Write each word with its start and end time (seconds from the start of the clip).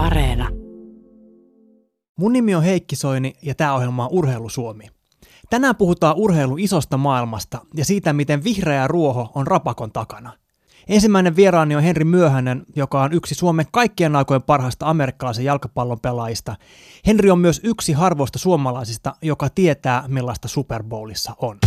Areena. 0.00 0.48
Mun 2.18 2.32
nimi 2.32 2.54
on 2.54 2.62
Heikki 2.62 2.96
Soini 2.96 3.34
ja 3.42 3.54
tämä 3.54 3.74
ohjelma 3.74 4.04
on 4.04 4.12
Urheilu 4.12 4.48
Suomi. 4.48 4.84
Tänään 5.50 5.76
puhutaan 5.76 6.16
urheilun 6.16 6.60
isosta 6.60 6.96
maailmasta 6.96 7.58
ja 7.76 7.84
siitä, 7.84 8.12
miten 8.12 8.44
vihreä 8.44 8.86
ruoho 8.86 9.32
on 9.34 9.46
rapakon 9.46 9.92
takana. 9.92 10.32
Ensimmäinen 10.88 11.36
vieraani 11.36 11.76
on 11.76 11.82
Henri 11.82 12.04
Myöhänen, 12.04 12.62
joka 12.76 13.02
on 13.02 13.12
yksi 13.12 13.34
Suomen 13.34 13.66
kaikkien 13.72 14.16
aikojen 14.16 14.42
parhaista 14.42 14.90
amerikkalaisen 14.90 15.44
jalkapallon 15.44 16.00
pelaajista. 16.00 16.56
Henri 17.06 17.30
on 17.30 17.38
myös 17.38 17.60
yksi 17.64 17.92
harvoista 17.92 18.38
suomalaisista, 18.38 19.14
joka 19.22 19.48
tietää, 19.48 20.04
millaista 20.08 20.48
Super 20.48 20.82
Bowlissa 20.82 21.34
on. 21.38 21.58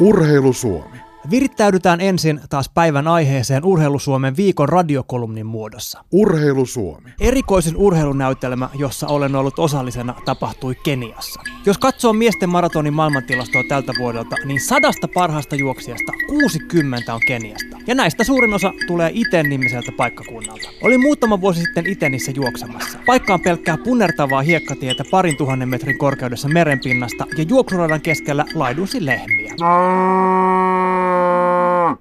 Urheilu 0.00 0.52
Suomi. 0.52 1.05
Virittäydytään 1.30 2.00
ensin 2.00 2.40
taas 2.50 2.70
päivän 2.74 3.08
aiheeseen 3.08 3.64
Urheilusuomen 3.64 4.36
viikon 4.36 4.68
radiokolumnin 4.68 5.46
muodossa. 5.46 6.04
Urheilu 6.12 6.66
Suomi. 6.66 7.10
Erikoisin 7.20 7.76
urheilunäytelmä, 7.76 8.68
jossa 8.74 9.06
olen 9.06 9.36
ollut 9.36 9.58
osallisena, 9.58 10.14
tapahtui 10.24 10.74
Keniassa. 10.74 11.40
Jos 11.66 11.78
katsoo 11.78 12.12
miesten 12.12 12.48
maratonin 12.48 12.94
maailmantilastoa 12.94 13.62
tältä 13.68 13.92
vuodelta, 13.98 14.36
niin 14.44 14.60
sadasta 14.60 15.08
parhaasta 15.14 15.56
juoksijasta 15.56 16.12
60 16.28 17.14
on 17.14 17.20
Keniasta. 17.26 17.76
Ja 17.86 17.94
näistä 17.94 18.24
suurin 18.24 18.54
osa 18.54 18.72
tulee 18.86 19.10
Iten 19.14 19.48
nimiseltä 19.48 19.92
paikkakunnalta. 19.96 20.68
Olin 20.82 21.00
muutama 21.00 21.40
vuosi 21.40 21.60
sitten 21.60 21.86
Itenissä 21.86 22.32
juoksemassa. 22.34 22.98
Paikka 23.06 23.34
on 23.34 23.40
pelkkää 23.40 23.76
punertavaa 23.76 24.42
hiekkatietä 24.42 25.04
parin 25.10 25.36
tuhannen 25.36 25.68
metrin 25.68 25.98
korkeudessa 25.98 26.48
merenpinnasta 26.48 27.26
ja 27.38 27.44
juoksuradan 27.48 28.00
keskellä 28.00 28.44
laidunsi 28.54 29.06
lehmiä. 29.06 29.54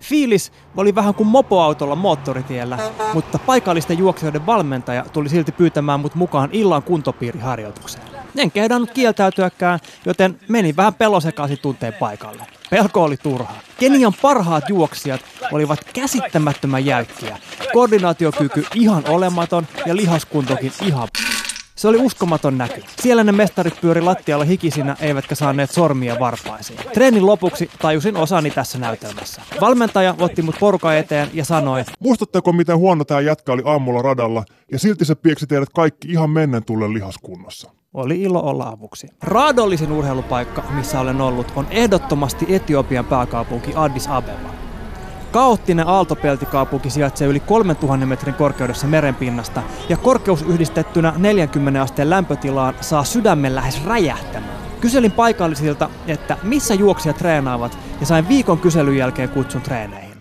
Fiilis 0.01 0.51
oli 0.77 0.95
vähän 0.95 1.15
kuin 1.15 1.27
mopoautolla 1.27 1.95
moottoritiellä, 1.95 2.77
mutta 3.13 3.39
paikallisten 3.39 3.97
juoksijoiden 3.97 4.45
valmentaja 4.45 5.05
tuli 5.13 5.29
silti 5.29 5.51
pyytämään 5.51 5.99
mut 5.99 6.15
mukaan 6.15 6.49
illan 6.51 6.83
kuntopiiriharjoitukseen. 6.83 8.05
En 8.37 8.51
kehdannut 8.51 8.91
kieltäytyäkään, 8.91 9.79
joten 10.05 10.39
meni 10.49 10.75
vähän 10.75 10.93
pelosekaisin 10.93 11.59
tunteen 11.61 11.93
paikalle. 11.93 12.43
Pelko 12.69 13.03
oli 13.03 13.17
turhaa. 13.17 13.59
Kenian 13.79 14.13
parhaat 14.21 14.69
juoksijat 14.69 15.21
olivat 15.51 15.79
käsittämättömän 15.93 16.85
jäykkiä. 16.85 17.37
Koordinaatiokyky 17.73 18.65
ihan 18.75 19.03
olematon 19.09 19.67
ja 19.85 19.95
lihaskuntokin 19.95 20.71
ihan 20.81 21.07
se 21.75 21.87
oli 21.87 21.97
uskomaton 21.97 22.57
näky. 22.57 22.81
Siellä 23.01 23.23
ne 23.23 23.31
mestarit 23.31 23.81
pyöri 23.81 24.01
lattialla 24.01 24.45
hikisinä, 24.45 24.95
eivätkä 24.99 25.35
saaneet 25.35 25.71
sormia 25.71 26.19
varpaisiin. 26.19 26.79
Treenin 26.93 27.25
lopuksi 27.25 27.69
tajusin 27.81 28.17
osani 28.17 28.51
tässä 28.51 28.77
näytelmässä. 28.77 29.41
Valmentaja 29.61 30.15
otti 30.19 30.41
mut 30.41 30.55
porukan 30.59 30.95
eteen 30.97 31.29
ja 31.33 31.45
sanoi, 31.45 31.83
Muistatteko, 31.99 32.53
miten 32.53 32.77
huono 32.77 33.03
tämä 33.05 33.21
jätkä 33.21 33.51
oli 33.51 33.61
aamulla 33.65 34.01
radalla, 34.01 34.43
ja 34.71 34.79
silti 34.79 35.05
se 35.05 35.15
pieksi 35.15 35.47
teidät 35.47 35.69
kaikki 35.75 36.07
ihan 36.11 36.29
mennen 36.29 36.65
tullen 36.65 36.93
lihaskunnossa. 36.93 37.71
oli 37.93 38.21
ilo 38.21 38.39
olla 38.39 38.67
avuksi. 38.67 39.07
Raadollisin 39.23 39.91
urheilupaikka, 39.91 40.63
missä 40.75 40.99
olen 40.99 41.21
ollut, 41.21 41.53
on 41.55 41.67
ehdottomasti 41.69 42.45
Etiopian 42.49 43.05
pääkaupunki 43.05 43.71
Addis 43.75 44.07
Abeba. 44.07 44.64
Kaoottinen 45.35 45.87
aaltopeltikaupunki 45.87 46.89
sijaitsee 46.89 47.27
yli 47.27 47.39
3000 47.39 48.05
metrin 48.05 48.33
korkeudessa 48.33 48.87
merenpinnasta 48.87 49.63
ja 49.89 49.97
korkeus 49.97 50.41
yhdistettynä 50.41 51.13
40 51.17 51.81
asteen 51.81 52.09
lämpötilaan 52.09 52.75
saa 52.81 53.03
sydämen 53.03 53.55
lähes 53.55 53.85
räjähtämään. 53.85 54.57
Kyselin 54.81 55.11
paikallisilta, 55.11 55.89
että 56.07 56.37
missä 56.43 56.73
juoksijat 56.73 57.17
treenaavat 57.17 57.77
ja 57.99 58.05
sain 58.05 58.27
viikon 58.27 58.59
kyselyn 58.59 58.97
jälkeen 58.97 59.29
kutsun 59.29 59.61
treeneihin. 59.61 60.14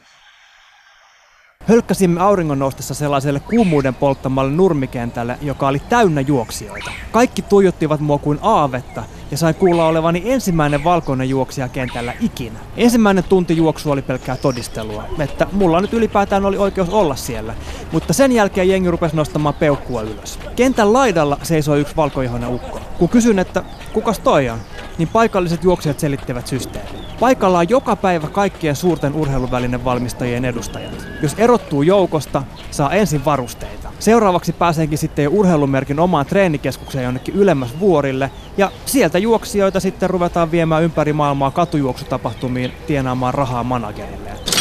Hölkkäsimme 1.68 2.20
auringon 2.20 2.58
noustessa 2.58 2.94
sellaiselle 2.94 3.40
kuumuuden 3.40 3.94
polttamalle 3.94 4.52
nurmikentälle, 4.52 5.38
joka 5.42 5.68
oli 5.68 5.82
täynnä 5.88 6.20
juoksijoita. 6.20 6.90
Kaikki 7.12 7.42
tuijottivat 7.42 8.00
mua 8.00 8.18
kuin 8.18 8.38
aavetta 8.42 9.02
ja 9.30 9.36
sain 9.36 9.54
kuulla 9.54 9.86
olevani 9.86 10.22
ensimmäinen 10.26 10.84
valkoinen 10.84 11.28
juoksija 11.28 11.68
kentällä 11.68 12.12
ikinä. 12.20 12.58
Ensimmäinen 12.76 13.24
tunti 13.24 13.56
juoksu 13.56 13.90
oli 13.90 14.02
pelkkää 14.02 14.36
todistelua, 14.36 15.04
että 15.18 15.46
mulla 15.52 15.80
nyt 15.80 15.92
ylipäätään 15.92 16.44
oli 16.44 16.56
oikeus 16.56 16.88
olla 16.88 17.16
siellä, 17.16 17.54
mutta 17.92 18.12
sen 18.12 18.32
jälkeen 18.32 18.68
jengi 18.68 18.90
rupesi 18.90 19.16
nostamaan 19.16 19.54
peukkua 19.54 20.02
ylös. 20.02 20.38
Kentän 20.56 20.92
laidalla 20.92 21.38
seisoi 21.42 21.80
yksi 21.80 21.96
valkoihoinen 21.96 22.54
ukko. 22.54 22.80
Kun 22.98 23.08
kysyn, 23.08 23.38
että 23.38 23.62
kukas 23.92 24.18
toi 24.18 24.48
on, 24.48 24.58
niin 24.98 25.08
paikalliset 25.08 25.64
juoksijat 25.64 26.00
selittivät 26.00 26.46
systeemin. 26.46 27.03
Paikalla 27.20 27.58
on 27.58 27.68
joka 27.68 27.96
päivä 27.96 28.28
kaikkien 28.28 28.76
suurten 28.76 29.14
urheiluvälinen 29.14 29.84
valmistajien 29.84 30.44
edustajat. 30.44 31.06
Jos 31.22 31.34
erottuu 31.38 31.82
joukosta, 31.82 32.42
saa 32.70 32.92
ensin 32.92 33.24
varusteita. 33.24 33.88
Seuraavaksi 33.98 34.52
pääsenkin 34.52 34.98
sitten 34.98 35.22
jo 35.22 35.30
urheilumerkin 35.32 36.00
omaan 36.00 36.26
treenikeskukseen 36.26 37.04
jonnekin 37.04 37.34
ylemmäs 37.34 37.80
vuorille, 37.80 38.30
ja 38.56 38.70
sieltä 38.86 39.18
juoksijoita 39.18 39.80
sitten 39.80 40.10
ruvetaan 40.10 40.50
viemään 40.50 40.82
ympäri 40.82 41.12
maailmaa 41.12 41.50
katujuoksutapahtumiin 41.50 42.72
tienaamaan 42.86 43.34
rahaa 43.34 43.64
managerilleen. 43.64 44.53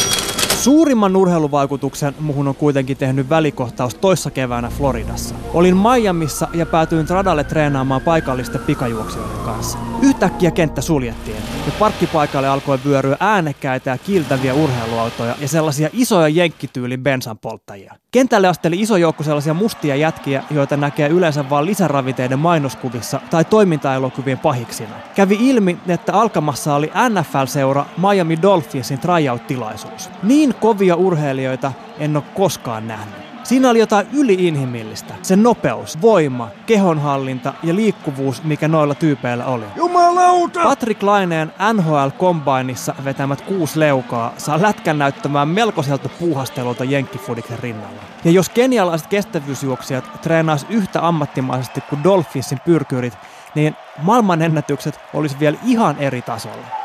Suurimman 0.64 1.16
urheiluvaikutuksen 1.16 2.14
muhun 2.20 2.48
on 2.48 2.54
kuitenkin 2.54 2.96
tehnyt 2.96 3.28
välikohtaus 3.28 3.94
toissa 3.94 4.30
keväänä 4.30 4.68
Floridassa. 4.68 5.34
Olin 5.54 5.76
Miamissa 5.76 6.48
ja 6.54 6.66
päätyin 6.66 7.08
radalle 7.08 7.44
treenaamaan 7.44 8.00
paikallisten 8.00 8.60
pikajuoksijoiden 8.60 9.44
kanssa. 9.44 9.78
Yhtäkkiä 10.02 10.50
kenttä 10.50 10.80
suljettiin 10.80 11.36
ja 11.66 11.72
parkkipaikalle 11.78 12.48
alkoi 12.48 12.78
vyöryä 12.84 13.16
äänekkäitä 13.20 13.90
ja 13.90 13.98
kiiltäviä 13.98 14.54
urheiluautoja 14.54 15.34
ja 15.40 15.48
sellaisia 15.48 15.88
isoja 15.92 16.28
jenkkityylin 16.28 17.02
bensanpolttajia. 17.02 17.94
Kentälle 18.10 18.48
asteli 18.48 18.80
iso 18.80 18.96
joukko 18.96 19.22
sellaisia 19.22 19.54
mustia 19.54 19.96
jätkiä, 19.96 20.42
joita 20.50 20.76
näkee 20.76 21.08
yleensä 21.08 21.50
vain 21.50 21.66
lisäraviteiden 21.66 22.38
mainoskuvissa 22.38 23.20
tai 23.30 23.44
toimintaelokuvien 23.44 24.38
pahiksina. 24.38 24.94
Kävi 25.14 25.36
ilmi, 25.40 25.78
että 25.88 26.12
alkamassa 26.12 26.74
oli 26.74 26.92
NFL-seura 27.08 27.84
Miami 27.96 28.42
Dolphinsin 28.42 28.98
tryout-tilaisuus. 28.98 30.10
Niin 30.22 30.53
kovia 30.54 30.96
urheilijoita 30.96 31.72
en 31.98 32.16
ole 32.16 32.24
koskaan 32.34 32.88
nähnyt. 32.88 33.24
Siinä 33.44 33.70
oli 33.70 33.78
jotain 33.78 34.06
yliinhimillistä. 34.12 35.14
Se 35.22 35.36
nopeus, 35.36 36.02
voima, 36.02 36.48
kehonhallinta 36.66 37.54
ja 37.62 37.74
liikkuvuus, 37.74 38.42
mikä 38.42 38.68
noilla 38.68 38.94
tyypeillä 38.94 39.44
oli. 39.44 39.64
Jumalauta! 39.76 40.62
Patrick 40.62 41.02
Laineen 41.02 41.52
NHL 41.72 42.08
Combineissa 42.18 42.94
vetämät 43.04 43.40
kuusi 43.40 43.80
leukaa 43.80 44.32
saa 44.38 44.62
lätkän 44.62 44.98
näyttämään 44.98 45.48
melkoiselta 45.48 46.08
puuhastelulta 46.08 46.84
jenkkifudiksen 46.84 47.58
rinnalla. 47.58 48.00
Ja 48.24 48.30
jos 48.30 48.48
kenialaiset 48.48 49.06
kestävyysjuoksijat 49.06 50.20
treenaisi 50.22 50.66
yhtä 50.70 51.08
ammattimaisesti 51.08 51.80
kuin 51.80 52.04
Dolphinsin 52.04 52.60
pyrkyrit, 52.64 53.18
niin 53.54 53.76
maailmanennätykset 54.02 55.00
olisi 55.14 55.38
vielä 55.40 55.56
ihan 55.64 55.96
eri 55.98 56.22
tasolla. 56.22 56.83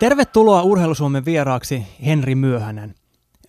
Tervetuloa 0.00 0.62
Urheilusuomen 0.62 1.24
vieraaksi 1.24 1.82
Henri 2.06 2.34
Myöhänen. 2.34 2.94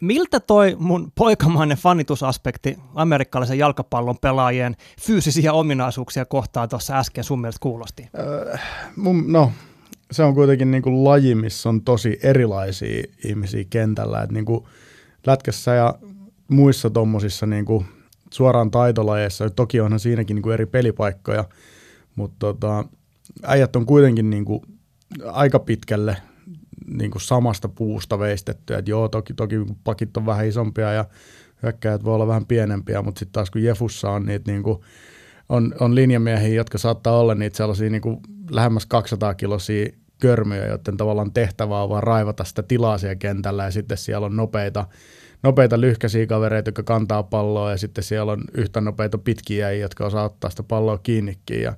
Miltä 0.01 0.39
toi 0.39 0.75
mun 0.79 1.11
poikamainen 1.15 1.77
fanitusaspekti 1.77 2.77
amerikkalaisen 2.95 3.57
jalkapallon 3.57 4.17
pelaajien 4.21 4.75
fyysisiä 5.01 5.53
ominaisuuksia 5.53 6.25
kohtaan 6.25 6.69
tuossa 6.69 6.99
äsken 6.99 7.23
sun 7.23 7.41
mielestä 7.41 7.59
kuulosti? 7.59 8.07
Öö, 8.19 8.57
mun, 8.95 9.31
no, 9.31 9.51
se 10.11 10.23
on 10.23 10.33
kuitenkin 10.33 10.71
niin 10.71 10.83
kuin 10.83 11.03
laji, 11.03 11.35
missä 11.35 11.69
on 11.69 11.81
tosi 11.81 12.19
erilaisia 12.23 13.03
ihmisiä 13.25 13.63
kentällä. 13.69 14.21
Et 14.21 14.31
niin 14.31 14.45
kuin 14.45 14.63
lätkässä 15.27 15.73
ja 15.73 15.95
muissa 16.47 16.89
tuommoisissa 16.89 17.45
niin 17.45 17.65
kuin 17.65 17.85
suoraan 18.31 18.71
taitolajeissa, 18.71 19.49
toki 19.49 19.81
onhan 19.81 19.99
siinäkin 19.99 20.35
niin 20.35 20.43
kuin 20.43 20.53
eri 20.53 20.65
pelipaikkoja, 20.65 21.45
mutta 22.15 22.35
tota, 22.39 22.85
äijät 23.43 23.75
on 23.75 23.85
kuitenkin 23.85 24.29
niin 24.29 24.45
kuin 24.45 24.61
aika 25.25 25.59
pitkälle 25.59 26.17
niin 26.87 27.11
kuin 27.11 27.21
samasta 27.21 27.69
puusta 27.69 28.19
veistettyä. 28.19 28.77
Et 28.77 28.87
joo, 28.87 29.07
toki, 29.07 29.33
toki 29.33 29.55
pakit 29.83 30.17
on 30.17 30.25
vähän 30.25 30.47
isompia 30.47 30.93
ja 30.93 31.05
hyökkäjät 31.63 32.03
voi 32.03 32.15
olla 32.15 32.27
vähän 32.27 32.45
pienempiä, 32.45 33.01
mutta 33.01 33.19
sitten 33.19 33.33
taas 33.33 33.51
kun 33.51 33.63
Jefussa 33.63 34.11
on 34.11 34.25
niitä 34.25 34.51
niin 34.51 34.63
kuin, 34.63 34.79
on, 35.49 35.75
on 35.79 35.95
linjamiehiä, 35.95 36.55
jotka 36.55 36.77
saattaa 36.77 37.19
olla 37.19 37.35
niitä 37.35 37.57
sellaisia 37.57 37.89
niin 37.89 38.01
kuin 38.01 38.19
lähemmäs 38.51 38.85
200 38.85 39.33
kilosia 39.33 39.89
körmyjä, 40.21 40.65
joiden 40.65 40.97
tavallaan 40.97 41.33
tehtävä 41.33 41.83
on 41.83 41.89
vaan 41.89 42.03
raivata 42.03 42.43
sitä 42.43 42.63
tilaa 42.63 42.97
siellä 42.97 43.15
kentällä 43.15 43.63
ja 43.63 43.71
sitten 43.71 43.97
siellä 43.97 44.25
on 44.25 44.35
nopeita, 44.35 44.87
nopeita 45.43 45.81
lyhkäisiä 45.81 46.27
kavereita, 46.27 46.67
jotka 46.67 46.83
kantaa 46.83 47.23
palloa 47.23 47.71
ja 47.71 47.77
sitten 47.77 48.03
siellä 48.03 48.31
on 48.31 48.43
yhtä 48.53 48.81
nopeita 48.81 49.17
pitkiä, 49.17 49.71
jotka 49.71 50.05
osaa 50.05 50.23
ottaa 50.23 50.49
sitä 50.49 50.63
palloa 50.63 50.97
kiinnikin 50.97 51.61
ja 51.61 51.73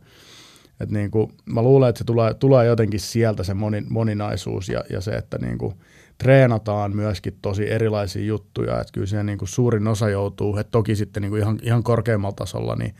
et 0.79 0.91
niin 0.91 1.11
kuin, 1.11 1.31
mä 1.45 1.61
luulen, 1.61 1.89
että 1.89 1.99
se 1.99 2.03
tulee, 2.03 2.33
tulee 2.33 2.65
jotenkin 2.65 2.99
sieltä 2.99 3.43
se 3.43 3.53
moni, 3.53 3.83
moninaisuus 3.89 4.69
ja, 4.69 4.83
ja 4.89 5.01
se, 5.01 5.11
että 5.11 5.37
niin 5.37 5.57
kuin, 5.57 5.73
treenataan 6.17 6.95
myöskin 6.95 7.37
tosi 7.41 7.71
erilaisia 7.71 8.25
juttuja, 8.25 8.81
että 8.81 8.93
kyllä 8.93 9.07
siellä 9.07 9.23
niin 9.23 9.37
kuin 9.37 9.49
suurin 9.49 9.87
osa 9.87 10.09
joutuu, 10.09 10.57
että 10.57 10.71
toki 10.71 10.95
sitten 10.95 11.21
niin 11.21 11.29
kuin 11.29 11.41
ihan, 11.41 11.59
ihan 11.61 11.83
korkeammalla 11.83 12.35
tasolla, 12.35 12.75
niin, 12.75 12.95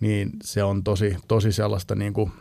niin 0.00 0.30
se 0.42 0.62
on 0.62 0.84
tosi, 0.84 1.16
tosi 1.28 1.52
sellaista 1.52 1.94
niin 1.94 2.12
kuin 2.12 2.32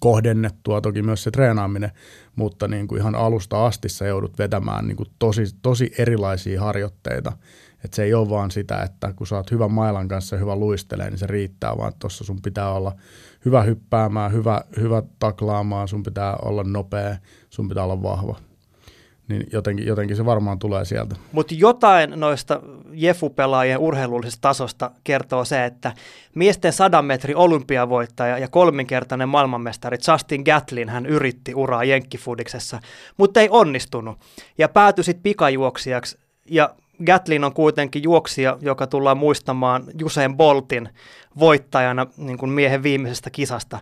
kohdennettua 0.00 0.80
toki 0.80 1.02
myös 1.02 1.22
se 1.22 1.30
treenaaminen, 1.30 1.90
mutta 2.36 2.68
niin 2.68 2.88
kuin 2.88 3.00
ihan 3.00 3.14
alusta 3.14 3.66
asti 3.66 3.88
sä 3.88 4.06
joudut 4.06 4.38
vetämään 4.38 4.86
niin 4.86 4.96
kuin 4.96 5.08
tosi, 5.18 5.44
tosi 5.62 5.92
erilaisia 5.98 6.60
harjoitteita. 6.60 7.32
Et 7.84 7.94
se 7.94 8.02
ei 8.02 8.14
ole 8.14 8.30
vaan 8.30 8.50
sitä, 8.50 8.82
että 8.82 9.12
kun 9.12 9.26
sä 9.26 9.36
oot 9.36 9.50
hyvän 9.50 9.72
mailan 9.72 10.08
kanssa 10.08 10.36
ja 10.36 10.40
hyvä 10.40 10.56
luistelee, 10.56 11.10
niin 11.10 11.18
se 11.18 11.26
riittää, 11.26 11.78
vaan 11.78 11.92
tuossa 11.98 12.24
sun 12.24 12.42
pitää 12.42 12.72
olla 12.72 12.92
hyvä 13.44 13.62
hyppäämään, 13.62 14.32
hyvä, 14.32 14.60
hyvä 14.76 15.02
taklaamaan, 15.18 15.88
sun 15.88 16.02
pitää 16.02 16.36
olla 16.36 16.64
nopea, 16.64 17.16
sun 17.50 17.68
pitää 17.68 17.84
olla 17.84 18.02
vahva 18.02 18.38
niin 19.28 19.46
jotenkin, 19.52 19.86
jotenkin 19.86 20.16
se 20.16 20.24
varmaan 20.24 20.58
tulee 20.58 20.84
sieltä. 20.84 21.16
Mutta 21.32 21.54
jotain 21.54 22.12
noista 22.16 22.60
Jefu-pelaajien 22.92 23.78
urheilullisesta 23.78 24.40
tasosta 24.40 24.90
kertoo 25.04 25.44
se, 25.44 25.64
että 25.64 25.92
miesten 26.34 26.72
sadan 26.72 27.04
metri 27.04 27.34
olympiavoittaja 27.34 28.38
ja 28.38 28.48
kolminkertainen 28.48 29.28
maailmanmestari 29.28 29.98
Justin 30.08 30.42
Gatlin 30.42 30.88
hän 30.88 31.06
yritti 31.06 31.54
uraa 31.54 31.84
Jenkkifudiksessa, 31.84 32.80
mutta 33.16 33.40
ei 33.40 33.48
onnistunut 33.50 34.18
ja 34.58 34.68
päätyi 34.68 35.04
sitten 35.04 35.22
pikajuoksijaksi 35.22 36.18
ja 36.50 36.74
Gatlin 37.06 37.44
on 37.44 37.54
kuitenkin 37.54 38.02
juoksija, 38.02 38.58
joka 38.60 38.86
tullaan 38.86 39.16
muistamaan 39.16 39.84
Usain 40.04 40.36
Boltin 40.36 40.88
voittajana 41.38 42.06
niin 42.16 42.38
kuin 42.38 42.50
miehen 42.50 42.82
viimeisestä 42.82 43.30
kisasta. 43.30 43.78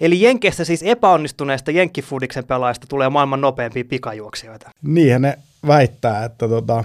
Eli 0.00 0.20
Jenkeistä 0.20 0.64
siis 0.64 0.82
epäonnistuneesta 0.82 1.70
Jenkkifudiksen 1.70 2.44
pelaajista 2.44 2.86
tulee 2.86 3.08
maailman 3.08 3.40
nopeampia 3.40 3.84
pikajuoksijoita. 3.84 4.70
Niinhän 4.82 5.22
ne 5.22 5.38
väittää, 5.66 6.24
että, 6.24 6.48
tota, 6.48 6.84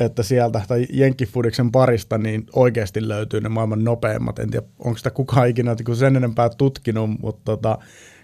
että 0.00 0.22
sieltä 0.22 0.62
tai 0.68 0.86
Jenkkifudiksen 0.92 1.72
parista 1.72 2.18
niin 2.18 2.46
oikeasti 2.52 3.08
löytyy 3.08 3.40
ne 3.40 3.48
maailman 3.48 3.84
nopeimmat. 3.84 4.38
En 4.38 4.50
tiedä, 4.50 4.66
onko 4.78 4.98
sitä 4.98 5.10
kukaan 5.10 5.48
ikinä 5.48 5.76
niin 5.86 5.96
sen 5.96 6.16
enempää 6.16 6.48
tutkinut, 6.48 7.10
mutta 7.20 7.42
tota, 7.44 7.78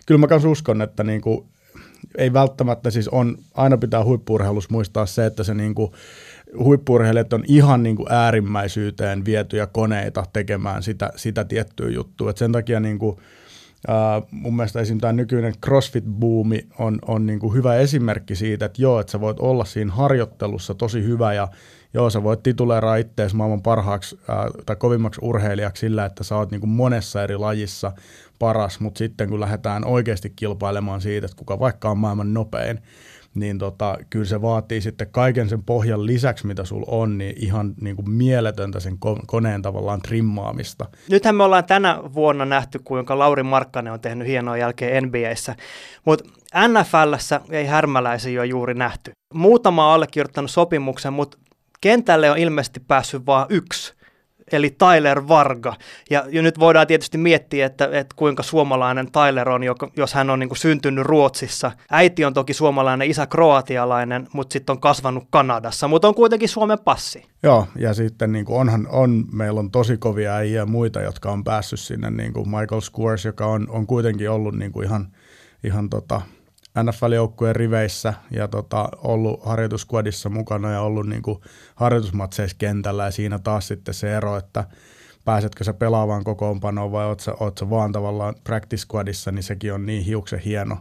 kyllä 0.06 0.18
mä 0.18 0.26
kanssa 0.26 0.48
uskon, 0.48 0.82
että 0.82 1.04
niin 1.04 1.20
kuin, 1.20 1.46
ei 2.18 2.32
välttämättä 2.32 2.90
siis 2.90 3.08
on, 3.08 3.38
aina 3.54 3.78
pitää 3.78 4.04
huippuurheilussa 4.04 4.72
muistaa 4.72 5.06
se, 5.06 5.26
että 5.26 5.44
se 5.44 5.54
niin 5.54 5.74
kuin, 5.74 5.92
huippurheilijat 6.58 7.32
on 7.32 7.44
ihan 7.48 7.82
niin 7.82 7.96
kuin 7.96 8.12
äärimmäisyyteen 8.12 9.24
vietyjä 9.24 9.66
koneita 9.66 10.24
tekemään 10.32 10.82
sitä, 10.82 11.10
sitä 11.16 11.44
tiettyä 11.44 11.90
juttua. 11.90 12.30
Et 12.30 12.36
sen 12.36 12.52
takia 12.52 12.80
niin 12.80 12.98
kuin, 12.98 13.16
Uh, 13.88 14.26
mun 14.30 14.56
mielestä 14.56 14.80
esim. 14.80 14.98
tämä 14.98 15.12
nykyinen 15.12 15.54
CrossFit-buumi 15.66 16.66
on, 16.78 16.98
on 17.08 17.26
niin 17.26 17.38
kuin 17.38 17.54
hyvä 17.54 17.74
esimerkki 17.74 18.36
siitä, 18.36 18.64
että 18.66 18.82
joo, 18.82 19.00
että 19.00 19.10
sä 19.10 19.20
voit 19.20 19.40
olla 19.40 19.64
siinä 19.64 19.92
harjoittelussa 19.92 20.74
tosi 20.74 21.02
hyvä 21.04 21.32
ja 21.32 21.48
joo, 21.94 22.10
sä 22.10 22.22
voit 22.22 22.42
tituleeraa 22.42 22.96
itseäsi 22.96 23.36
maailman 23.36 23.62
parhaaksi 23.62 24.14
uh, 24.14 24.64
tai 24.66 24.76
kovimmaksi 24.76 25.20
urheilijaksi 25.24 25.80
sillä, 25.80 26.04
että 26.04 26.24
sä 26.24 26.36
oot 26.36 26.50
niin 26.50 26.60
kuin 26.60 26.70
monessa 26.70 27.22
eri 27.22 27.36
lajissa 27.36 27.92
paras, 28.38 28.80
mutta 28.80 28.98
sitten 28.98 29.28
kun 29.28 29.40
lähdetään 29.40 29.84
oikeasti 29.84 30.32
kilpailemaan 30.36 31.00
siitä, 31.00 31.24
että 31.24 31.36
kuka 31.36 31.58
vaikka 31.58 31.90
on 31.90 31.98
maailman 31.98 32.34
nopein, 32.34 32.80
niin 33.36 33.58
tota, 33.58 33.98
kyllä 34.10 34.24
se 34.24 34.42
vaatii 34.42 34.80
sitten 34.80 35.10
kaiken 35.10 35.48
sen 35.48 35.62
pohjan 35.62 36.06
lisäksi, 36.06 36.46
mitä 36.46 36.64
sulla 36.64 36.86
on, 36.88 37.18
niin 37.18 37.34
ihan 37.36 37.74
niin 37.80 37.96
kuin 37.96 38.10
mieletöntä 38.10 38.80
sen 38.80 38.98
koneen 39.26 39.62
tavallaan 39.62 40.02
trimmaamista. 40.02 40.86
Nythän 41.10 41.34
me 41.34 41.44
ollaan 41.44 41.64
tänä 41.64 42.00
vuonna 42.14 42.44
nähty, 42.44 42.78
kuinka 42.84 43.18
Lauri 43.18 43.42
Markkanen 43.42 43.92
on 43.92 44.00
tehnyt 44.00 44.28
hienoa 44.28 44.56
jälkeen 44.56 45.04
NBAssä, 45.04 45.56
mutta 46.04 46.24
NFLssä 46.68 47.40
ei 47.50 47.66
härmäläisiä 47.66 48.40
ole 48.40 48.46
juuri 48.46 48.74
nähty. 48.74 49.12
Muutama 49.34 49.88
on 49.88 49.94
allekirjoittanut 49.94 50.50
sopimuksen, 50.50 51.12
mutta 51.12 51.38
kentälle 51.80 52.30
on 52.30 52.38
ilmeisesti 52.38 52.80
päässyt 52.80 53.26
vain 53.26 53.46
yksi 53.50 53.95
eli 54.52 54.70
Tyler 54.70 55.28
Varga. 55.28 55.74
Ja, 56.10 56.24
ja 56.28 56.42
nyt 56.42 56.58
voidaan 56.58 56.86
tietysti 56.86 57.18
miettiä, 57.18 57.66
että, 57.66 57.84
että 57.92 58.16
kuinka 58.16 58.42
suomalainen 58.42 59.12
Tyler 59.12 59.48
on, 59.48 59.62
jos 59.96 60.14
hän 60.14 60.30
on 60.30 60.38
niin 60.38 60.48
kuin 60.48 60.58
syntynyt 60.58 61.06
Ruotsissa. 61.06 61.72
Äiti 61.90 62.24
on 62.24 62.34
toki 62.34 62.52
suomalainen, 62.52 63.10
isä 63.10 63.26
kroatialainen, 63.26 64.28
mutta 64.32 64.52
sitten 64.52 64.72
on 64.72 64.80
kasvanut 64.80 65.24
Kanadassa, 65.30 65.88
mutta 65.88 66.08
on 66.08 66.14
kuitenkin 66.14 66.48
Suomen 66.48 66.78
passi. 66.84 67.24
Joo, 67.42 67.66
ja 67.78 67.94
sitten 67.94 68.32
niin 68.32 68.44
kuin 68.44 68.60
onhan, 68.60 68.88
on, 68.90 69.24
meillä 69.32 69.60
on 69.60 69.70
tosi 69.70 69.96
kovia 69.96 70.34
äijä 70.34 70.66
muita, 70.66 71.00
jotka 71.00 71.32
on 71.32 71.44
päässyt 71.44 71.80
sinne, 71.80 72.10
niin 72.10 72.32
kuin 72.32 72.48
Michael 72.48 72.80
Squires, 72.80 73.24
joka 73.24 73.46
on, 73.46 73.66
on 73.70 73.86
kuitenkin 73.86 74.30
ollut 74.30 74.54
niin 74.54 74.72
kuin 74.72 74.86
ihan, 74.86 75.08
ihan 75.64 75.90
tota, 75.90 76.20
NFL-joukkueen 76.82 77.56
riveissä 77.56 78.14
ja 78.30 78.48
tota, 78.48 78.88
ollut 78.96 79.44
harjoituskuadissa 79.44 80.28
mukana 80.28 80.72
ja 80.72 80.80
ollut 80.80 81.06
niin 81.06 81.22
kuin 81.22 81.40
harjoitusmatseissa 81.74 82.56
kentällä 82.58 83.04
ja 83.04 83.10
siinä 83.10 83.38
taas 83.38 83.68
sitten 83.68 83.94
se 83.94 84.16
ero, 84.16 84.36
että 84.36 84.64
pääsetkö 85.24 85.64
sä 85.64 85.74
pelaavaan 85.74 86.24
kokoonpanoon 86.24 86.92
vai 86.92 87.06
oot 87.06 87.20
sä, 87.20 87.34
oot 87.40 87.58
sä 87.58 87.70
vaan 87.70 87.92
tavallaan 87.92 88.34
practice 88.44 88.80
squadissa, 88.80 89.32
niin 89.32 89.42
sekin 89.42 89.72
on 89.72 89.86
niin 89.86 90.04
hiuksen 90.04 90.38
hieno 90.38 90.76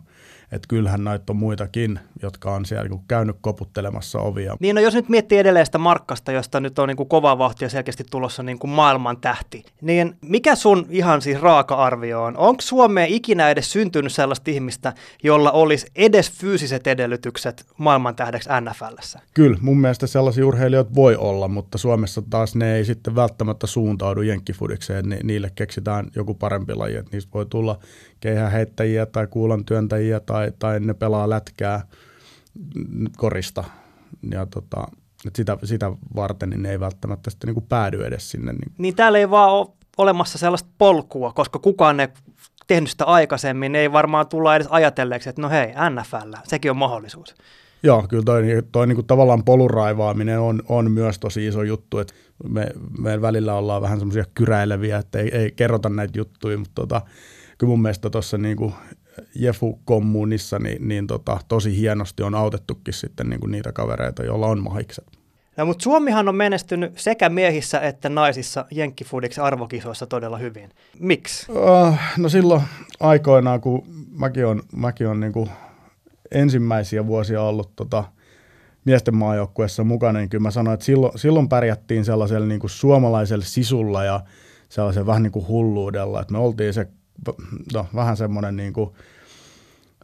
että 0.56 0.68
kyllähän 0.68 1.04
näitä 1.04 1.34
on 1.34 1.38
muitakin, 1.38 2.00
jotka 2.22 2.52
on 2.52 2.66
siellä 2.66 2.90
niin 2.90 3.02
käynyt 3.07 3.36
koputtelemassa 3.42 4.19
ovia. 4.19 4.57
Niin 4.60 4.75
no 4.75 4.81
jos 4.81 4.94
nyt 4.94 5.10
miettii 5.10 5.38
edelleen 5.38 5.66
sitä 5.66 5.78
Markkasta, 5.78 6.31
josta 6.31 6.60
nyt 6.60 6.80
on 6.80 6.88
niin 6.88 6.98
kuin 6.98 7.10
kova 7.10 7.38
vahti 7.38 7.66
ja 7.66 7.69
selkeästi 7.69 8.04
tulossa 8.12 8.44
niin 8.44 8.60
kuin 8.60 8.72
maailman 8.72 9.18
tähti, 9.18 9.63
niin 9.81 10.16
mikä 10.22 10.56
sun 10.56 10.86
ihan 10.90 11.22
siis 11.22 11.42
raaka-arvio 11.42 12.24
on? 12.24 12.38
Onko 12.38 12.62
Suomeen 12.62 13.10
ikinä 13.10 13.50
edes 13.50 13.72
syntynyt 13.72 14.13
sellaista 14.13 14.52
ihmistä, 14.52 14.94
jolla 15.24 15.52
olisi 15.52 15.88
edes 15.96 16.31
fyysiset 16.31 16.88
edellytykset 16.88 17.66
maailman 17.78 18.16
tähdeksi 18.16 18.50
NFLssä? 18.62 19.19
Kyllä, 19.34 19.57
mun 19.62 19.78
mielestä 19.78 20.07
sellaisia 20.07 20.48
urheilijoita 20.48 20.96
voi 20.96 21.16
olla, 21.16 21.48
mutta 21.48 21.78
Suomessa 21.78 22.22
taas 22.30 22.56
ne 22.56 22.75
ei 22.75 22.86
sitten 22.86 23.16
välttämättä 23.16 23.68
suuntaudu 23.68 24.22
jenkkifudikseen, 24.22 25.10
ni- 25.10 25.19
niille 25.24 25.52
keksitään 25.56 26.07
joku 26.16 26.34
parempi 26.34 26.74
laji, 26.75 26.96
että 26.96 27.12
niistä 27.12 27.31
voi 27.34 27.46
tulla 27.46 27.80
keihäheittäjiä 28.25 29.06
tai 29.06 29.27
kuulan 29.27 29.66
työntäjiä 29.66 30.19
tai, 30.19 30.51
tai 30.60 30.80
ne 30.80 30.94
pelaa 30.94 31.30
lätkää 31.30 31.81
korista. 33.18 33.63
Ja 34.31 34.45
tota, 34.45 34.88
että 35.25 35.38
sitä, 35.38 35.57
sitä 35.63 35.92
varten 36.16 36.50
niin 36.50 36.63
ne 36.63 36.72
ei 36.72 36.80
välttämättä 36.80 37.30
sitten 37.30 37.48
niin 37.48 37.54
kuin 37.54 37.66
päädy 37.69 38.06
edes 38.06 38.31
sinne. 38.31 38.54
Niin. 38.54 38.72
niin 38.77 38.95
täällä 38.95 39.18
ei 39.18 39.30
vaan 39.30 39.51
ole 39.51 39.68
olemassa 39.98 40.38
sellaista 40.38 40.69
polkua, 40.77 41.33
koska 41.33 41.60
kukaan 41.60 42.00
ei 42.00 42.07
tehnyt 42.68 42.89
sitä 42.89 43.06
aikaisemmin, 43.06 43.72
niin 43.72 43.80
ei 43.80 43.92
varmaan 43.92 44.28
tulla 44.28 44.56
edes 44.56 44.68
ajatelleeksi, 44.69 45.30
että 45.30 45.42
no 45.42 45.50
hei, 45.50 45.68
NFL, 45.68 46.33
sekin 46.44 46.71
on 46.71 46.78
mahdollisuus. 46.78 47.36
Joo, 47.83 48.06
kyllä 48.10 48.24
toi, 48.24 48.44
toi 48.71 48.88
niin 48.88 48.95
kuin 48.95 49.07
tavallaan 49.07 49.44
polun 49.44 49.69
raivaaminen 49.69 50.39
on, 50.39 50.63
on 50.69 50.92
myös 50.92 51.19
tosi 51.19 51.48
iso 51.48 51.63
juttu, 51.63 52.00
että 52.00 52.13
me, 52.50 52.68
me 53.00 53.21
välillä 53.21 53.54
ollaan 53.54 53.81
vähän 53.81 54.00
semmoisia 54.00 54.25
kyräileviä, 54.33 54.98
että 54.98 55.19
ei, 55.19 55.38
ei 55.38 55.51
kerrota 55.51 55.89
näitä 55.89 56.18
juttuja, 56.19 56.57
mutta 56.57 56.75
tota, 56.75 57.02
kyllä 57.57 57.71
mun 57.71 57.81
mielestä 57.81 58.09
tuossa 58.09 58.38
niin 58.38 58.57
Jefu-kommunissa 59.35 60.59
niin, 60.59 60.88
niin 60.88 61.07
tota, 61.07 61.40
tosi 61.47 61.78
hienosti 61.78 62.24
on 62.24 62.35
autettukin 62.35 62.94
sitten 62.94 63.30
niin 63.30 63.40
kuin 63.40 63.52
niitä 63.52 63.71
kavereita, 63.71 64.24
joilla 64.24 64.47
on 64.47 64.64
mahikset. 64.64 65.06
No, 65.57 65.66
mutta 65.66 65.83
Suomihan 65.83 66.30
on 66.30 66.35
menestynyt 66.35 67.00
sekä 67.00 67.30
miehissä 67.30 67.80
että 67.80 68.09
naisissa 68.09 68.66
Jenkkifudiksi 68.71 69.42
arvokisoissa 69.42 70.07
todella 70.07 70.38
hyvin. 70.38 70.69
Miksi? 71.00 71.52
Uh, 71.52 71.95
no 72.18 72.30
silloin 72.30 72.62
aikoinaan, 73.00 73.62
kun 73.62 73.83
mäkin 74.12 74.45
on, 74.45 74.62
mäkin 74.76 75.07
on 75.07 75.19
niin 75.19 75.33
kuin 75.33 75.50
ensimmäisiä 76.31 77.07
vuosia 77.07 77.42
ollut 77.42 77.76
tota, 77.76 78.04
miesten 78.85 79.16
maajoukkueessa 79.16 79.83
mukana, 79.83 80.19
niin 80.19 80.30
kyllä 80.30 80.42
mä 80.42 80.52
sanoin, 80.52 80.74
että 80.74 80.85
silloin, 80.85 81.19
silloin 81.19 81.50
pärjättiin 81.50 82.06
sellaisella 82.06 82.47
niin 82.47 82.59
kuin 82.59 82.69
suomalaisella 82.69 83.45
sisulla 83.45 84.04
ja 84.04 84.21
sellaisen 84.69 85.06
vähän 85.06 85.24
niin 85.24 85.31
kuin 85.31 85.47
hulluudella, 85.47 86.21
että 86.21 86.31
me 86.31 86.38
oltiin 86.38 86.74
se 86.74 86.88
no, 87.74 87.88
vähän 87.95 88.18
semmoinen 88.18 88.56
niin 88.56 88.74
kuin, 88.74 88.90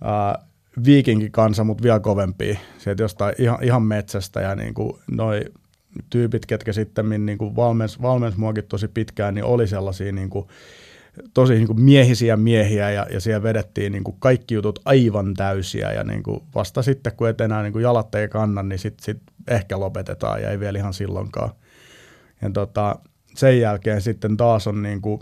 äh, 0.05 0.47
viikinkikansa, 0.85 1.63
mutta 1.63 1.83
vielä 1.83 1.99
kovempi. 1.99 2.59
Sieltä 2.77 3.03
jostain 3.03 3.35
ihan, 3.37 3.63
ihan 3.63 3.83
metsästä 3.83 4.41
ja 4.41 4.55
niin 4.55 4.73
kuin 4.73 4.99
noi 5.11 5.41
tyypit, 6.09 6.45
ketkä 6.45 6.73
sitten 6.73 7.25
niin 7.25 7.37
kuin 7.37 7.55
valmens, 7.55 8.01
valmens 8.01 8.37
muakin 8.37 8.63
tosi 8.63 8.87
pitkään, 8.87 9.33
niin 9.35 9.43
oli 9.43 9.67
sellaisia 9.67 10.11
niin 10.11 10.29
kuin, 10.29 10.47
tosi 11.33 11.53
niin 11.53 11.67
kuin 11.67 11.81
miehisiä 11.81 12.37
miehiä 12.37 12.91
ja, 12.91 13.07
ja 13.13 13.19
siellä 13.19 13.43
vedettiin 13.43 13.91
niin 13.91 14.03
kuin 14.03 14.15
kaikki 14.19 14.53
jutut 14.53 14.79
aivan 14.85 15.33
täysiä 15.33 15.91
ja 15.91 16.03
niin 16.03 16.23
kuin 16.23 16.43
vasta 16.55 16.81
sitten, 16.81 17.13
kun 17.17 17.29
et 17.29 17.41
enää 17.41 17.63
niin 17.63 17.73
kuin 17.73 17.83
jalat 17.83 18.15
ei 18.15 18.27
kanna, 18.27 18.63
niin 18.63 18.79
sitten 18.79 19.03
sit 19.03 19.21
ehkä 19.47 19.79
lopetetaan 19.79 20.41
ja 20.41 20.49
ei 20.49 20.59
vielä 20.59 20.79
ihan 20.79 20.93
silloinkaan. 20.93 21.49
Ja 22.41 22.49
tota, 22.49 22.95
sen 23.35 23.59
jälkeen 23.59 24.01
sitten 24.01 24.37
taas 24.37 24.67
on 24.67 24.81
niin 24.81 25.01
kuin 25.01 25.21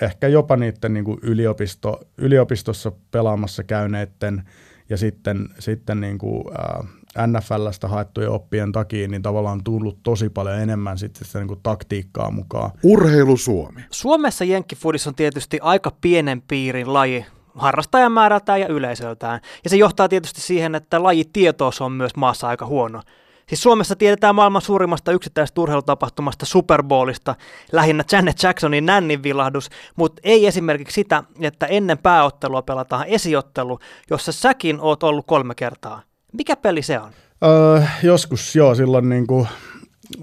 ehkä 0.00 0.28
jopa 0.28 0.56
niiden 0.56 0.94
niin 0.94 1.04
kuin 1.04 1.18
yliopisto, 1.22 2.00
yliopistossa 2.18 2.92
pelaamassa 3.10 3.62
käyneiden 3.62 4.42
ja 4.88 4.96
sitten, 4.96 5.48
sitten 5.58 6.00
niin 6.00 6.18
kuin, 6.18 6.44
ää, 6.58 6.84
NFLstä 7.26 7.88
haettujen 7.88 8.30
oppien 8.30 8.72
takia, 8.72 9.08
niin 9.08 9.22
tavallaan 9.22 9.64
tullut 9.64 9.98
tosi 10.02 10.28
paljon 10.28 10.58
enemmän 10.58 10.98
sitten 10.98 11.26
sitä 11.26 11.38
niin 11.38 11.48
kuin 11.48 11.60
taktiikkaa 11.62 12.30
mukaan. 12.30 12.70
Urheilu 12.82 13.36
Suomi. 13.36 13.80
Suomessa 13.90 14.44
jenkkifudis 14.44 15.06
on 15.06 15.14
tietysti 15.14 15.58
aika 15.62 15.92
pienen 16.00 16.42
piirin 16.42 16.92
laji, 16.92 17.26
harrastajamäärältään 17.54 18.60
ja 18.60 18.68
yleisöltään. 18.68 19.40
Ja 19.64 19.70
se 19.70 19.76
johtaa 19.76 20.08
tietysti 20.08 20.40
siihen, 20.40 20.74
että 20.74 21.02
lajitietous 21.02 21.80
on 21.80 21.92
myös 21.92 22.16
maassa 22.16 22.48
aika 22.48 22.66
huono. 22.66 23.02
Siis 23.48 23.62
Suomessa 23.62 23.96
tiedetään 23.96 24.34
maailman 24.34 24.62
suurimmasta 24.62 25.12
yksittäisestä 25.12 25.60
urheilutapahtumasta 25.60 26.46
Super 26.46 26.82
Bowlista, 26.82 27.34
lähinnä 27.72 28.04
Janet 28.12 28.42
Jacksonin 28.42 28.86
nännin 28.86 29.22
vilahdus, 29.22 29.70
mutta 29.96 30.20
ei 30.24 30.46
esimerkiksi 30.46 30.94
sitä, 30.94 31.24
että 31.40 31.66
ennen 31.66 31.98
pääottelua 31.98 32.62
pelataan 32.62 33.06
esiottelu, 33.06 33.78
jossa 34.10 34.32
säkin 34.32 34.80
oot 34.80 35.02
ollut 35.02 35.26
kolme 35.26 35.54
kertaa. 35.54 36.02
Mikä 36.32 36.56
peli 36.56 36.82
se 36.82 37.00
on? 37.00 37.10
Öö, 37.44 37.82
joskus 38.02 38.56
joo, 38.56 38.74
silloin 38.74 39.08
niin 39.08 39.26
kuin, 39.26 39.48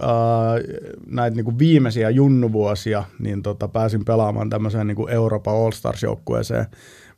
öö, 0.03 0.09
näitä 1.07 1.35
niin 1.35 1.45
kuin 1.45 1.59
viimeisiä 1.59 2.09
junnuvuosia, 2.09 3.03
niin 3.19 3.41
tota, 3.41 3.67
pääsin 3.67 4.05
pelaamaan 4.05 4.49
tämmöiseen 4.49 4.87
niin 4.87 5.09
Euroopan 5.09 5.55
All-Stars-joukkueeseen, 5.55 6.65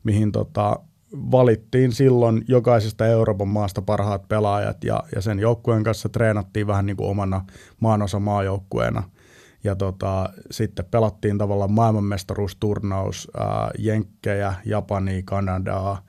mihin 0.04 0.32
tota, 0.32 0.76
valittiin 1.14 1.92
silloin 1.92 2.44
jokaisesta 2.48 3.06
Euroopan 3.06 3.48
maasta 3.48 3.82
parhaat 3.82 4.28
pelaajat 4.28 4.84
ja, 4.84 5.02
ja 5.14 5.20
sen 5.20 5.38
joukkueen 5.38 5.84
kanssa 5.84 6.08
treenattiin 6.08 6.66
vähän 6.66 6.86
niin 6.86 6.96
kuin 6.96 7.10
omana 7.10 7.44
maanosa 7.80 8.18
maajoukkueena. 8.18 9.02
Ja 9.64 9.76
tota, 9.76 10.28
sitten 10.50 10.84
pelattiin 10.90 11.38
tavallaan 11.38 11.72
maailmanmestaruusturnaus 11.72 13.30
ää, 13.36 13.70
Jenkkejä, 13.78 14.54
Japania, 14.64 15.22
Kanadaa, 15.24 16.02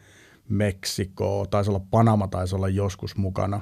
Meksikoa, 0.50 1.46
taisi 1.46 1.70
olla 1.70 1.86
Panama, 1.92 2.28
taisi 2.28 2.56
olla 2.56 2.70
joskus 2.70 3.18
mukana. 3.18 3.62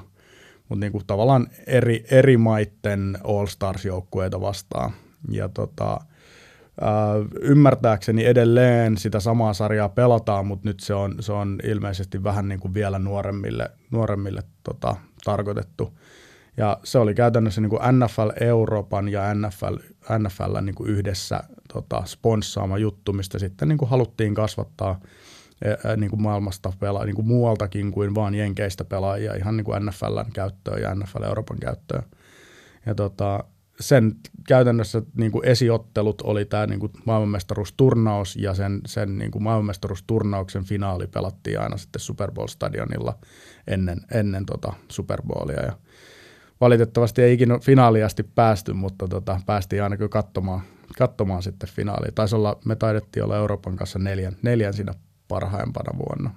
Mutta 0.68 0.80
niin 0.80 0.92
kuin 0.92 1.06
tavallaan 1.06 1.46
eri, 1.66 2.04
eri 2.10 2.36
maitten 2.36 3.18
All-Stars-joukkueita 3.24 4.40
vastaan. 4.40 4.92
Ja 5.30 5.48
tota, 5.48 6.00
ymmärtääkseni 7.40 8.24
edelleen 8.24 8.98
sitä 8.98 9.20
samaa 9.20 9.54
sarjaa 9.54 9.88
pelataan, 9.88 10.46
mutta 10.46 10.68
nyt 10.68 10.80
se 10.80 10.94
on, 10.94 11.14
se 11.20 11.32
on 11.32 11.58
ilmeisesti 11.64 12.24
vähän 12.24 12.48
niin 12.48 12.60
kuin 12.60 12.74
vielä 12.74 12.98
nuoremmille, 12.98 13.70
nuoremmille 13.90 14.42
tota, 14.64 14.96
tarkoitettu. 15.24 15.98
Ja 16.56 16.78
se 16.84 16.98
oli 16.98 17.14
käytännössä 17.14 17.60
niin 17.60 17.70
kuin 17.70 17.82
NFL 17.98 18.28
Euroopan 18.40 19.08
ja 19.08 19.34
NFL, 19.34 19.76
NFL 20.18 20.60
niin 20.62 20.74
kuin 20.74 20.90
yhdessä 20.90 21.40
tota, 21.72 22.02
sponssaama 22.06 22.78
juttu, 22.78 23.12
mistä 23.12 23.38
sitten 23.38 23.68
niin 23.68 23.78
kuin 23.78 23.88
haluttiin 23.88 24.34
kasvattaa 24.34 25.00
niin 25.96 26.10
kuin 26.10 26.22
maailmasta 26.22 26.72
pela, 26.80 27.04
niin 27.04 27.16
kuin 27.16 27.26
muualtakin 27.26 27.92
kuin 27.92 28.14
vaan 28.14 28.34
jenkeistä 28.34 28.84
pelaajia 28.84 29.34
ihan 29.34 29.56
niin 29.56 29.64
kuin 29.64 29.86
NFLn 29.86 30.32
käyttöön 30.32 30.82
ja 30.82 30.94
NFL 30.94 31.22
Euroopan 31.22 31.58
käyttöön. 31.58 32.02
Ja 32.86 32.94
tota, 32.94 33.44
sen 33.80 34.14
käytännössä 34.48 35.02
niin 35.14 35.32
kuin 35.32 35.48
esiottelut 35.48 36.22
oli 36.22 36.44
tämä 36.44 36.66
niin 36.66 36.80
kuin 36.80 36.92
maailmanmestaruusturnaus 37.04 38.36
ja 38.36 38.54
sen, 38.54 38.80
sen 38.86 39.18
niin 39.18 39.30
kuin 39.30 39.42
maailmanmestaruusturnauksen 39.42 40.64
finaali 40.64 41.06
pelattiin 41.06 41.60
aina 41.60 41.76
sitten 41.76 42.00
Super 42.00 42.30
Bowl-stadionilla 42.30 43.14
ennen, 43.66 44.00
ennen 44.14 44.46
tota 44.46 44.72
Super 44.88 45.22
Bowlia. 45.22 45.62
Ja 45.62 45.72
valitettavasti 46.60 47.22
ei 47.22 47.34
ikinä 47.34 47.58
finaaliasti 47.58 48.22
päästy, 48.22 48.72
mutta 48.72 49.08
tota, 49.08 49.40
päästiin 49.46 49.82
aina 49.82 49.96
kyllä 49.96 50.08
katsomaan, 50.08 50.60
katsomaan 50.98 51.42
sitten 51.42 51.68
finaalia. 51.68 52.12
Taisi 52.14 52.36
olla, 52.36 52.58
me 52.64 52.76
taidettiin 52.76 53.24
olla 53.24 53.36
Euroopan 53.36 53.76
kanssa 53.76 53.98
neljän, 53.98 54.36
neljän 54.42 54.74
siinä 54.74 54.94
parhaimpana 55.28 55.98
vuonna, 55.98 56.34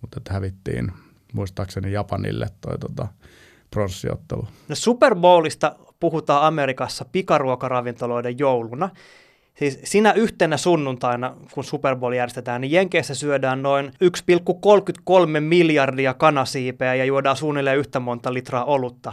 mutta 0.00 0.20
hävittiin 0.30 0.92
muistaakseni 1.32 1.92
Japanille 1.92 2.46
toi 2.60 2.78
tota. 2.78 3.08
No 4.68 4.74
Super 4.74 5.14
Bowlista 5.14 5.76
puhutaan 6.00 6.42
Amerikassa 6.42 7.04
pikaruokaravintoloiden 7.12 8.38
jouluna. 8.38 8.90
Siis 9.54 9.80
sinä 9.84 10.12
yhtenä 10.12 10.56
sunnuntaina, 10.56 11.34
kun 11.52 11.64
Super 11.64 11.96
Bowl 11.96 12.12
järjestetään, 12.12 12.60
niin 12.60 12.70
Jenkeissä 12.70 13.14
syödään 13.14 13.62
noin 13.62 13.92
1,33 14.04 15.40
miljardia 15.40 16.14
kanasiipeä 16.14 16.94
ja 16.94 17.04
juodaan 17.04 17.36
suunnilleen 17.36 17.78
yhtä 17.78 18.00
monta 18.00 18.34
litraa 18.34 18.64
olutta. 18.64 19.12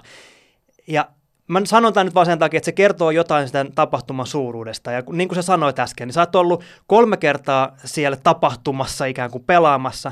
Ja 0.88 1.10
mä 1.48 1.62
sanon 1.66 1.94
tämän 1.94 2.06
nyt 2.06 2.16
vaan 2.16 2.26
sen 2.26 2.40
takia, 2.40 2.58
että 2.58 2.66
se 2.66 2.72
kertoo 2.72 3.12
jotain 3.12 3.48
sitä 3.48 3.66
tapahtuman 3.76 4.28
suuruudesta. 4.28 4.92
Ja 4.92 5.04
niin 5.12 5.28
kuin 5.28 5.36
sä 5.36 5.42
sanoit 5.42 5.80
äsken, 5.80 6.08
niin 6.08 6.14
sä 6.14 6.22
oot 6.22 6.36
ollut 6.36 6.64
kolme 6.88 7.18
kertaa 7.18 7.76
siellä 7.86 8.18
tapahtumassa 8.18 9.06
ikään 9.06 9.32
kuin 9.32 9.44
pelaamassa. 9.44 10.12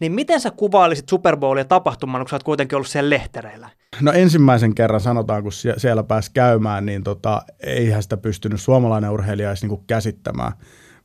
Niin 0.00 0.12
miten 0.12 0.40
sä 0.40 0.50
kuvailisit 0.50 1.08
Super 1.08 1.36
Bowlia 1.36 1.64
tapahtumana, 1.64 2.24
kun 2.24 2.30
sä 2.30 2.36
oot 2.36 2.42
kuitenkin 2.42 2.76
ollut 2.76 2.88
siellä 2.88 3.10
lehtereillä? 3.10 3.68
No 4.00 4.12
ensimmäisen 4.12 4.74
kerran 4.74 5.00
sanotaan, 5.00 5.42
kun 5.42 5.52
siellä 5.76 6.02
pääsi 6.02 6.30
käymään, 6.34 6.86
niin 6.86 7.02
tota, 7.02 7.42
eihän 7.60 8.02
sitä 8.02 8.16
pystynyt 8.16 8.60
suomalainen 8.60 9.10
urheilija 9.10 9.48
edes 9.48 9.62
niinku 9.62 9.84
käsittämään. 9.86 10.52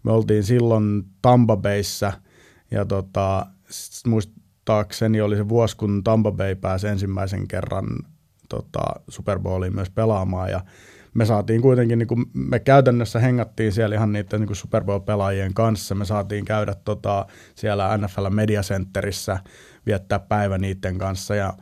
Me 0.04 0.12
oltiin 0.12 0.44
silloin 0.44 1.04
Tampa 1.22 1.58
Bayssä 1.58 2.14
ja 2.72 2.86
tota, 2.86 3.46
muistaakseni 4.08 5.22
oli 5.22 5.36
se 5.36 5.50
vuosi, 5.50 5.78
kun 5.78 6.04
Tampa 6.04 6.32
Bay 6.32 6.56
pääsi 6.56 6.88
ensimmäisen 6.88 7.48
kerran 7.48 7.88
tota, 8.50 8.82
Super 9.10 9.40
Bowliin 9.40 9.76
myös 9.76 9.90
pelaamaan 9.90 10.52
ja 10.52 10.62
me 11.14 11.26
saatiin 11.26 11.62
kuitenkin, 11.62 12.00
niin 12.00 12.08
kuin, 12.08 12.26
me 12.34 12.60
käytännössä 12.60 13.20
hengattiin 13.20 13.72
siellä 13.72 13.96
ihan 13.96 14.14
niiden 14.14 14.42
niin 14.42 14.56
Super 14.56 14.84
Bowl-pelaajien 14.84 15.54
kanssa. 15.54 15.96
Me 15.96 16.06
saatiin 16.06 16.46
käydä 16.46 16.76
tota, 16.86 17.26
siellä 17.56 17.98
NFL 17.98 18.30
Media 18.30 18.62
Centerissä, 18.62 19.40
viettää 19.86 20.20
päivä 20.20 20.58
niiden 20.58 20.98
kanssa 20.98 21.36
ja 21.36 21.54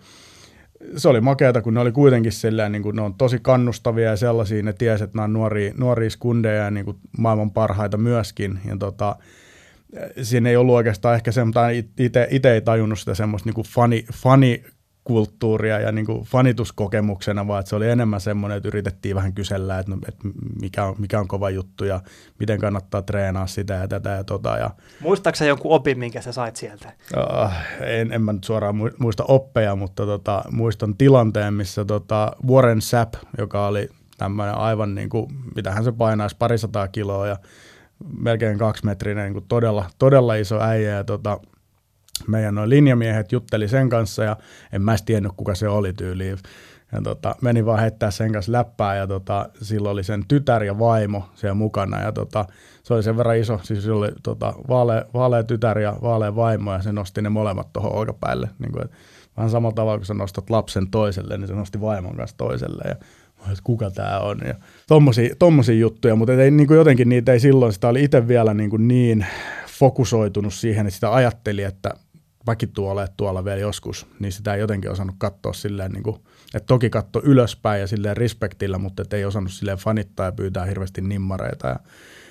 se 0.97 1.09
oli 1.09 1.21
makeata, 1.21 1.61
kun 1.61 1.73
ne 1.73 1.79
oli 1.79 1.91
kuitenkin 1.91 2.31
silleen, 2.31 2.71
niin 2.71 2.83
kuin, 2.83 2.95
ne 2.95 3.01
on 3.01 3.13
tosi 3.13 3.39
kannustavia 3.41 4.09
ja 4.09 4.15
sellaisia, 4.15 4.63
ne 4.63 4.73
tiesi, 4.73 5.03
että 5.03 5.17
nämä 5.17 5.23
on 5.23 5.33
nuoria, 5.33 5.73
nuoria 5.77 6.09
skundeja 6.09 6.63
ja 6.63 6.71
niin 6.71 6.85
kuin 6.85 6.97
maailman 7.17 7.51
parhaita 7.51 7.97
myöskin. 7.97 8.59
Ja 8.65 8.77
tota, 8.77 9.15
siinä 10.21 10.49
ei 10.49 10.55
ollut 10.55 10.75
oikeastaan 10.75 11.15
ehkä 11.15 11.31
semmoista, 11.31 11.69
itse 12.29 12.51
ei 12.51 12.61
tajunnut 12.61 12.99
sitä 12.99 13.15
semmoista 13.15 13.49
niin 13.49 13.65
fani, 13.65 14.05
fani 14.13 14.63
kulttuuria 15.05 15.79
ja 15.79 15.91
niin 15.91 16.05
kuin 16.05 16.23
fanituskokemuksena, 16.23 17.47
vaan 17.47 17.59
että 17.59 17.69
se 17.69 17.75
oli 17.75 17.89
enemmän 17.89 18.21
semmoinen, 18.21 18.57
että 18.57 18.67
yritettiin 18.67 19.15
vähän 19.15 19.33
kysellä, 19.33 19.79
että, 19.79 19.91
no, 19.91 19.97
että 20.07 20.27
mikä, 20.61 20.85
on, 20.85 20.95
mikä 20.97 21.19
on 21.19 21.27
kova 21.27 21.49
juttu 21.49 21.85
ja 21.85 22.01
miten 22.39 22.59
kannattaa 22.59 23.01
treenaa 23.01 23.47
sitä 23.47 23.73
ja 23.73 23.87
tätä 23.87 24.09
ja 24.09 24.23
tota. 24.23 24.57
Ja, 24.57 24.69
Muistaaksä 24.99 25.45
jonkun 25.45 25.71
opin, 25.71 25.99
minkä 25.99 26.21
sä 26.21 26.31
sait 26.31 26.55
sieltä? 26.55 26.91
Uh, 27.17 27.51
en, 27.81 28.11
en 28.11 28.21
mä 28.21 28.33
nyt 28.33 28.43
suoraan 28.43 28.75
muista 28.97 29.23
oppeja, 29.27 29.75
mutta 29.75 30.05
tota, 30.05 30.43
muistan 30.51 30.97
tilanteen, 30.97 31.53
missä 31.53 31.85
tota 31.85 32.31
Warren 32.47 32.81
Sapp, 32.81 33.13
joka 33.37 33.67
oli 33.67 33.89
tämmöinen 34.17 34.55
aivan 34.55 34.95
niin 34.95 35.09
kuin, 35.09 35.27
mitähän 35.55 35.83
se 35.83 35.91
painaisi, 35.91 36.35
parisataa 36.39 36.87
kiloa 36.87 37.27
ja 37.27 37.37
melkein 38.19 38.57
kaksimetrinen, 38.57 39.23
niin 39.23 39.33
kuin 39.33 39.45
todella, 39.47 39.89
todella 39.99 40.35
iso 40.35 40.61
äijä 40.61 40.89
ja 40.89 41.03
tota, 41.03 41.39
meidän 42.27 42.55
noin 42.55 42.69
linjamiehet 42.69 43.31
jutteli 43.31 43.67
sen 43.67 43.89
kanssa 43.89 44.23
ja 44.23 44.37
en 44.71 44.81
mä 44.81 44.95
tiennyt 45.05 45.31
kuka 45.37 45.55
se 45.55 45.67
oli 45.67 45.93
tyyliin. 45.93 46.37
Ja 46.91 47.01
tota, 47.01 47.35
meni 47.41 47.65
vaan 47.65 47.79
heittää 47.79 48.11
sen 48.11 48.31
kanssa 48.31 48.51
läppää 48.51 48.95
ja 48.95 49.07
tota, 49.07 49.49
silloin 49.61 49.93
oli 49.93 50.03
sen 50.03 50.23
tytär 50.27 50.63
ja 50.63 50.79
vaimo 50.79 51.29
siellä 51.35 51.53
mukana 51.53 52.01
ja 52.01 52.11
tota, 52.11 52.45
se 52.83 52.93
oli 52.93 53.03
sen 53.03 53.17
verran 53.17 53.37
iso, 53.37 53.59
siis 53.63 53.87
oli 53.87 54.09
tota, 54.23 54.53
vaalea, 54.69 55.05
vaalea 55.13 55.43
tytär 55.43 55.79
ja 55.79 55.97
vaalea 56.01 56.35
vaimo 56.35 56.73
ja 56.73 56.81
se 56.81 56.91
nosti 56.91 57.21
ne 57.21 57.29
molemmat 57.29 57.73
tuohon 57.73 57.91
olkapäälle. 57.91 58.49
Niin 58.59 58.71
kuin, 58.71 58.89
vähän 59.37 59.49
samalla 59.49 59.75
tavalla, 59.75 59.97
kun 59.97 60.05
sä 60.05 60.13
nostat 60.13 60.49
lapsen 60.49 60.91
toiselle, 60.91 61.37
niin 61.37 61.47
se 61.47 61.53
nosti 61.53 61.81
vaimon 61.81 62.15
kanssa 62.15 62.37
toiselle 62.37 62.83
ja 62.87 62.95
että 63.51 63.63
kuka 63.63 63.91
tämä 63.91 64.19
on 64.19 64.37
ja 64.47 64.55
tommosia, 64.87 65.35
tommosia 65.39 65.75
juttuja, 65.75 66.15
mutta 66.15 66.33
ei, 66.33 66.51
niin 66.51 66.67
kuin 66.67 66.77
jotenkin 66.77 67.09
niitä 67.09 67.33
ei 67.33 67.39
silloin, 67.39 67.73
sitä 67.73 67.87
oli 67.87 68.03
itse 68.03 68.27
vielä 68.27 68.53
niin, 68.53 68.69
kuin 68.69 68.87
niin 68.87 69.25
fokusoitunut 69.67 70.53
siihen, 70.53 70.87
että 70.87 70.95
sitä 70.95 71.13
ajatteli, 71.13 71.63
että 71.63 71.93
mäkin 72.47 72.71
tuolla, 72.71 73.07
tuolla 73.07 73.45
vielä 73.45 73.59
joskus, 73.59 74.07
niin 74.19 74.31
sitä 74.31 74.53
ei 74.53 74.59
jotenkin 74.59 74.91
osannut 74.91 75.15
katsoa 75.17 75.53
silleen, 75.53 75.91
niin 75.91 76.03
kuin, 76.03 76.15
että 76.53 76.67
toki 76.67 76.89
katso 76.89 77.21
ylöspäin 77.23 77.81
ja 77.81 77.87
silleen 77.87 78.17
respektillä, 78.17 78.77
mutta 78.77 79.03
ei 79.11 79.25
osannut 79.25 79.51
silleen 79.53 79.77
fanittaa 79.77 80.25
ja 80.25 80.31
pyytää 80.31 80.65
hirveästi 80.65 81.01
nimmareita 81.01 81.67
ja 81.67 81.79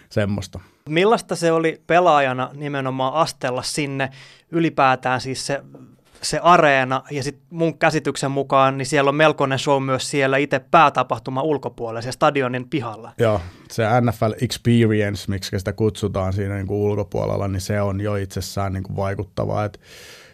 semmoista. 0.09 0.61
Millaista 0.89 1.37
se 1.37 1.53
oli 1.53 1.83
pelaajana 1.87 2.51
nimenomaan 2.55 3.15
astella 3.15 3.63
sinne 3.63 4.11
ylipäätään 4.51 5.21
siis 5.21 5.47
se 5.47 5.63
se 6.25 6.41
areena 6.43 7.03
ja 7.11 7.23
sitten 7.23 7.47
mun 7.51 7.79
käsityksen 7.79 8.31
mukaan, 8.31 8.79
niin 8.79 8.87
siellä 8.87 9.09
on 9.09 9.15
melkoinen 9.15 9.59
show 9.59 9.83
myös 9.83 10.11
siellä 10.11 10.37
itse 10.37 10.59
päätapahtuma 10.59 11.43
ulkopuolella, 11.43 12.01
siellä 12.01 12.13
stadionin 12.13 12.69
pihalla. 12.69 13.13
Joo, 13.19 13.41
se 13.71 13.85
NFL 14.01 14.33
Experience, 14.41 15.31
miksi 15.31 15.59
sitä 15.59 15.73
kutsutaan 15.73 16.33
siinä 16.33 16.55
niin 16.55 16.67
kuin 16.67 16.81
ulkopuolella, 16.81 17.49
niin 17.49 17.61
se 17.61 17.81
on 17.81 18.01
jo 18.01 18.17
itsessään 18.17 18.73
niin 18.73 18.83
kuin 18.83 18.97
vaikuttavaa, 18.97 19.65
että 19.65 19.79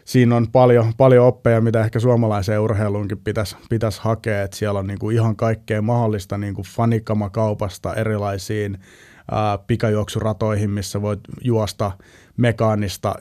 siinä 0.05 0.37
on 0.37 0.47
paljon, 0.53 0.93
paljon 0.97 1.27
oppeja, 1.27 1.61
mitä 1.61 1.81
ehkä 1.81 2.01
suomalaiseen 2.01 2.61
urheiluunkin 2.61 3.19
pitäisi, 3.19 3.57
pitäisi 3.71 4.01
hakea, 4.03 4.43
että 4.43 4.57
siellä 4.57 4.81
on 4.81 4.87
niin 4.87 4.99
kuin 4.99 5.17
ihan 5.17 5.37
kaikkea 5.37 5.83
mahdollista 5.83 6.39
niin 6.39 6.55
kuin 6.55 6.67
fanikamakaupasta 6.67 7.95
erilaisiin 7.95 8.79
ää, 9.31 9.59
pikajuoksuratoihin, 9.59 10.71
missä 10.71 11.03
voit 11.03 11.21
juosta 11.41 11.93
mekaanista 12.37 13.15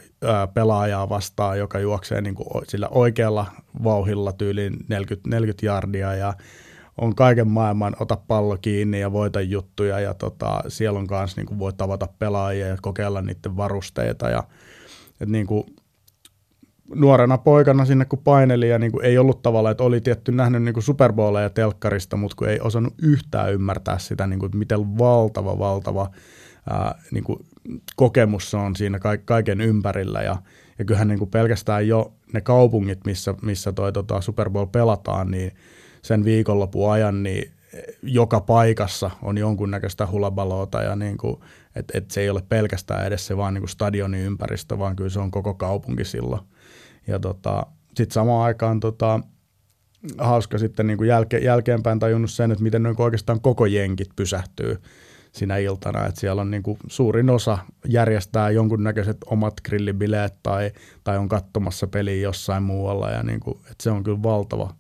pelaajaa 0.54 1.10
vastaan, 1.10 1.60
joka 1.60 1.80
juoksee 1.80 2.22
niin 2.22 2.36
kuin 2.36 2.48
sillä 2.68 2.88
oikealla 2.92 3.46
vauhilla 3.84 4.34
tyyliin 4.34 4.74
40, 4.88 5.30
40 5.30 5.66
jardia 5.66 6.16
ja 6.16 6.34
on 6.98 7.16
kaiken 7.16 7.48
maailman 7.48 7.96
ota 8.00 8.18
pallo 8.28 8.58
kiinni 8.62 9.00
ja 9.00 9.12
voita 9.12 9.42
juttuja 9.42 10.00
ja 10.00 10.14
tota, 10.14 10.64
siellä 10.68 11.00
on 11.00 11.08
kanssa 11.08 11.42
niin 11.42 11.48
kuin 11.48 11.60
voi 11.60 11.74
tavata 11.74 12.08
pelaajia 12.20 12.68
ja 12.68 12.78
kokeilla 12.82 13.22
niiden 13.22 13.58
varusteita 13.58 14.30
ja 14.30 14.44
että 15.12 15.32
niin 15.32 15.48
kuin 15.48 15.64
nuorena 16.96 17.38
poikana 17.38 17.86
sinne 17.86 18.06
kun 18.06 18.20
paineli 18.20 18.70
ja 18.70 18.80
niin 18.80 18.92
kuin 18.92 19.06
ei 19.06 19.18
ollut 19.18 19.42
tavalla, 19.42 19.72
että 19.72 19.84
oli 19.84 20.02
tietty 20.02 20.32
nähnyt 20.32 20.64
niin 20.64 20.74
kuin 20.74 20.84
telkkarista, 21.54 22.18
mutta 22.18 22.36
kun 22.36 22.50
ei 22.50 22.60
osannut 22.60 22.94
yhtään 23.02 23.54
ymmärtää 23.54 23.98
sitä, 23.98 24.28
niin 24.28 24.40
kuin, 24.40 24.52
miten 24.56 24.98
valtava, 24.98 25.60
valtava 25.60 26.10
ää, 26.70 27.02
niin 27.12 27.24
kuin 27.24 27.40
kokemus 27.96 28.54
on 28.54 28.76
siinä 28.76 29.00
kaiken 29.26 29.62
ympärillä 29.62 30.22
ja, 30.22 30.38
ja 30.80 30.86
kyllähän 30.86 31.08
niin 31.08 31.20
kuin 31.20 31.32
pelkästään 31.32 31.88
jo 31.88 32.14
ne 32.34 32.42
kaupungit, 32.42 33.06
missä, 33.06 33.36
missä 33.42 33.72
toi 33.72 33.94
tota 33.94 34.22
Super 34.22 34.50
Bowl 34.50 34.66
pelataan, 34.66 35.32
niin 35.32 35.52
sen 36.02 36.26
viikonlopun 36.26 36.92
ajan, 36.92 37.24
niin 37.24 37.52
joka 38.04 38.42
paikassa 38.42 39.12
on 39.22 39.38
jonkunnäköistä 39.38 40.08
hulabaloota 40.08 40.82
ja 40.82 40.96
niin 40.96 41.18
kuin, 41.18 41.38
et, 41.76 41.86
et 41.94 42.12
se 42.12 42.22
ei 42.22 42.30
ole 42.30 42.44
pelkästään 42.50 43.06
edes 43.06 43.28
se 43.28 43.38
vaan 43.38 43.54
niin 43.54 43.62
kuin 43.62 43.70
stadionin 43.70 44.22
ympäristö, 44.22 44.80
vaan 44.80 44.96
kyllä 44.96 45.10
se 45.10 45.20
on 45.20 45.32
koko 45.32 45.54
kaupunki 45.54 46.06
silloin. 46.06 46.42
Ja 47.08 47.20
tota, 47.20 47.66
sitten 47.88 48.14
samaan 48.14 48.46
aikaan 48.46 48.80
tota, 48.80 49.20
hauska 50.18 50.58
sitten 50.58 50.88
niin 50.88 50.98
kuin 50.98 51.08
jälke, 51.08 51.38
jälkeenpäin 51.38 52.00
tajunnut 52.00 52.32
sen, 52.32 52.52
että 52.52 52.64
miten 52.64 52.84
niin 52.84 53.02
oikeastaan 53.02 53.42
koko 53.42 53.66
jenkit 53.66 54.10
pysähtyy 54.16 54.78
sinä 55.32 55.58
iltana, 55.58 56.06
että 56.06 56.20
siellä 56.20 56.42
on 56.42 56.52
niin 56.52 56.64
kuin 56.64 56.78
suurin 56.88 57.30
osa 57.30 57.58
järjestää 57.88 58.50
jonkunnäköiset 58.50 59.18
omat 59.26 59.54
grillibileet 59.66 60.34
tai, 60.44 60.72
tai 61.04 61.18
on 61.18 61.30
katsomassa 61.30 61.88
peliä 61.88 62.22
jossain 62.22 62.64
muualla 62.64 63.10
ja 63.10 63.24
niin 63.24 63.40
kuin, 63.40 63.58
että 63.58 63.84
se 63.84 63.92
on 63.92 64.04
kyllä 64.04 64.24
valtava, 64.24 64.74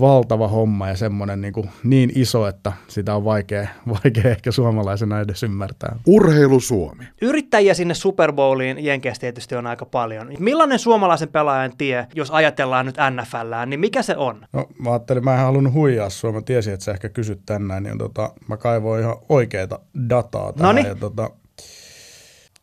valtava 0.00 0.48
homma 0.48 0.88
ja 0.88 0.96
semmoinen 0.96 1.40
niin, 1.40 1.52
kuin 1.52 1.70
niin 1.84 2.12
iso, 2.14 2.46
että 2.46 2.72
sitä 2.88 3.14
on 3.14 3.24
vaikea, 3.24 3.68
vaikea 4.04 4.30
ehkä 4.30 4.50
suomalaisena 4.50 5.20
edes 5.20 5.42
ymmärtää. 5.42 5.96
Urheilu 6.06 6.60
Suomi. 6.60 7.04
Yrittäjiä 7.22 7.74
sinne 7.74 7.94
Super 7.94 8.32
Bowliin 8.32 8.84
Jenkeissä 8.84 9.20
tietysti 9.20 9.54
on 9.54 9.66
aika 9.66 9.86
paljon. 9.86 10.32
Millainen 10.38 10.78
suomalaisen 10.78 11.28
pelaajan 11.28 11.76
tie, 11.78 12.06
jos 12.14 12.30
ajatellaan 12.30 12.86
nyt 12.86 12.96
NFLään, 13.10 13.70
niin 13.70 13.80
mikä 13.80 14.02
se 14.02 14.16
on? 14.16 14.46
No 14.52 14.66
mä 14.78 14.90
ajattelin, 14.90 15.24
mä 15.24 15.34
en 15.34 15.40
halunnut 15.40 15.72
huijaa 15.72 16.10
sua, 16.10 16.32
mä 16.32 16.42
tiesin, 16.42 16.74
että 16.74 16.84
sä 16.84 16.92
ehkä 16.92 17.08
kysyt 17.08 17.40
tänään, 17.46 17.82
niin 17.82 17.98
tota, 17.98 18.32
mä 18.48 18.56
kaivoin 18.56 19.02
ihan 19.02 19.16
oikeita 19.28 19.78
dataa 20.08 20.52
tähän. 20.52 20.76
Ja 20.76 20.94
tota, 20.94 21.30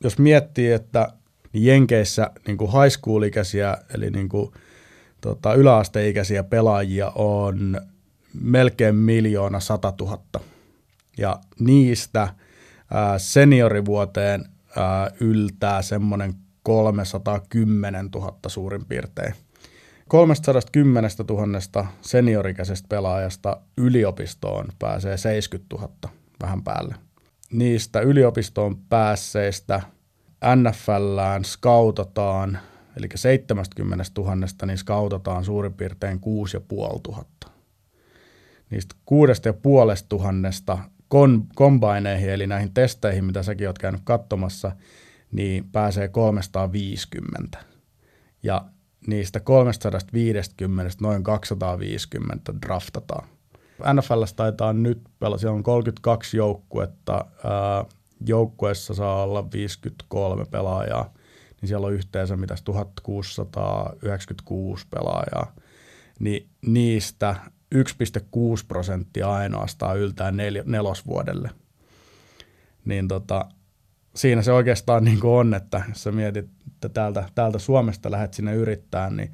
jos 0.03 0.19
miettii, 0.19 0.71
että 0.71 1.07
Jenkeissä 1.53 2.31
niin 2.47 2.57
kuin 2.57 2.71
high 2.71 2.97
school-ikäisiä, 2.99 3.77
eli 3.95 4.11
niin 4.11 4.29
kuin 4.29 4.51
tota, 5.21 5.53
yläasteikäisiä 5.53 6.43
pelaajia 6.43 7.11
on 7.15 7.81
melkein 8.41 8.95
miljoona 8.95 9.59
sata 9.59 9.91
tuhatta. 9.91 10.39
Ja 11.17 11.39
niistä 11.59 12.33
ää, 12.91 13.19
seniorivuoteen 13.19 14.45
ää, 14.77 15.11
yltää 15.19 15.81
semmoinen 15.81 16.33
310 16.63 18.09
000 18.15 18.37
suurin 18.47 18.85
piirtein. 18.85 19.33
310 20.07 21.11
000 21.29 21.87
seniorikäisestä 22.01 22.87
pelaajasta 22.89 23.57
yliopistoon 23.77 24.67
pääsee 24.79 25.17
70 25.17 25.75
000 25.75 25.93
vähän 26.41 26.63
päälle. 26.63 26.95
Niistä 27.51 27.99
yliopistoon 27.99 28.77
päässeistä 28.89 29.81
NFLään 30.55 31.45
skautataan– 31.45 32.59
eli 32.97 33.07
70 33.15 34.05
000 34.17 34.35
niin 34.65 34.77
skautataan 34.77 35.45
suurin 35.45 35.73
piirtein 35.73 36.19
6500. 36.19 37.51
Niistä 38.69 38.95
6500 39.05 40.89
kon, 41.07 41.47
kombineihin, 41.55 42.29
eli 42.29 42.47
näihin 42.47 42.73
testeihin, 42.73 43.25
mitä 43.25 43.43
säkin 43.43 43.67
oot 43.67 43.79
käynyt 43.79 44.01
katsomassa, 44.03 44.71
niin 45.31 45.69
pääsee 45.71 46.07
350. 46.07 47.57
Ja 48.43 48.65
niistä 49.07 49.39
350 49.39 50.95
noin 51.01 51.23
250 51.23 52.53
draftataan. 52.61 53.27
NFL 53.93 54.23
taitaa 54.35 54.73
nyt, 54.73 55.01
siellä 55.37 55.55
on 55.55 55.63
32 55.63 56.37
joukkuetta, 56.37 57.25
joukkueessa 58.27 58.93
saa 58.93 59.23
olla 59.23 59.51
53 59.51 60.45
pelaajaa, 60.45 61.13
niin 61.61 61.67
siellä 61.67 61.87
on 61.87 61.93
yhteensä 61.93 62.37
mitäs 62.37 62.61
1696 62.61 64.87
pelaajaa, 64.89 65.55
niin 66.19 66.49
niistä 66.65 67.35
1,6 67.75 67.81
prosenttia 68.67 69.31
ainoastaan 69.31 69.97
yltää 69.97 70.31
nel- 70.31 70.63
nelosvuodelle. 70.65 71.49
Niin 72.85 73.07
tota, 73.07 73.45
siinä 74.15 74.41
se 74.41 74.51
oikeastaan 74.51 75.03
niin 75.03 75.19
kuin 75.19 75.31
on, 75.31 75.53
että 75.53 75.81
jos 75.89 76.03
sä 76.03 76.11
mietit, 76.11 76.49
että 76.67 76.89
täältä, 76.89 77.29
täältä 77.35 77.59
Suomesta 77.59 78.11
lähdet 78.11 78.33
sinne 78.33 78.55
yrittää, 78.55 79.09
niin 79.09 79.31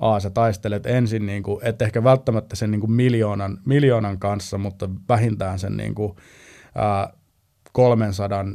A, 0.00 0.20
sä 0.20 0.30
taistelet 0.30 0.86
ensin, 0.86 1.26
niin 1.26 1.42
kuin, 1.42 1.60
et 1.62 1.82
ehkä 1.82 2.04
välttämättä 2.04 2.56
sen 2.56 2.70
niin 2.70 2.80
kuin 2.80 2.92
miljoonan, 2.92 3.58
miljoonan 3.64 4.18
kanssa, 4.18 4.58
mutta 4.58 4.90
vähintään 5.08 5.58
sen 5.58 5.76
niin 5.76 5.94
kuin, 5.94 6.16
ää, 6.74 7.12
300 7.72 8.42
000-70 8.42 8.46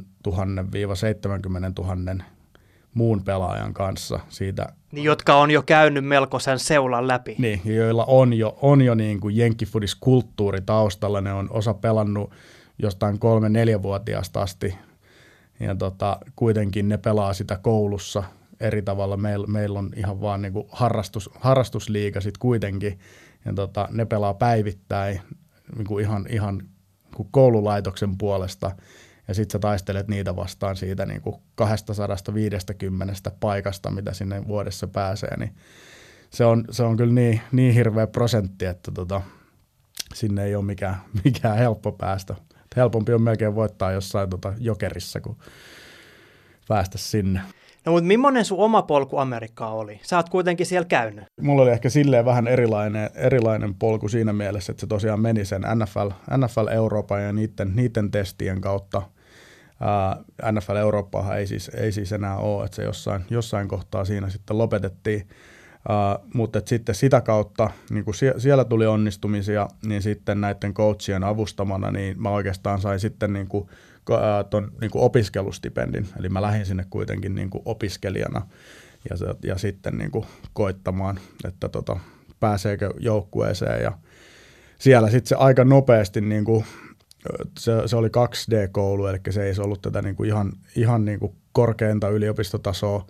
000 1.80 2.24
muun 2.93 3.23
pelaajan 3.23 3.73
kanssa 3.73 4.19
siitä. 4.30 4.73
Niin, 4.91 5.04
jotka 5.04 5.36
on 5.36 5.51
jo 5.51 5.62
käynyt 5.62 6.06
melkoisen 6.06 6.60
seulan 6.60 7.08
läpi. 7.08 7.36
Niin, 7.38 7.62
joilla 7.65 8.06
on 8.06 8.34
jo, 8.34 8.58
on 8.62 8.82
jo 8.82 8.95
niin 8.95 9.19
kuin 9.19 9.36
kulttuuri 9.99 10.62
taustalla. 10.62 11.21
Ne 11.21 11.34
on 11.34 11.47
osa 11.51 11.73
pelannut 11.73 12.32
jostain 12.80 13.19
kolme 13.19 13.49
neljävuotiaasta 13.49 14.41
asti 14.41 14.75
ja 15.60 15.75
tota, 15.75 16.17
kuitenkin 16.36 16.89
ne 16.89 16.97
pelaa 16.97 17.34
sitä 17.34 17.60
koulussa 17.62 18.23
eri 18.60 18.82
tavalla. 18.82 19.17
Meillä 19.17 19.47
meil 19.47 19.75
on 19.75 19.91
ihan 19.95 20.21
vaan 20.21 20.41
niin 20.41 20.54
kuin 20.54 20.67
harrastus, 20.71 21.30
harrastusliiga 21.39 22.21
sitten 22.21 22.39
kuitenkin 22.39 22.99
ja 23.45 23.54
tota, 23.54 23.88
ne 23.91 24.06
pelaa 24.06 24.34
päivittäin 24.34 25.21
niin 25.75 25.88
kuin 25.88 26.04
ihan, 26.04 26.25
ihan 26.30 26.62
koululaitoksen 27.32 28.17
puolesta– 28.17 28.71
ja 29.32 29.36
sitten 29.36 29.52
sä 29.52 29.60
taistelet 29.60 30.08
niitä 30.08 30.36
vastaan 30.36 30.76
siitä 30.76 31.06
niin 31.06 31.22
kuin 31.22 31.36
250 31.56 33.32
paikasta, 33.39 33.91
mitä 33.91 34.13
sinne 34.13 34.48
vuodessa 34.48 34.88
pääsee, 34.88 35.38
niin 35.38 35.56
se 36.30 36.46
on, 36.46 36.65
se 36.72 36.84
on 36.84 36.98
kyllä 36.98 37.13
niin, 37.13 37.41
niin 37.52 37.74
hirveä 37.74 38.08
prosentti, 38.08 38.65
että 38.65 38.91
tota, 38.91 39.22
sinne 40.13 40.44
ei 40.44 40.56
ole 40.56 40.65
mikään, 40.65 40.96
mikään 41.26 41.58
helppo 41.58 41.91
päästä. 41.91 42.36
Helpompi 42.76 43.13
on 43.13 43.22
melkein 43.22 43.56
voittaa 43.56 43.91
jossain 43.91 44.30
tota 44.30 44.54
jokerissa, 44.58 45.22
kuin 45.22 45.38
päästä 46.67 46.98
sinne. 46.98 47.41
No 47.86 47.91
mutta 47.91 48.08
millainen 48.08 48.46
sun 48.46 48.60
oma 48.60 48.82
polku 48.82 49.17
Amerikkaa 49.17 49.74
oli? 49.74 50.00
Sä 50.04 50.17
oot 50.17 50.30
kuitenkin 50.30 50.65
siellä 50.65 50.86
käynyt. 50.86 51.26
Mulla 51.41 51.62
oli 51.62 51.72
ehkä 51.72 51.89
silleen 51.89 52.26
vähän 52.26 52.48
erilainen, 52.48 53.10
erilainen 53.15 53.76
polku 53.76 54.08
siinä 54.08 54.34
mielessä, 54.34 54.72
että 54.72 54.82
se 54.82 54.88
tosiaan 54.88 55.20
meni 55.20 55.46
sen 55.46 55.62
NFL, 55.76 56.10
NFL 56.38 56.67
Euroopan 56.67 57.24
ja 57.24 57.34
niiden, 57.34 57.76
niiden 57.76 58.12
testien 58.12 58.62
kautta. 58.62 59.02
Uh, 59.82 60.52
NFL 60.52 60.76
Eurooppaahan 60.76 61.39
ei 61.39 61.48
siis, 61.48 61.70
ei 61.70 61.91
siis 61.91 62.12
enää 62.12 62.38
ole, 62.38 62.65
että 62.65 62.76
se 62.76 62.84
jossain, 62.84 63.26
jossain 63.30 63.67
kohtaa 63.67 64.06
siinä 64.06 64.30
sitten 64.30 64.58
lopetettiin. 64.58 65.28
Uh, 65.89 66.28
mutta 66.34 66.62
sitten 66.65 66.96
sitä 66.96 67.22
kautta, 67.22 67.70
niin 67.89 68.06
kun 68.06 68.13
sie- 68.13 68.39
siellä 68.39 68.65
tuli 68.65 68.86
onnistumisia, 68.86 69.67
niin 69.86 70.02
sitten 70.02 70.41
näiden 70.41 70.74
coachien 70.74 71.24
avustamana, 71.24 71.91
niin 71.91 72.22
mä 72.22 72.30
oikeastaan 72.30 72.82
sain 72.82 73.00
sitten 73.00 73.34
niin 73.34 73.48
kuin 73.48 73.70
ton 74.50 74.72
niin 74.82 74.91
opiskelustipendin, 74.94 76.08
eli 76.20 76.30
mä 76.30 76.41
lähdin 76.41 76.65
sinne 76.65 76.86
kuitenkin 76.89 77.36
niin 77.36 77.50
kuin 77.50 77.62
opiskelijana 77.65 78.48
ja, 79.10 79.17
se, 79.17 79.26
ja 79.44 79.58
sitten 79.58 79.98
niin 79.98 80.12
kuin 80.12 80.26
koittamaan, 80.54 81.20
että 81.46 81.70
tota, 81.70 82.00
pääseekö 82.39 82.94
joukkueeseen 83.00 83.84
ja 83.84 83.91
siellä 84.80 85.10
sitten 85.10 85.30
se 85.30 85.36
aika 85.36 85.63
nopeasti 85.63 86.22
niin 86.22 86.46
kuin, 86.46 86.65
se, 87.60 87.71
se 87.86 87.95
oli 87.95 88.07
2D-koulu, 88.07 89.07
eli 89.07 89.19
se 89.29 89.43
ei 89.43 89.53
ollut 89.60 89.81
tätä 89.81 90.01
niin 90.01 90.15
kuin 90.15 90.29
ihan, 90.29 90.51
ihan 90.75 91.05
niin 91.05 91.19
kuin 91.19 91.36
korkeinta 91.51 92.10
yliopistotasoa, 92.10 93.07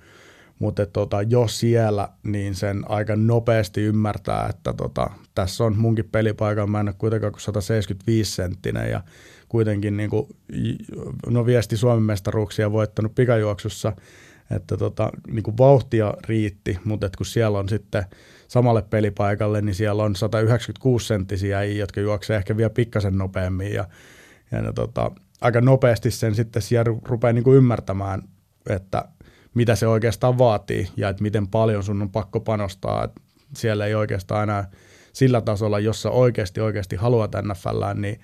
mutta 0.59 0.85
tota, 0.85 1.21
jo 1.21 1.47
siellä 1.47 2.09
niin 2.23 2.55
sen 2.55 2.83
aika 2.89 3.15
nopeasti 3.15 3.81
ymmärtää, 3.81 4.47
että 4.49 4.73
tota, 4.73 5.09
tässä 5.35 5.63
on 5.63 5.77
munkin 5.77 6.09
pelipaikalla, 6.11 6.67
mä 6.67 6.79
en 6.79 6.87
ole 6.87 6.95
kuitenkaan 6.97 7.31
kuin 7.31 7.41
175 7.41 8.31
senttinen 8.31 8.91
ja 8.91 9.01
kuitenkin 9.49 9.97
niin 9.97 10.09
kuin, 10.09 10.27
no 11.27 11.45
viesti 11.45 11.77
Suomen 11.77 12.03
mestaruuksia 12.03 12.71
voittanut 12.71 13.15
pikajuoksussa, 13.15 13.93
että 14.51 14.77
tota, 14.77 15.09
niin 15.27 15.43
kuin 15.43 15.57
vauhtia 15.57 16.13
riitti, 16.27 16.79
mutta 16.85 17.09
kun 17.17 17.25
siellä 17.25 17.59
on 17.59 17.69
sitten 17.69 18.05
samalle 18.51 18.81
pelipaikalle, 18.81 19.61
niin 19.61 19.75
siellä 19.75 20.03
on 20.03 20.15
196 20.15 21.07
senttisiä, 21.07 21.63
jotka 21.63 22.01
juoksee 22.01 22.37
ehkä 22.37 22.57
vielä 22.57 22.69
pikkasen 22.69 23.17
nopeammin 23.17 23.73
ja, 23.73 23.85
ja 24.51 24.61
ne, 24.61 24.73
tota, 24.73 25.11
aika 25.41 25.61
nopeasti 25.61 26.11
sen 26.11 26.35
sitten 26.35 26.61
siellä 26.61 26.99
rupeaa 27.05 27.33
niin 27.33 27.43
kuin 27.43 27.57
ymmärtämään, 27.57 28.23
että 28.69 29.05
mitä 29.53 29.75
se 29.75 29.87
oikeastaan 29.87 30.37
vaatii 30.37 30.87
ja 30.97 31.09
että 31.09 31.23
miten 31.23 31.47
paljon 31.47 31.83
sun 31.83 32.01
on 32.01 32.09
pakko 32.09 32.39
panostaa. 32.39 33.03
Että 33.03 33.21
siellä 33.55 33.85
ei 33.85 33.95
oikeastaan 33.95 34.43
enää 34.43 34.69
sillä 35.13 35.41
tasolla, 35.41 35.79
jossa 35.79 36.09
oikeasti 36.09 36.61
oikeasti 36.61 36.95
haluat 36.95 37.31
NFLään, 37.41 38.01
niin 38.01 38.19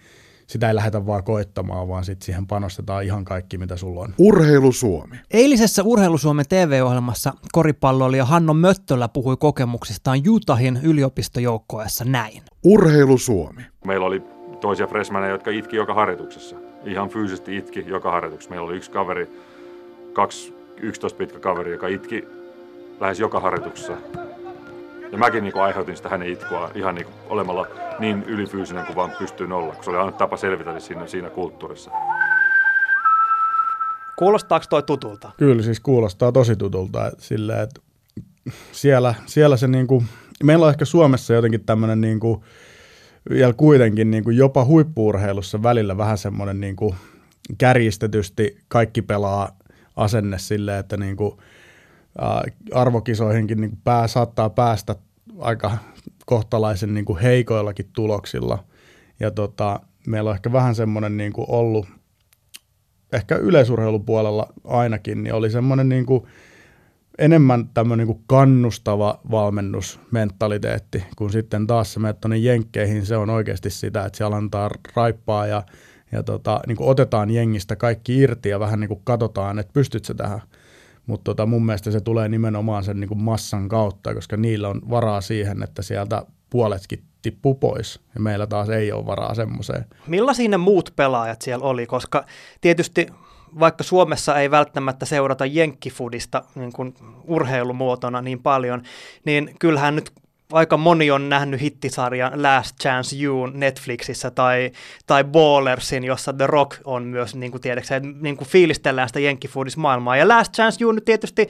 sitä 0.48 0.68
ei 0.68 0.76
lähdetä 0.76 1.06
vaan 1.06 1.24
koittamaan, 1.24 1.88
vaan 1.88 2.06
sitten 2.06 2.26
siihen 2.26 2.48
panostetaan 2.48 3.04
ihan 3.04 3.26
kaikki, 3.26 3.58
mitä 3.58 3.78
sulla 3.78 4.02
on. 4.02 4.14
Urheilu 4.18 4.72
Suomi. 4.72 5.16
Eilisessä 5.32 5.84
Urheilusuomen 5.84 6.46
TV-ohjelmassa 6.50 7.34
koripalloilija 7.52 8.26
Hanno 8.26 8.54
Möttölä 8.54 9.08
puhui 9.08 9.38
kokemuksistaan 9.38 10.20
Utahin 10.30 10.80
yliopistojoukkoessa 10.84 12.06
näin. 12.06 12.42
Urheilu 12.64 13.18
Suomi. 13.18 13.62
Meillä 13.86 14.06
oli 14.06 14.24
toisia 14.62 14.88
freshmaneja, 14.88 15.32
jotka 15.32 15.52
itki 15.52 15.76
joka 15.76 15.94
harjoituksessa. 15.94 16.56
Ihan 16.86 17.10
fyysisesti 17.10 17.58
itki 17.58 17.86
joka 17.88 18.12
harjoituksessa. 18.12 18.50
Meillä 18.50 18.68
oli 18.68 18.78
yksi 18.78 18.92
kaveri, 18.92 19.30
kaksi 20.14 20.54
11 20.82 21.18
pitkä 21.18 21.40
kaveri, 21.40 21.72
joka 21.72 21.88
itki 21.88 22.28
lähes 23.00 23.20
joka 23.20 23.40
harjoituksessa. 23.40 23.98
Ja 25.12 25.18
mäkin 25.18 25.44
niin 25.44 25.58
aiheutin 25.58 25.98
sitä 25.98 26.10
hänen 26.10 26.30
itkua 26.30 26.72
ihan 26.76 26.96
niin 26.96 27.08
olemalla 27.30 27.68
niin 28.00 28.24
ylifyysinen 28.24 28.86
kuin 28.86 28.96
vaan 28.96 29.12
pystyin 29.20 29.52
olla, 29.52 29.76
kun 29.76 29.84
se 29.84 29.90
oli 29.90 30.00
aina 30.00 30.12
tapa 30.12 30.38
selvitä 30.38 30.80
siinä, 30.80 31.08
siinä 31.08 31.30
kulttuurissa. 31.30 31.92
Kuulostaako 34.18 34.66
toi 34.70 34.84
tutulta? 34.84 35.32
Kyllä 35.38 35.62
siis 35.62 35.80
kuulostaa 35.80 36.32
tosi 36.32 36.56
tutulta. 36.56 37.08
Että 37.08 37.24
silleen, 37.24 37.60
että 37.60 37.82
siellä, 38.72 39.16
siellä 39.26 39.58
se 39.58 39.68
niinku, 39.68 40.04
meillä 40.44 40.66
on 40.66 40.70
ehkä 40.70 40.86
Suomessa 40.86 41.34
jotenkin 41.34 41.66
tämmöinen 41.66 42.02
niinku, 42.02 42.44
vielä 43.30 43.54
kuitenkin 43.54 44.12
niinku 44.12 44.30
jopa 44.30 44.66
huippuurheilussa 44.66 45.64
välillä 45.64 45.98
vähän 45.98 46.18
semmoinen 46.18 46.62
niinku 46.62 46.96
kärjistetysti 47.58 48.58
kaikki 48.68 49.02
pelaa 49.02 49.58
asenne 49.96 50.40
silleen, 50.40 50.80
että 50.80 50.98
niinku, 50.98 51.40
arvokisoihinkin 52.74 53.62
niin 53.62 53.78
pää 53.84 54.08
saattaa 54.08 54.50
päästä 54.50 54.96
aika 55.40 55.78
kohtalaisen 56.26 56.94
niin 56.94 57.06
kuin 57.06 57.20
heikoillakin 57.20 57.90
tuloksilla. 57.94 58.64
Ja 59.20 59.32
tota, 59.32 59.80
meillä 60.08 60.30
on 60.30 60.36
ehkä 60.36 60.52
vähän 60.52 60.76
semmoinen 60.76 61.18
niin 61.18 61.34
kuin 61.34 61.46
ollut, 61.50 61.88
ehkä 63.14 63.36
yleisurheilupuolella 63.36 64.54
ainakin, 64.64 65.24
niin 65.24 65.34
oli 65.34 65.50
semmoinen 65.50 65.90
niin 65.90 66.06
kuin 66.06 66.24
enemmän 67.18 67.70
tämmöinen 67.74 68.08
niin 68.08 68.16
kuin 68.16 68.26
kannustava 68.28 69.20
valmennusmentaliteetti, 69.32 71.04
kun 71.18 71.32
sitten 71.32 71.68
taas 71.68 71.94
se 71.94 72.00
menet 72.00 72.18
jenkkeihin, 72.42 73.06
se 73.06 73.18
on 73.18 73.30
oikeasti 73.30 73.70
sitä, 73.70 74.06
että 74.06 74.18
siellä 74.18 74.36
antaa 74.36 74.70
raippaa 74.96 75.48
ja, 75.48 75.64
ja 76.12 76.24
tota, 76.24 76.60
niin 76.68 76.78
kuin 76.78 76.90
otetaan 76.90 77.30
jengistä 77.30 77.76
kaikki 77.76 78.18
irti 78.20 78.50
ja 78.50 78.60
vähän 78.60 78.80
niin 78.80 78.88
kuin 78.88 79.02
katsotaan, 79.04 79.60
että 79.60 79.74
pystytkö 79.74 80.14
tähän. 80.14 80.42
Mutta 81.08 81.24
tota, 81.24 81.46
mun 81.46 81.66
mielestä 81.66 81.92
se 81.92 82.02
tulee 82.02 82.30
nimenomaan 82.30 82.84
sen 82.84 83.00
niin 83.00 83.08
kuin 83.08 83.22
massan 83.22 83.70
kautta, 83.70 84.14
koska 84.14 84.38
niillä 84.38 84.70
on 84.70 84.82
varaa 84.90 85.22
siihen, 85.22 85.64
että 85.64 85.82
sieltä 85.82 86.24
puoletkin 86.50 87.04
tippuu 87.22 87.56
pois. 87.56 88.00
Ja 88.16 88.22
meillä 88.22 88.48
taas 88.48 88.70
ei 88.70 88.92
ole 88.92 89.06
varaa 89.06 89.36
semmoiseen. 89.36 89.86
Millaisia 90.08 90.50
ne 90.50 90.58
muut 90.58 90.94
pelaajat 90.96 91.42
siellä 91.42 91.66
oli? 91.66 91.86
Koska 91.86 92.26
tietysti 92.62 93.08
vaikka 93.60 93.84
Suomessa 93.84 94.40
ei 94.40 94.52
välttämättä 94.52 95.06
seurata 95.06 95.46
jenkkifudista 95.46 96.44
niin 96.56 96.74
kuin 96.74 96.94
urheilumuotona 97.28 98.22
niin 98.22 98.40
paljon, 98.40 98.82
niin 99.26 99.56
kyllähän 99.60 99.96
nyt 99.96 100.12
aika 100.52 100.78
moni 100.78 101.12
on 101.12 101.30
nähnyt 101.30 101.62
hittisarjan 101.62 102.44
Last 102.44 102.76
Chance 102.82 103.24
You 103.24 103.46
Netflixissä 103.46 104.32
tai, 104.32 104.72
tai 105.08 105.24
Ballersin, 105.24 106.04
jossa 106.04 106.34
The 106.34 106.48
Rock 106.48 106.78
on 106.86 107.04
myös, 107.04 107.36
niin 107.36 107.52
kuin 107.52 107.62
tiedätkö, 107.62 108.00
niin 108.22 108.38
kuin 108.38 108.48
fiilistellään 108.48 109.10
sitä 109.10 109.20
jenkkifoodismaailmaa. 109.20 110.18
Ja 110.18 110.28
Last 110.28 110.54
Chance 110.54 110.84
You 110.84 110.92
nyt 110.92 111.06
tietysti 111.06 111.48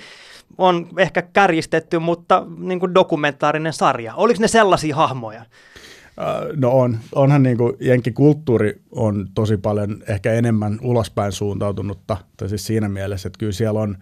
on 0.58 0.88
ehkä 0.98 1.22
kärjistetty, 1.22 2.00
mutta 2.00 2.46
niin 2.58 2.80
kuin 2.80 2.94
dokumentaarinen 2.94 3.74
sarja. 3.74 4.16
Oliko 4.16 4.42
ne 4.42 4.48
sellaisia 4.48 4.96
hahmoja? 4.96 5.46
No 6.56 6.72
on. 6.72 7.00
Onhan 7.16 7.44
niin 7.44 7.58
kuin 7.58 7.74
jenkkikulttuuri 7.80 8.82
on 8.92 9.28
tosi 9.36 9.58
paljon 9.58 10.04
ehkä 10.08 10.34
enemmän 10.34 10.80
ulospäin 10.82 11.32
suuntautunutta, 11.32 12.18
tai 12.38 12.50
siis 12.50 12.68
siinä 12.68 12.90
mielessä, 12.90 13.28
että 13.28 13.40
kyllä 13.40 13.52
siellä 13.52 13.80
on 13.80 13.98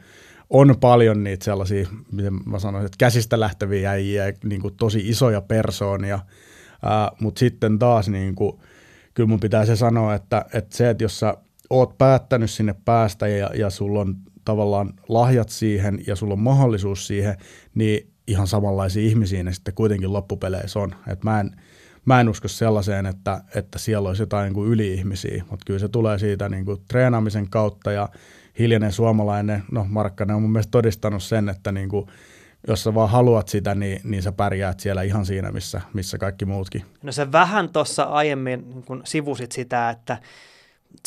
on 0.50 0.76
paljon 0.80 1.24
niitä 1.24 1.46
sellaisia, 1.46 1.88
miten 2.12 2.34
mä 2.46 2.60
sanoisin, 2.60 2.86
että 2.86 2.98
käsistä 2.98 3.40
lähteviä 3.40 3.92
äijiä, 3.92 4.34
niin 4.44 4.62
kuin 4.62 4.76
tosi 4.78 5.10
isoja 5.10 5.42
persoonia, 5.42 6.20
mutta 7.20 7.40
sitten 7.40 7.80
taas 7.80 8.10
niin 8.10 8.36
kuin, 8.36 8.60
kyllä 9.14 9.28
mun 9.28 9.40
pitää 9.40 9.66
se 9.66 9.76
sanoa, 9.76 10.16
että, 10.16 10.46
että 10.54 10.78
se, 10.78 10.90
että 10.90 11.04
jos 11.04 11.20
sä 11.20 11.38
oot 11.70 11.98
päättänyt 11.98 12.52
sinne 12.52 12.76
päästä 12.86 13.28
ja, 13.28 13.50
ja 13.54 13.70
sulla 13.70 14.02
on 14.02 14.16
tavallaan 14.46 14.94
lahjat 15.10 15.50
siihen 15.50 16.04
ja 16.08 16.16
sulla 16.16 16.34
on 16.34 16.40
mahdollisuus 16.40 17.08
siihen, 17.08 17.38
niin 17.76 18.12
ihan 18.28 18.48
samanlaisia 18.48 19.04
ihmisiä 19.04 19.44
ne 19.44 19.54
sitten 19.54 19.74
kuitenkin 19.74 20.14
loppupeleissä 20.14 20.80
on. 20.80 20.96
Et 21.08 21.24
mä, 21.24 21.40
en, 21.40 21.52
mä 22.06 22.22
en 22.22 22.30
usko 22.30 22.48
sellaiseen, 22.48 23.06
että, 23.06 23.42
että 23.56 23.80
siellä 23.80 24.10
olisi 24.10 24.22
jotain 24.22 24.44
niin 24.44 24.54
kuin 24.54 24.70
yli-ihmisiä, 24.70 25.44
mutta 25.50 25.64
kyllä 25.66 25.80
se 25.80 25.88
tulee 25.88 26.20
siitä 26.20 26.50
niin 26.50 26.66
kuin 26.66 26.82
treenaamisen 26.88 27.50
kautta 27.50 27.92
ja 27.92 28.10
hiljainen 28.60 28.92
suomalainen, 28.92 29.64
no 29.72 29.86
Markkanen 29.90 30.36
on 30.36 30.42
mun 30.42 30.52
mielestä 30.52 30.72
todistanut 30.72 31.24
sen, 31.24 31.50
että 31.50 31.72
niin 31.72 31.90
kuin, 31.90 32.08
jos 32.68 32.84
sä 32.84 32.94
vaan 32.94 33.10
haluat 33.10 33.48
sitä, 33.48 33.76
niin, 33.76 34.02
niin 34.04 34.24
sä 34.24 34.32
pärjäät 34.32 34.80
siellä 34.80 35.02
ihan 35.02 35.26
siinä, 35.26 35.52
missä, 35.52 35.82
missä 35.94 36.18
kaikki 36.18 36.46
muutkin. 36.46 36.86
No 37.04 37.12
se 37.12 37.32
vähän 37.32 37.70
tuossa 37.70 38.04
aiemmin 38.04 38.84
kun 38.86 39.02
sivusit 39.06 39.52
sitä, 39.52 39.90
että 39.90 40.18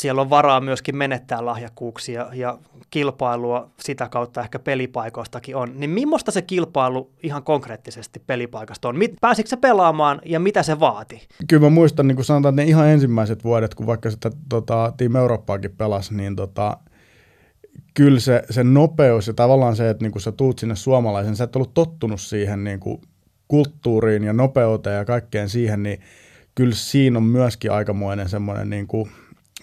siellä 0.01 0.21
on 0.21 0.29
varaa 0.29 0.61
myöskin 0.61 0.95
menettää 0.95 1.45
lahjakkuuksia 1.45 2.29
ja 2.33 2.57
kilpailua 2.89 3.69
sitä 3.79 4.09
kautta 4.09 4.41
ehkä 4.41 4.59
pelipaikoistakin 4.59 5.55
on. 5.55 5.71
Niin 5.75 5.89
millaista 5.89 6.31
se 6.31 6.41
kilpailu 6.41 7.11
ihan 7.23 7.43
konkreettisesti 7.43 8.21
pelipaikasta 8.27 8.89
on? 8.89 8.95
Pääsitkö 9.21 9.49
se 9.49 9.57
pelaamaan 9.57 10.21
ja 10.25 10.39
mitä 10.39 10.63
se 10.63 10.79
vaati? 10.79 11.27
Kyllä 11.47 11.63
mä 11.63 11.69
muistan, 11.69 12.07
niin 12.07 12.15
kuin 12.15 12.25
sanotaan, 12.25 12.53
että 12.53 12.61
ne 12.61 12.67
ihan 12.69 12.87
ensimmäiset 12.87 13.43
vuodet, 13.43 13.75
kun 13.75 13.87
vaikka 13.87 14.11
sitä 14.11 14.31
tota, 14.49 14.93
Team 14.97 15.15
Eurooppaakin 15.15 15.75
pelasi, 15.77 16.15
niin 16.15 16.35
tota, 16.35 16.77
kyllä 17.93 18.19
se, 18.19 18.43
se 18.49 18.63
nopeus 18.63 19.27
ja 19.27 19.33
tavallaan 19.33 19.75
se, 19.75 19.89
että 19.89 20.03
niin 20.03 20.11
kun 20.11 20.21
sä 20.21 20.31
tuut 20.31 20.59
sinne 20.59 20.75
suomalaisen, 20.75 21.35
sä 21.35 21.43
et 21.43 21.55
ollut 21.55 21.73
tottunut 21.73 22.21
siihen 22.21 22.63
niin 22.63 22.79
kulttuuriin 23.47 24.23
ja 24.23 24.33
nopeuteen 24.33 24.97
ja 24.97 25.05
kaikkeen 25.05 25.49
siihen, 25.49 25.83
niin 25.83 25.99
kyllä 26.55 26.75
siinä 26.75 27.17
on 27.17 27.23
myöskin 27.23 27.71
aikamoinen 27.71 28.29
semmoinen 28.29 28.69
niin 28.69 28.87
kuin 28.87 29.11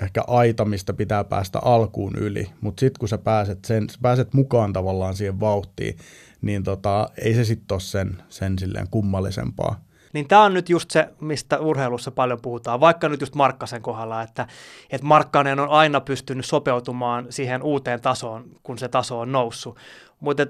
ehkä 0.02 0.22
aita, 0.26 0.64
mistä 0.64 0.92
pitää 0.92 1.24
päästä 1.24 1.58
alkuun 1.58 2.16
yli, 2.18 2.46
mutta 2.60 2.80
sitten 2.80 2.98
kun 2.98 3.08
sä 3.08 3.18
pääset, 3.18 3.64
sen, 3.64 3.90
sä 3.90 3.98
pääset 4.02 4.34
mukaan 4.34 4.72
tavallaan 4.72 5.14
siihen 5.14 5.40
vauhtiin, 5.40 5.96
niin 6.42 6.62
tota, 6.62 7.08
ei 7.18 7.34
se 7.34 7.44
sitten 7.44 7.74
ole 7.74 7.80
sen, 7.80 8.22
sen 8.28 8.58
silleen 8.58 8.88
kummallisempaa. 8.90 9.85
Niin 10.16 10.28
tämä 10.28 10.44
on 10.44 10.54
nyt 10.54 10.70
just 10.70 10.90
se, 10.90 11.08
mistä 11.20 11.58
urheilussa 11.58 12.10
paljon 12.10 12.38
puhutaan, 12.42 12.80
vaikka 12.80 13.08
nyt 13.08 13.20
just 13.20 13.34
Markkasen 13.34 13.82
kohdalla, 13.82 14.22
että, 14.22 14.46
että 14.90 15.06
Markkanen 15.06 15.60
on 15.60 15.68
aina 15.68 16.00
pystynyt 16.00 16.44
sopeutumaan 16.44 17.26
siihen 17.30 17.62
uuteen 17.62 18.00
tasoon, 18.00 18.44
kun 18.62 18.78
se 18.78 18.88
taso 18.88 19.20
on 19.20 19.32
noussut. 19.32 19.76
Mutta 20.20 20.46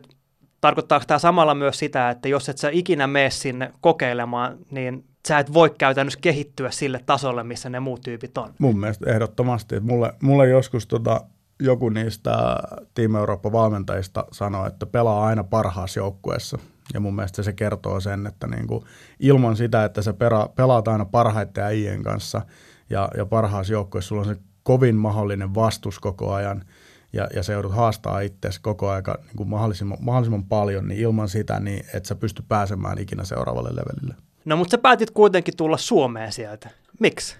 tarkoittaako 0.60 1.04
tämä 1.06 1.18
samalla 1.18 1.54
myös 1.54 1.78
sitä, 1.78 2.10
että 2.10 2.28
jos 2.28 2.48
et 2.48 2.58
sä 2.58 2.68
ikinä 2.72 3.06
mene 3.06 3.30
sinne 3.30 3.72
kokeilemaan, 3.80 4.58
niin 4.70 5.04
sä 5.28 5.38
et 5.38 5.52
voi 5.52 5.70
käytännössä 5.78 6.20
kehittyä 6.22 6.70
sille 6.70 7.00
tasolle, 7.06 7.42
missä 7.42 7.70
ne 7.70 7.80
muut 7.80 8.00
tyypit 8.00 8.38
on? 8.38 8.54
Mun 8.58 8.80
mielestä 8.80 9.10
ehdottomasti. 9.10 9.80
Mulle, 9.80 10.12
mulle 10.22 10.48
joskus 10.48 10.86
tota, 10.86 11.20
joku 11.60 11.88
niistä 11.88 12.56
Team 12.94 13.14
Eurooppa-valmentajista 13.14 14.24
sanoi, 14.32 14.66
että 14.68 14.86
pelaa 14.86 15.26
aina 15.26 15.44
parhaassa 15.44 16.00
joukkueessa– 16.00 16.58
ja 16.94 17.00
mun 17.00 17.16
mielestä 17.16 17.42
se 17.42 17.52
kertoo 17.52 18.00
sen, 18.00 18.26
että 18.26 18.46
niin 18.46 18.66
kuin 18.66 18.84
ilman 19.20 19.56
sitä, 19.56 19.84
että 19.84 20.02
sä 20.02 20.12
pera, 20.12 20.48
pelaat 20.48 20.88
aina 20.88 21.04
parhaiten 21.04 21.64
äijien 21.64 22.02
kanssa 22.02 22.42
ja, 22.90 23.08
ja 23.16 23.26
parhaassa 23.26 23.72
joukkueessa 23.72 24.08
sulla 24.08 24.22
on 24.22 24.28
se 24.28 24.36
kovin 24.62 24.96
mahdollinen 24.96 25.54
vastus 25.54 25.98
koko 25.98 26.32
ajan 26.32 26.64
ja, 27.12 27.28
ja 27.34 27.42
se 27.42 27.52
joudut 27.52 27.74
haastaa 27.74 28.20
itseäsi 28.20 28.60
koko 28.60 28.88
ajan 28.88 29.04
niin 29.06 29.36
kuin 29.36 29.48
mahdollisimman, 29.48 29.98
mahdollisimman 30.00 30.44
paljon, 30.44 30.88
niin 30.88 31.00
ilman 31.00 31.28
sitä, 31.28 31.60
niin 31.60 31.84
et 31.94 32.04
sä 32.04 32.14
pysty 32.14 32.42
pääsemään 32.48 32.98
ikinä 32.98 33.24
seuraavalle 33.24 33.70
levelille. 33.70 34.14
No 34.44 34.56
mutta 34.56 34.70
sä 34.70 34.78
päätit 34.78 35.10
kuitenkin 35.10 35.56
tulla 35.56 35.76
Suomeen 35.76 36.32
sieltä. 36.32 36.70
Miksi? 37.00 37.36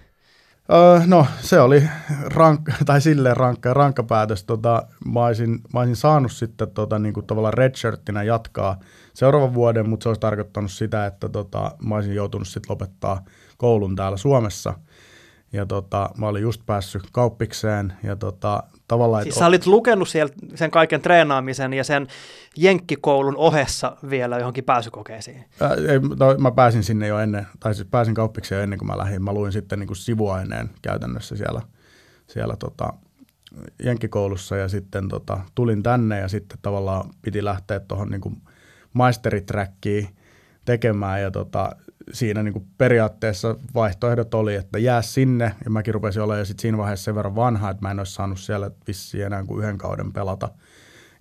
Öö, 0.73 1.01
no 1.05 1.27
se 1.39 1.59
oli 1.59 1.83
rankka, 2.35 2.73
tai 2.85 3.01
silleen 3.01 3.37
rankka, 3.37 3.73
rankka 3.73 4.03
päätös. 4.03 4.43
Tota, 4.43 4.83
mä, 5.13 5.25
olisin, 5.25 5.59
mä 5.73 5.79
olisin 5.79 5.95
saanut 5.95 6.31
sitten 6.31 6.71
tota, 6.71 6.99
niin 6.99 7.13
kuin 7.13 7.25
tavallaan 7.25 7.53
redshirttinä 7.53 8.23
jatkaa 8.23 8.79
seuraavan 9.13 9.53
vuoden, 9.53 9.89
mutta 9.89 10.03
se 10.03 10.09
olisi 10.09 10.21
tarkoittanut 10.21 10.71
sitä, 10.71 11.05
että 11.05 11.29
tota, 11.29 11.71
mä 11.83 11.95
olisin 11.95 12.15
joutunut 12.15 12.47
sitten 12.47 12.69
lopettaa 12.69 13.25
koulun 13.57 13.95
täällä 13.95 14.17
Suomessa. 14.17 14.73
Ja 15.53 15.65
tota, 15.65 16.09
mä 16.17 16.27
olin 16.27 16.41
just 16.41 16.61
päässyt 16.65 17.01
kauppikseen 17.11 17.93
ja 18.03 18.15
tota, 18.15 18.63
tavallaan... 18.87 19.23
Siis 19.23 19.35
sä 19.35 19.45
olit 19.45 19.65
lukenut 19.65 20.09
siellä 20.09 20.33
sen 20.55 20.71
kaiken 20.71 21.01
treenaamisen 21.01 21.73
ja 21.73 21.83
sen 21.83 22.07
jenkkikoulun 22.57 23.37
ohessa 23.37 23.97
vielä 24.09 24.37
johonkin 24.37 24.63
pääsykokeisiin? 24.63 25.45
Ää, 25.61 25.73
ei, 25.73 25.99
no, 25.99 26.35
mä 26.37 26.51
pääsin 26.51 26.83
sinne 26.83 27.07
jo 27.07 27.19
ennen, 27.19 27.47
tai 27.59 27.75
siis 27.75 27.87
pääsin 27.91 28.13
kauppikseen 28.13 28.59
jo 28.59 28.63
ennen 28.63 28.79
kuin 28.79 28.87
mä 28.87 28.97
lähdin. 28.97 29.23
Mä 29.23 29.33
luin 29.33 29.51
sitten 29.51 29.79
niin 29.79 29.87
kuin 29.87 29.97
sivuaineen 29.97 30.69
käytännössä 30.81 31.35
siellä, 31.35 31.61
siellä 32.27 32.55
tota, 32.59 32.93
jenkkikoulussa 33.83 34.57
ja 34.57 34.67
sitten 34.67 35.07
tota, 35.07 35.39
tulin 35.55 35.83
tänne 35.83 36.19
ja 36.19 36.27
sitten 36.27 36.59
tavallaan 36.61 37.09
piti 37.21 37.43
lähteä 37.43 37.79
tuohon 37.79 38.09
niin 38.09 38.41
maisteriträkkiin 38.93 40.09
tekemään 40.65 41.21
ja 41.21 41.31
tota, 41.31 41.71
siinä 42.13 42.43
niin 42.43 42.53
kuin 42.53 42.67
periaatteessa 42.77 43.55
vaihtoehdot 43.75 44.33
oli, 44.33 44.55
että 44.55 44.79
jää 44.79 45.01
sinne, 45.01 45.55
ja 45.65 45.71
mäkin 45.71 45.93
rupesin 45.93 46.21
olemaan 46.21 46.45
sit 46.45 46.59
siinä 46.59 46.77
vaiheessa 46.77 47.05
sen 47.05 47.15
verran 47.15 47.35
vanha, 47.35 47.69
että 47.69 47.85
mä 47.85 47.91
en 47.91 47.99
olisi 47.99 48.13
saanut 48.13 48.39
siellä 48.39 48.71
vissiin 48.87 49.25
enää 49.25 49.43
kuin 49.43 49.63
yhden 49.63 49.77
kauden 49.77 50.13
pelata. 50.13 50.49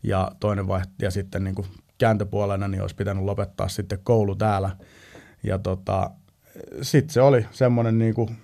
Ja 0.02 0.32
toinen 0.40 0.68
vaihto, 0.68 0.92
ja 1.02 1.10
sitten 1.10 1.44
niin 1.44 1.54
kuin 1.54 1.66
kääntöpuolena 1.98 2.68
niin 2.68 2.82
olisi 2.82 2.96
pitänyt 2.96 3.24
lopettaa 3.24 3.68
sitten 3.68 3.98
koulu 4.02 4.34
täällä. 4.34 4.76
Ja 5.42 5.58
tota, 5.58 6.10
sitten 6.82 7.12
se 7.12 7.20
oli 7.20 7.46
semmoinen 7.50 7.98
niin 7.98 8.14
kuin 8.14 8.36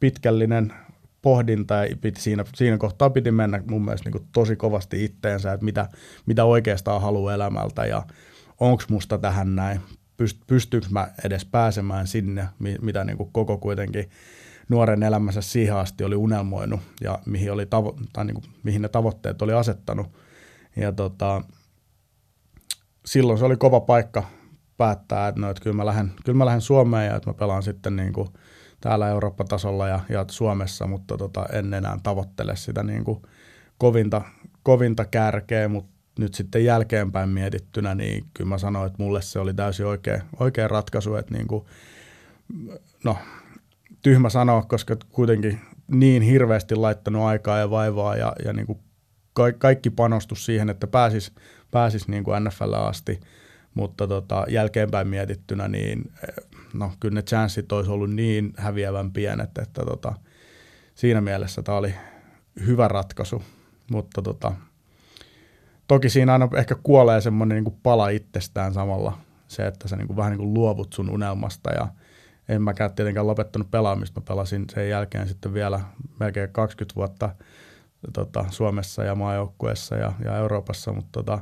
pitkällinen 0.00 0.72
pohdinta 1.22 1.74
ja 1.74 1.96
piti 2.00 2.20
siinä, 2.20 2.44
siinä 2.54 2.78
kohtaa 2.78 3.10
piti 3.10 3.30
mennä 3.30 3.62
mun 3.70 3.84
mielestä 3.84 4.10
niin 4.10 4.28
tosi 4.32 4.56
kovasti 4.56 5.04
itteensä, 5.04 5.52
että 5.52 5.64
mitä, 5.64 5.88
mitä 6.26 6.44
oikeastaan 6.44 7.02
haluaa 7.02 7.34
elämältä 7.34 7.86
ja 7.86 8.02
onko 8.60 8.82
musta 8.88 9.18
tähän 9.18 9.56
näin, 9.56 9.80
pyst, 10.46 10.74
mä 10.90 11.08
edes 11.24 11.44
pääsemään 11.44 12.06
sinne, 12.06 12.48
mitä 12.82 13.04
niin 13.04 13.16
kuin 13.16 13.32
koko 13.32 13.58
kuitenkin 13.58 14.10
nuoren 14.68 15.02
elämässä 15.02 15.40
siihen 15.40 15.76
asti 15.76 16.04
oli 16.04 16.16
unelmoinut 16.16 16.80
ja 17.00 17.18
mihin, 17.26 17.52
oli 17.52 17.64
tavo- 17.64 18.06
tai 18.12 18.24
niin 18.24 18.34
kuin, 18.34 18.44
mihin 18.62 18.82
ne 18.82 18.88
tavoitteet 18.88 19.42
oli 19.42 19.52
asettanut. 19.52 20.06
Ja 20.76 20.92
tota, 20.92 21.42
silloin 23.06 23.38
se 23.38 23.44
oli 23.44 23.56
kova 23.56 23.80
paikka 23.80 24.24
päättää, 24.76 25.28
että, 25.28 25.40
no, 25.40 25.50
että 25.50 25.62
kyllä, 25.62 25.76
mä 25.76 25.86
lähden, 25.86 26.12
kyllä 26.24 26.36
mä 26.36 26.46
lähden 26.46 26.60
Suomeen 26.60 27.06
ja 27.06 27.16
että 27.16 27.30
mä 27.30 27.34
pelaan 27.34 27.62
sitten 27.62 27.96
niin 27.96 28.12
kuin 28.12 28.28
täällä 28.80 29.08
Eurooppa-tasolla 29.08 29.88
ja, 29.88 30.00
ja 30.08 30.24
Suomessa, 30.30 30.86
mutta 30.86 31.16
tota, 31.16 31.46
en 31.52 31.74
enää 31.74 31.98
tavoittele 32.02 32.56
sitä 32.56 32.82
niin 32.82 33.04
kuin 33.04 33.22
kovinta, 33.78 34.22
kovinta 34.62 35.04
kärkeä, 35.04 35.68
mutta 35.68 35.95
nyt 36.18 36.34
sitten 36.34 36.64
jälkeenpäin 36.64 37.28
mietittynä, 37.28 37.94
niin 37.94 38.24
kyllä 38.34 38.48
mä 38.48 38.58
sanoin, 38.58 38.86
että 38.86 39.02
mulle 39.02 39.22
se 39.22 39.38
oli 39.38 39.54
täysin 39.54 39.86
oikea, 39.86 40.22
oikea 40.40 40.68
ratkaisu, 40.68 41.14
että 41.14 41.34
niin 41.34 41.46
kuin, 41.46 41.64
no, 43.04 43.18
tyhmä 44.02 44.28
sanoa, 44.28 44.62
koska 44.62 44.96
kuitenkin 45.08 45.60
niin 45.88 46.22
hirveästi 46.22 46.74
laittanut 46.74 47.22
aikaa 47.22 47.58
ja 47.58 47.70
vaivaa 47.70 48.16
ja, 48.16 48.32
ja 48.44 48.52
niin 48.52 48.66
kuin 48.66 48.78
kaikki 49.58 49.90
panostus 49.90 50.46
siihen, 50.46 50.70
että 50.70 50.86
pääsis, 50.86 51.32
pääsis 51.70 52.08
niin 52.08 52.24
kuin 52.24 52.44
NFL 52.44 52.72
asti, 52.72 53.20
mutta 53.74 54.08
tota, 54.08 54.44
jälkeenpäin 54.48 55.08
mietittynä, 55.08 55.68
niin 55.68 56.12
no, 56.74 56.92
kyllä 57.00 57.14
ne 57.14 57.22
chanssit 57.22 57.72
olisi 57.72 57.90
ollut 57.90 58.10
niin 58.10 58.52
häviävän 58.56 59.12
pienet, 59.12 59.58
että 59.58 59.84
tota, 59.84 60.12
siinä 60.94 61.20
mielessä 61.20 61.62
tämä 61.62 61.78
oli 61.78 61.94
hyvä 62.66 62.88
ratkaisu, 62.88 63.42
mutta 63.90 64.22
tota, 64.22 64.52
toki 65.88 66.08
siinä 66.08 66.32
aina 66.32 66.48
ehkä 66.56 66.74
kuolee 66.82 67.20
semmoinen 67.20 67.64
niin 67.64 67.78
pala 67.82 68.08
itsestään 68.08 68.72
samalla 68.72 69.18
se, 69.48 69.66
että 69.66 69.88
sä 69.88 69.96
niin 69.96 70.06
kuin 70.06 70.16
vähän 70.16 70.32
niin 70.32 70.38
kuin 70.38 70.54
luovut 70.54 70.92
sun 70.92 71.10
unelmasta 71.10 71.72
ja 71.72 71.88
en 72.48 72.62
mäkään 72.62 72.94
tietenkään 72.94 73.26
lopettanut 73.26 73.70
pelaamista. 73.70 74.20
Mä 74.20 74.24
pelasin 74.28 74.64
sen 74.74 74.88
jälkeen 74.88 75.28
sitten 75.28 75.54
vielä 75.54 75.80
melkein 76.20 76.52
20 76.52 76.96
vuotta 76.96 77.30
tota, 78.12 78.44
Suomessa 78.50 79.04
ja 79.04 79.14
maajoukkueessa 79.14 79.96
ja, 79.96 80.12
ja 80.24 80.36
Euroopassa, 80.36 80.92
mutta 80.92 81.12
tota, 81.12 81.38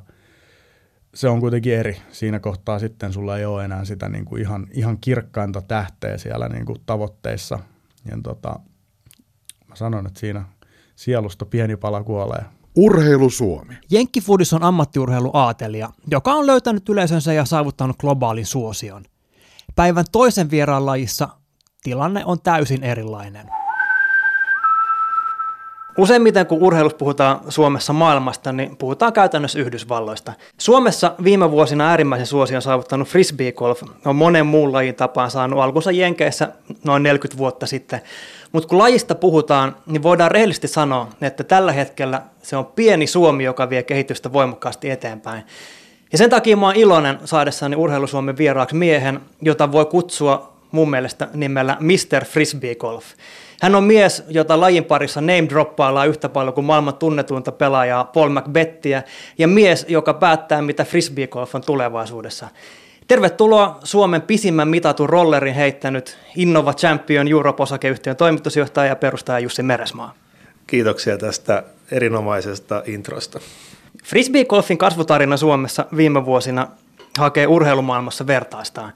se 1.15 1.29
on 1.29 1.41
kuitenkin 1.41 1.75
eri. 1.75 2.01
Siinä 2.11 2.41
kohtaa 2.41 2.79
sitten 2.79 3.13
sulla 3.13 3.39
ei 3.39 3.45
ole 3.45 3.65
enää 3.65 3.85
sitä 3.85 4.09
niin 4.09 4.25
kuin 4.25 4.43
ihan, 4.43 4.67
ihan 4.71 4.99
kirkkainta 4.99 5.63
tähteä 5.63 6.19
siellä 6.19 6.49
niin 6.49 6.67
kuin 6.67 6.79
tavoitteissa. 6.87 7.59
Ja 8.11 8.19
tota, 8.23 8.61
mä 9.69 9.77
sanon, 9.77 10.07
että 10.07 10.21
siinä 10.21 10.45
sielusta 10.97 11.47
pieni 11.47 11.77
pala 11.77 12.03
kuolee. 12.03 12.45
Urheilu 12.77 13.31
Suomi. 13.31 13.75
Jenkkifudis 13.91 14.53
on 14.53 14.63
ammattiurheiluaatelija, 14.63 15.89
joka 16.11 16.35
on 16.35 16.47
löytänyt 16.47 16.89
yleisönsä 16.89 17.33
ja 17.33 17.45
saavuttanut 17.45 17.97
globaalin 17.97 18.47
suosion. 18.47 19.05
Päivän 19.77 20.05
toisen 20.13 20.51
vieraan 20.51 20.87
lajissa 20.87 21.29
tilanne 21.83 22.25
on 22.25 22.41
täysin 22.41 22.83
erilainen. 22.83 23.47
Useimmiten 25.99 26.47
kun 26.47 26.63
urheilussa 26.63 26.99
puhutaan 26.99 27.41
Suomessa 27.49 27.93
maailmasta, 27.93 28.53
niin 28.53 28.77
puhutaan 28.77 29.13
käytännössä 29.13 29.59
Yhdysvalloista. 29.59 30.33
Suomessa 30.59 31.15
viime 31.25 31.51
vuosina 31.51 31.89
äärimmäisen 31.89 32.27
suosion 32.27 32.63
saavuttanut 32.63 33.09
frisbee 33.09 33.53
golf 33.53 33.83
on 34.05 34.17
monen 34.17 34.47
muun 34.47 34.73
lajin 34.73 34.95
tapaan 34.95 35.31
saanut 35.31 35.61
alkunsa 35.61 35.91
Jenkeissä 35.91 36.53
noin 36.85 37.03
40 37.03 37.39
vuotta 37.39 37.67
sitten. 37.67 38.01
Mutta 38.55 38.69
kun 38.69 38.79
lajista 38.79 39.15
puhutaan, 39.15 39.77
niin 39.87 40.03
voidaan 40.03 40.31
rehellisesti 40.31 40.69
sanoa, 40.69 41.09
että 41.21 41.45
tällä 41.45 41.73
hetkellä 41.73 42.23
se 42.43 42.57
on 42.57 42.67
pieni 42.67 43.07
Suomi, 43.07 43.45
joka 43.45 43.71
vie 43.71 43.83
kehitystä 43.83 44.33
voimakkaasti 44.33 44.91
eteenpäin. 44.91 45.43
Ja 46.13 46.19
sen 46.19 46.31
takia 46.31 46.57
mä 46.57 46.67
oon 46.67 46.77
iloinen 46.77 47.19
saadessani 47.25 47.77
Urheilusuomen 47.77 48.37
vieraaksi 48.37 48.77
miehen, 48.77 49.21
jota 49.43 49.73
voi 49.73 49.87
kutsua 49.87 50.53
mun 50.71 50.91
mielestä 50.91 51.29
nimellä 51.35 51.77
Mr. 51.81 52.25
Frisbee 52.25 52.75
Golf. 52.75 53.05
Hän 53.63 53.75
on 53.75 53.85
mies, 53.85 54.25
jota 54.29 54.61
lajin 54.61 54.85
parissa 54.85 55.21
name 55.21 55.49
droppaillaan 55.49 56.09
yhtä 56.09 56.29
paljon 56.29 56.55
kuin 56.55 56.65
maailman 56.65 56.95
tunnetuinta 56.95 57.53
pelaajaa 57.53 58.05
Paul 58.05 58.29
McBettiä, 58.29 59.03
ja 59.39 59.49
mies, 59.49 59.87
joka 59.89 60.15
päättää, 60.15 60.63
mitä 60.63 60.85
frisbee 60.85 61.27
golf 61.27 61.55
on 61.55 61.63
tulevaisuudessa. 61.63 62.49
Tervetuloa 63.09 63.79
Suomen 63.85 64.23
pisimmän 64.23 64.69
mitatun 64.69 65.09
rollerin 65.09 65.55
heittänyt 65.55 66.19
Innova 66.37 66.73
Champion 66.73 67.29
Europe-osakeyhtiön 67.29 68.17
toimitusjohtaja 68.17 68.87
ja 68.87 68.97
perustaja 68.97 69.39
Jussi 69.39 69.63
Meresmaa. 69.63 70.15
Kiitoksia 70.67 71.19
tästä 71.19 71.63
erinomaisesta 71.93 72.83
introsta. 72.87 73.41
Frisbee 74.05 74.45
golfin 74.45 74.79
kasvutarina 74.79 75.37
Suomessa 75.37 75.87
viime 75.97 76.25
vuosina 76.25 76.69
hakee 77.19 77.47
urheilumaailmassa 77.47 78.27
vertaistaan. 78.27 78.93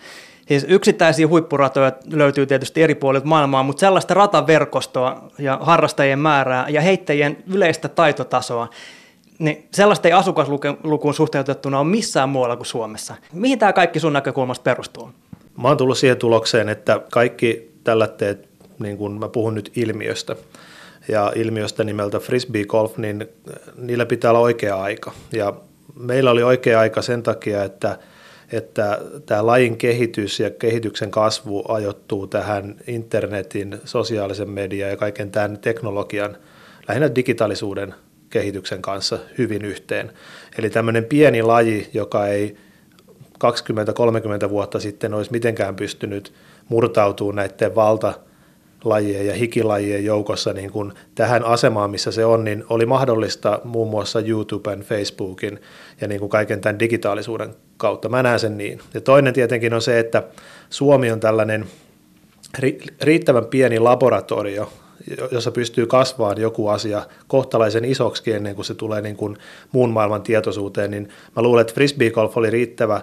Siis 0.48 0.66
yksittäisiä 0.68 1.28
huippuratoja 1.28 1.92
löytyy 2.12 2.46
tietysti 2.46 2.82
eri 2.82 2.94
puolilta 2.94 3.26
maailmaa, 3.26 3.62
mutta 3.62 3.80
sellaista 3.80 4.14
rataverkostoa 4.14 5.30
ja 5.38 5.58
harrastajien 5.62 6.18
määrää 6.18 6.66
ja 6.68 6.80
heittäjien 6.80 7.36
yleistä 7.46 7.88
taitotasoa, 7.88 8.68
niin 9.38 9.68
sellaista 9.70 10.08
ei 10.08 10.12
asukaslukuun 10.12 11.14
suhteutettuna 11.14 11.78
ole 11.78 11.88
missään 11.88 12.28
muualla 12.28 12.56
kuin 12.56 12.66
Suomessa. 12.66 13.14
Mihin 13.32 13.58
tämä 13.58 13.72
kaikki 13.72 14.00
sun 14.00 14.12
näkökulmasta 14.12 14.62
perustuu? 14.62 15.10
Mä 15.62 15.68
oon 15.68 15.76
tullut 15.76 15.98
siihen 15.98 16.16
tulokseen, 16.16 16.68
että 16.68 17.00
kaikki 17.12 17.70
tällä 17.84 18.08
teet, 18.08 18.48
niin 18.78 18.96
kuin 18.96 19.12
mä 19.12 19.28
puhun 19.28 19.54
nyt 19.54 19.72
ilmiöstä, 19.76 20.36
ja 21.08 21.32
ilmiöstä 21.36 21.84
nimeltä 21.84 22.18
frisbee 22.18 22.64
golf, 22.64 22.96
niin 22.96 23.28
niillä 23.76 24.06
pitää 24.06 24.30
olla 24.30 24.40
oikea 24.40 24.82
aika. 24.82 25.12
Ja 25.32 25.52
meillä 25.94 26.30
oli 26.30 26.42
oikea 26.42 26.80
aika 26.80 27.02
sen 27.02 27.22
takia, 27.22 27.64
että– 27.64 27.98
että 28.52 28.98
tämä 29.26 29.46
lajin 29.46 29.76
kehitys 29.76 30.40
ja 30.40 30.50
kehityksen 30.50 31.10
kasvu 31.10 31.64
ajoittuu 31.68 32.26
tähän 32.26 32.76
internetin, 32.86 33.80
sosiaalisen 33.84 34.50
median 34.50 34.90
ja 34.90 34.96
kaiken 34.96 35.30
tämän 35.30 35.58
teknologian, 35.58 36.36
lähinnä 36.88 37.14
digitaalisuuden 37.14 37.94
kehityksen 38.30 38.82
kanssa 38.82 39.18
hyvin 39.38 39.64
yhteen. 39.64 40.12
Eli 40.58 40.70
tämmöinen 40.70 41.04
pieni 41.04 41.42
laji, 41.42 41.90
joka 41.92 42.26
ei 42.26 42.56
20-30 44.46 44.50
vuotta 44.50 44.80
sitten 44.80 45.14
olisi 45.14 45.32
mitenkään 45.32 45.76
pystynyt 45.76 46.32
murtautumaan 46.68 47.36
näiden 47.36 47.74
valta 47.74 48.14
lajien 48.84 49.26
ja 49.26 49.34
hikilajien 49.34 50.04
joukossa 50.04 50.52
niin 50.52 50.70
kuin 50.70 50.92
tähän 51.14 51.44
asemaan, 51.44 51.90
missä 51.90 52.12
se 52.12 52.24
on, 52.24 52.44
niin 52.44 52.64
oli 52.68 52.86
mahdollista 52.86 53.60
muun 53.64 53.90
muassa 53.90 54.20
YouTuben, 54.20 54.80
Facebookin 54.80 55.60
ja 56.00 56.08
niin 56.08 56.20
kuin 56.20 56.30
kaiken 56.30 56.60
tämän 56.60 56.78
digitaalisuuden 56.78 57.54
kautta. 57.76 58.08
Mä 58.08 58.22
näen 58.22 58.40
sen 58.40 58.58
niin. 58.58 58.80
Ja 58.94 59.00
toinen 59.00 59.34
tietenkin 59.34 59.74
on 59.74 59.82
se, 59.82 59.98
että 59.98 60.22
Suomi 60.70 61.10
on 61.10 61.20
tällainen 61.20 61.66
riittävän 63.02 63.46
pieni 63.46 63.78
laboratorio, 63.78 64.72
jossa 65.30 65.50
pystyy 65.50 65.86
kasvaamaan 65.86 66.40
joku 66.40 66.68
asia 66.68 67.02
kohtalaisen 67.28 67.84
isoksi 67.84 68.32
ennen 68.32 68.54
kuin 68.54 68.64
se 68.64 68.74
tulee 68.74 69.00
niin 69.00 69.16
kuin 69.16 69.36
muun 69.72 69.90
maailman 69.90 70.22
tietoisuuteen, 70.22 70.90
niin 70.90 71.08
mä 71.36 71.42
luulen, 71.42 71.60
että 71.60 71.74
frisbee 71.74 72.10
golf 72.10 72.36
oli 72.36 72.50
riittävä 72.50 73.00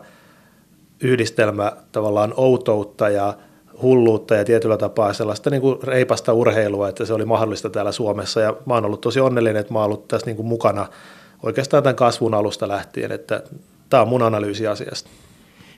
yhdistelmä 1.01 1.71
tavallaan 1.91 2.33
outoutta 2.37 3.09
ja 3.09 3.33
hulluutta 3.81 4.35
ja 4.35 4.45
tietyllä 4.45 4.77
tapaa 4.77 5.13
sellaista 5.13 5.49
niin 5.49 5.61
kuin 5.61 5.83
reipasta 5.83 6.33
urheilua, 6.33 6.89
että 6.89 7.05
se 7.05 7.13
oli 7.13 7.25
mahdollista 7.25 7.69
täällä 7.69 7.91
Suomessa 7.91 8.41
ja 8.41 8.55
mä 8.65 8.73
oon 8.73 8.85
ollut 8.85 9.01
tosi 9.01 9.19
onnellinen, 9.19 9.59
että 9.59 9.73
mä 9.73 9.79
oon 9.79 9.85
ollut 9.85 10.07
tässä 10.07 10.25
niin 10.25 10.35
kuin 10.35 10.47
mukana 10.47 10.87
oikeastaan 11.43 11.83
tämän 11.83 11.95
kasvun 11.95 12.33
alusta 12.33 12.67
lähtien, 12.67 13.11
että 13.11 13.43
tämä 13.89 14.01
on 14.01 14.07
mun 14.07 14.23
analyysi 14.23 14.67
asiasta. 14.67 15.09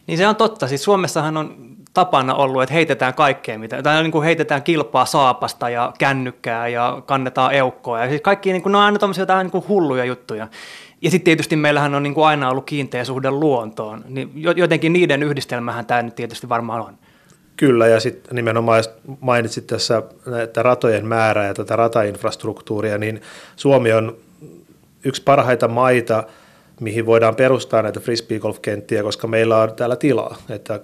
Niin 0.07 0.17
se 0.17 0.27
on 0.27 0.35
totta. 0.35 0.67
Siis 0.67 0.83
Suomessahan 0.83 1.37
on 1.37 1.66
tapana 1.97 2.35
ollut, 2.35 2.63
että 2.63 2.73
heitetään 2.73 3.13
kaikkea, 3.13 3.59
mitä, 3.59 3.83
tai 3.83 4.03
niin 4.03 4.11
kuin 4.11 4.23
heitetään 4.23 4.63
kilpaa 4.63 5.05
saapasta 5.05 5.69
ja 5.69 5.93
kännykkää 5.99 6.67
ja 6.67 7.01
kannetaan 7.05 7.53
eukkoa. 7.53 8.03
Ja 8.03 8.09
siis 8.09 8.21
kaikki 8.21 8.51
niin 8.51 8.61
kuin, 8.61 8.71
ne 8.71 8.77
on 8.77 8.83
aina 8.83 8.99
tämmöisiä 8.99 9.25
niin 9.43 9.51
kuin 9.51 9.67
hulluja 9.67 10.05
juttuja. 10.05 10.47
Ja 11.01 11.11
sitten 11.11 11.25
tietysti 11.25 11.55
meillähän 11.55 11.95
on 11.95 12.03
niin 12.03 12.13
kuin 12.13 12.27
aina 12.27 12.49
ollut 12.49 12.65
kiinteä 12.65 13.03
suhde 13.03 13.31
luontoon, 13.31 14.03
niin 14.07 14.31
jotenkin 14.35 14.93
niiden 14.93 15.23
yhdistelmähän 15.23 15.85
tämä 15.85 16.01
nyt 16.01 16.15
tietysti 16.15 16.49
varmaan 16.49 16.81
on. 16.81 16.97
Kyllä, 17.55 17.87
ja 17.87 17.99
sitten 17.99 18.35
nimenomaan 18.35 18.83
mainitsit 19.19 19.67
tässä 19.67 20.03
että 20.43 20.63
ratojen 20.63 21.05
määrää 21.05 21.47
ja 21.47 21.53
tätä 21.53 21.75
ratainfrastruktuuria, 21.75 22.97
niin 22.97 23.21
Suomi 23.55 23.93
on 23.93 24.17
yksi 25.03 25.23
parhaita 25.23 25.67
maita, 25.67 26.23
mihin 26.79 27.05
voidaan 27.05 27.35
perustaa 27.35 27.81
näitä 27.81 27.99
frisbee 27.99 28.39
golf-kenttiä, 28.39 29.03
koska 29.03 29.27
meillä 29.27 29.61
on 29.61 29.73
täällä 29.75 29.95
tilaa. 29.95 30.37
Että 30.49 30.79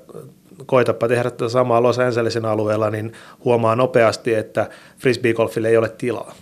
koitapa 0.65 1.07
tehdä 1.07 1.31
tätä 1.31 1.49
samaa 1.49 1.83
Los 1.83 1.99
Angelesin 1.99 2.45
alueella, 2.45 2.89
niin 2.89 3.13
huomaa 3.45 3.75
nopeasti, 3.75 4.33
että 4.33 4.69
frisbeegolfille 4.97 5.69
ei 5.69 5.77
ole 5.77 5.89
tilaa. 5.89 6.33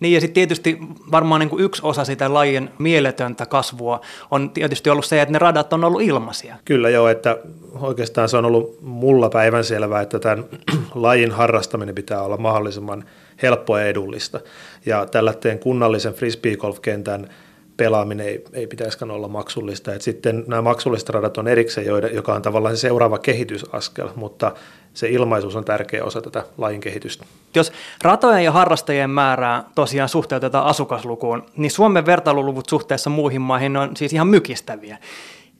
Niin 0.00 0.14
ja 0.14 0.20
sitten 0.20 0.34
tietysti 0.34 0.78
varmaan 1.10 1.40
niin 1.40 1.50
kuin 1.50 1.64
yksi 1.64 1.82
osa 1.84 2.04
sitä 2.04 2.34
lajin 2.34 2.70
mieletöntä 2.78 3.46
kasvua 3.46 4.00
on 4.30 4.50
tietysti 4.50 4.90
ollut 4.90 5.04
se, 5.04 5.22
että 5.22 5.32
ne 5.32 5.38
radat 5.38 5.72
on 5.72 5.84
ollut 5.84 6.02
ilmaisia. 6.02 6.56
Kyllä 6.64 6.90
joo, 6.90 7.08
että 7.08 7.38
oikeastaan 7.80 8.28
se 8.28 8.36
on 8.36 8.44
ollut 8.44 8.78
mulla 8.82 9.28
päivänselvää, 9.30 10.00
että 10.00 10.18
tämän 10.18 10.44
lajin 10.94 11.30
harrastaminen 11.32 11.94
pitää 11.94 12.22
olla 12.22 12.36
mahdollisimman 12.36 13.04
helppoa 13.42 13.80
ja 13.80 13.86
edullista. 13.86 14.40
Ja 14.86 15.06
tällä 15.06 15.34
kunnallisen 15.60 16.14
frisbeegolf-kentän 16.14 17.28
pelaaminen 17.76 18.26
ei, 18.26 18.44
ei 18.52 18.66
pitäisikään 18.66 19.10
olla 19.10 19.28
maksullista. 19.28 19.94
Et 19.94 20.02
sitten 20.02 20.44
nämä 20.46 20.62
maksulliset 20.62 21.08
radat 21.08 21.38
on 21.38 21.48
erikseen, 21.48 21.86
joiden, 21.86 22.14
joka 22.14 22.34
on 22.34 22.42
tavallaan 22.42 22.76
se 22.76 22.80
seuraava 22.80 23.18
kehitysaskel, 23.18 24.08
mutta 24.16 24.52
se 24.94 25.08
ilmaisuus 25.08 25.56
on 25.56 25.64
tärkeä 25.64 26.04
osa 26.04 26.22
tätä 26.22 26.44
lajin 26.58 26.80
kehitystä. 26.80 27.24
Jos 27.54 27.72
ratojen 28.02 28.44
ja 28.44 28.52
harrastajien 28.52 29.10
määrää 29.10 29.64
tosiaan 29.74 30.08
suhteutetaan 30.08 30.66
asukaslukuun, 30.66 31.42
niin 31.56 31.70
Suomen 31.70 32.06
vertailuluvut 32.06 32.68
suhteessa 32.68 33.10
muihin 33.10 33.40
maihin 33.40 33.76
on 33.76 33.96
siis 33.96 34.12
ihan 34.12 34.28
mykistäviä. 34.28 34.98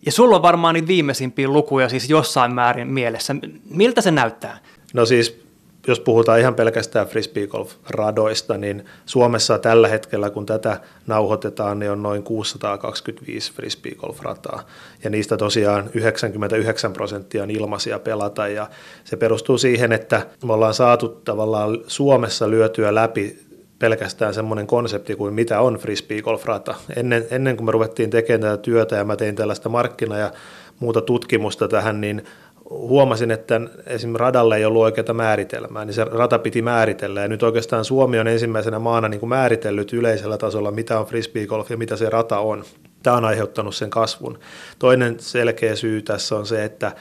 Ja 0.07 0.13
sulla 0.13 0.37
on 0.37 0.43
varmaan 0.43 0.75
niitä 0.75 0.89
viimeisimpiä 0.89 1.49
lukuja 1.49 1.89
siis 1.89 2.11
jossain 2.11 2.55
määrin 2.55 2.89
mielessä. 2.89 3.37
Miltä 3.71 4.01
se 4.01 4.11
näyttää? 4.11 4.59
No 4.95 5.07
siis 5.07 5.46
jos 5.87 6.01
puhutaan 6.01 6.41
ihan 6.41 6.55
pelkästään 6.55 7.07
frisbeegolf-radoista, 7.07 8.59
niin 8.59 8.85
Suomessa 9.07 9.59
tällä 9.59 9.89
hetkellä, 9.89 10.31
kun 10.31 10.47
tätä 10.47 10.81
nauhoitetaan, 11.07 11.79
niin 11.79 11.91
on 11.91 12.03
noin 12.03 12.23
625 12.23 13.53
frisbeegolf-rataa. 13.53 14.63
Ja 15.05 15.11
niistä 15.11 15.37
tosiaan 15.37 15.91
99 15.95 16.93
prosenttia 16.93 17.43
on 17.43 17.51
ilmaisia 17.51 17.99
pelata. 17.99 18.49
Ja 18.49 18.67
se 19.05 19.17
perustuu 19.17 19.59
siihen, 19.59 19.93
että 19.93 20.27
me 20.45 20.53
ollaan 20.53 20.75
saatu 20.75 21.09
tavallaan 21.09 21.79
Suomessa 21.87 22.51
lyötyä 22.51 22.95
läpi 22.95 23.47
pelkästään 23.79 24.35
semmoinen 24.35 24.67
konsepti 24.67 25.17
kuin 25.17 25.35
mitä 25.35 25.61
on 25.61 25.75
frisbeegolf-rata. 25.75 26.75
Ennen, 26.97 27.27
ennen 27.31 27.57
kuin 27.57 27.67
me 27.67 27.73
ruvettiin 27.73 28.11
tekemään 28.11 28.41
tätä 28.41 28.63
työtä 28.63 28.97
ja 28.97 29.05
mä 29.05 29.17
tein 29.17 29.37
tällaista 29.37 29.69
markkina- 29.69 30.19
ja 30.19 30.33
muuta 30.81 31.01
tutkimusta 31.01 31.69
tähän, 31.69 32.01
niin 32.01 32.25
huomasin, 32.71 33.31
että 33.31 33.61
esimerkiksi 33.87 34.19
radalle 34.19 34.57
ei 34.57 34.65
ollut 34.65 34.83
oikeaa 34.83 35.15
määritelmää, 35.15 35.85
niin 35.85 35.95
se 35.95 36.05
rata 36.05 36.39
piti 36.39 36.63
määritellä. 36.63 37.21
Ja 37.21 37.29
nyt 37.29 37.43
oikeastaan 37.43 37.85
Suomi 37.85 38.19
on 38.19 38.29
ensimmäisenä 38.29 38.79
maana 38.79 39.09
niin 39.09 39.21
kuin 39.21 39.29
määritellyt 39.29 39.93
yleisellä 39.93 40.39
tasolla, 40.39 40.71
mitä 40.71 41.01
on 41.01 41.07
frisbeegolf 41.07 41.71
ja 41.71 41.77
mitä 41.77 41.97
se 41.97 42.11
rata 42.11 42.39
on. 42.39 42.65
Tämä 43.03 43.17
on 43.17 43.25
aiheuttanut 43.25 43.75
sen 43.75 43.91
kasvun. 43.91 44.39
Toinen 44.79 45.21
selkeä 45.21 45.77
syy 45.77 46.03
tässä 46.03 46.37
on 46.37 46.47
se, 46.47 46.65
että 46.65 46.93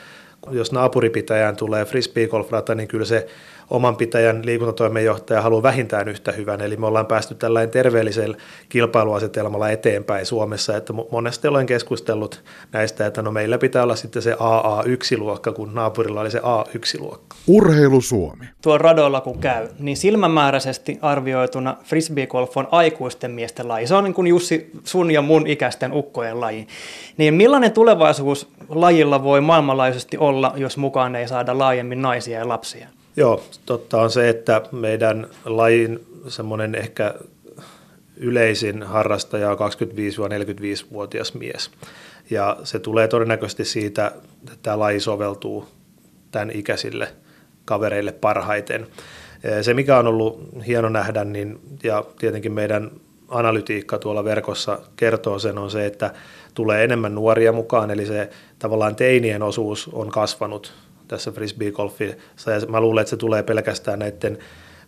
jos 0.51 0.71
naapuripitäjään 0.71 1.56
tulee 1.56 1.86
frisbeegolf-rata, 1.86 2.75
niin 2.75 2.88
kyllä 2.88 3.06
se 3.06 3.28
oman 3.69 3.95
pitäjän 3.95 4.45
liikuntatoimenjohtaja 4.45 5.41
haluaa 5.41 5.63
vähintään 5.63 6.08
yhtä 6.08 6.32
hyvän. 6.32 6.62
Eli 6.62 6.78
me 6.78 6.88
ollaan 6.88 7.06
päästy 7.06 7.36
tällainen 7.36 7.69
terveellisellä 7.69 8.38
kilpailuasetelmalla 8.69 9.69
eteenpäin 9.69 10.25
Suomessa, 10.25 10.78
että 10.78 10.93
monesti 11.12 11.47
olen 11.47 11.65
keskustellut 11.65 12.43
näistä, 12.71 13.06
että 13.06 13.21
no 13.21 13.32
meillä 13.32 13.58
pitää 13.58 13.84
olla 13.84 13.95
sitten 13.95 14.21
se 14.21 14.34
AA1-luokka, 14.34 15.51
kun 15.51 15.73
naapurilla 15.73 16.21
oli 16.21 16.32
se 16.32 16.39
A1-luokka. 16.39 17.36
Urheilu 17.47 18.01
Suomi. 18.01 18.45
Tuo 18.62 18.78
radoilla 18.78 19.21
kun 19.21 19.39
käy, 19.39 19.67
niin 19.80 19.97
silmämääräisesti 19.97 20.99
arvioituna 21.01 21.78
frisbeegolf 21.84 22.58
on 22.58 22.67
aikuisten 22.71 23.32
miesten 23.32 23.67
laji. 23.67 23.88
Se 23.88 23.95
on 23.95 24.04
niin 24.04 24.13
kuin 24.13 24.28
Jussi 24.28 24.71
sun 24.84 25.12
ja 25.12 25.21
mun 25.21 25.47
ikäisten 25.47 25.93
ukkojen 25.93 26.41
laji. 26.41 26.67
Niin 27.17 27.34
millainen 27.34 27.71
tulevaisuus 27.71 28.47
lajilla 28.69 29.23
voi 29.23 29.41
maailmanlaajuisesti 29.41 30.17
olla, 30.17 30.54
jos 30.56 30.78
mukaan 30.78 31.15
ei 31.15 31.28
saada 31.28 31.58
laajemmin 31.58 32.01
naisia 32.01 32.39
ja 32.39 32.47
lapsia? 32.47 32.88
Joo, 33.17 33.43
totta 33.65 34.01
on 34.01 34.10
se, 34.10 34.30
että 34.30 34.62
meidän 34.71 35.28
lajin 35.45 36.06
semmoinen 36.28 36.75
ehkä 36.75 37.13
yleisin 38.17 38.84
harrastaja 38.84 39.51
on 39.51 39.58
25-45-vuotias 39.58 41.34
mies. 41.34 41.71
Ja 42.30 42.58
se 42.63 42.80
tulee 42.80 43.08
todennäköisesti 43.08 43.65
siitä, 43.65 44.12
että 44.43 44.58
tämä 44.62 44.80
laji 44.80 44.99
soveltuu 44.99 45.67
tämän 46.32 46.51
ikäisille 46.51 47.08
kavereille 47.65 48.12
parhaiten. 48.12 48.88
Se, 49.62 49.73
mikä 49.73 49.97
on 49.97 50.08
ollut 50.08 50.49
hieno 50.67 50.89
nähdä, 50.89 51.23
niin, 51.23 51.60
ja 51.84 52.06
tietenkin 52.19 52.51
meidän 52.51 52.91
analytiikka 53.28 53.97
tuolla 53.97 54.23
verkossa 54.23 54.80
kertoo 54.95 55.39
sen, 55.39 55.58
on 55.58 55.71
se, 55.71 55.86
että 55.86 56.13
tulee 56.54 56.84
enemmän 56.84 57.15
nuoria 57.15 57.51
mukaan, 57.51 57.91
eli 57.91 58.06
se 58.06 58.30
tavallaan 58.60 58.95
teinien 58.95 59.43
osuus 59.43 59.89
on 59.93 60.10
kasvanut 60.10 60.73
tässä 61.08 61.32
frisbeegolfissa 61.32 62.52
ja 62.52 62.68
mä 62.68 62.82
luulen, 62.82 63.02
että 63.02 63.10
se 63.10 63.18
tulee 63.18 63.44
pelkästään 63.44 64.00
näiden 64.00 64.38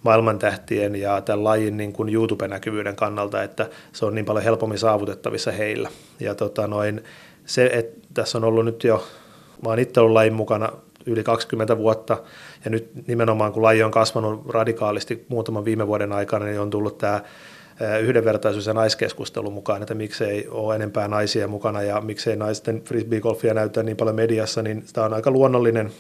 maailmantähtien 0.04 0.96
ja 0.96 1.22
tämän 1.22 1.44
lajin 1.44 1.78
niin 1.78 1.94
kuin 1.94 2.14
YouTube-näkyvyyden 2.14 2.96
kannalta, 2.96 3.44
että 3.44 3.70
se 3.94 4.06
on 4.06 4.16
niin 4.16 4.26
paljon 4.26 4.44
helpommin 4.44 4.80
saavutettavissa 4.80 5.52
heillä. 5.52 5.90
Ja 6.20 6.36
tota 6.36 6.68
noin, 6.68 7.04
se, 7.46 7.70
että 7.74 8.08
tässä 8.14 8.38
on 8.38 8.44
ollut 8.44 8.66
nyt 8.66 8.84
jo, 8.84 9.08
mä 9.64 9.70
oon 9.70 9.80
itse 9.80 10.00
ollut 10.00 10.14
lajin 10.14 10.34
mukana 10.34 10.70
yli 11.06 11.24
20 11.24 11.78
vuotta, 11.78 12.18
ja 12.66 12.72
nyt 12.72 13.08
nimenomaan 13.08 13.54
kun 13.54 13.64
laji 13.64 13.84
on 13.84 13.92
kasvanut 13.92 14.50
radikaalisti 14.50 15.26
muutaman 15.30 15.66
viime 15.66 15.88
vuoden 15.88 16.12
aikana, 16.12 16.46
niin 16.46 16.60
on 16.60 16.70
tullut 16.70 16.98
tämä 16.98 17.22
yhdenvertaisuus- 18.02 18.68
ja 18.68 18.74
naiskeskustelu 18.74 19.52
mukaan, 19.52 19.82
että 19.82 19.94
miksei 19.94 20.48
ole 20.52 20.76
enempää 20.76 21.08
naisia 21.08 21.48
mukana 21.48 21.82
ja 21.82 22.02
miksei 22.02 22.36
naisten 22.36 22.82
frisbeegolfia 22.82 23.54
näyttää 23.54 23.84
niin 23.84 23.98
paljon 23.98 24.16
mediassa, 24.16 24.62
niin 24.62 24.84
tämä 24.94 25.06
on 25.06 25.14
aika 25.14 25.32
luonnollinen 25.32 25.92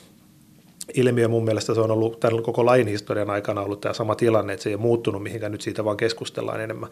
ilmiö. 0.93 1.27
Mun 1.27 1.43
mielestä 1.43 1.73
se 1.73 1.81
on 1.81 1.91
ollut 1.91 2.19
tämän 2.19 2.43
koko 2.43 2.65
lain 2.65 2.87
historian 2.87 3.29
aikana 3.29 3.61
ollut 3.61 3.81
tämä 3.81 3.93
sama 3.93 4.15
tilanne, 4.15 4.53
että 4.53 4.63
se 4.63 4.69
ei 4.69 4.75
ole 4.75 4.81
muuttunut 4.81 5.23
mihinkään, 5.23 5.51
nyt 5.51 5.61
siitä 5.61 5.85
vaan 5.85 5.97
keskustellaan 5.97 6.61
enemmän. 6.61 6.89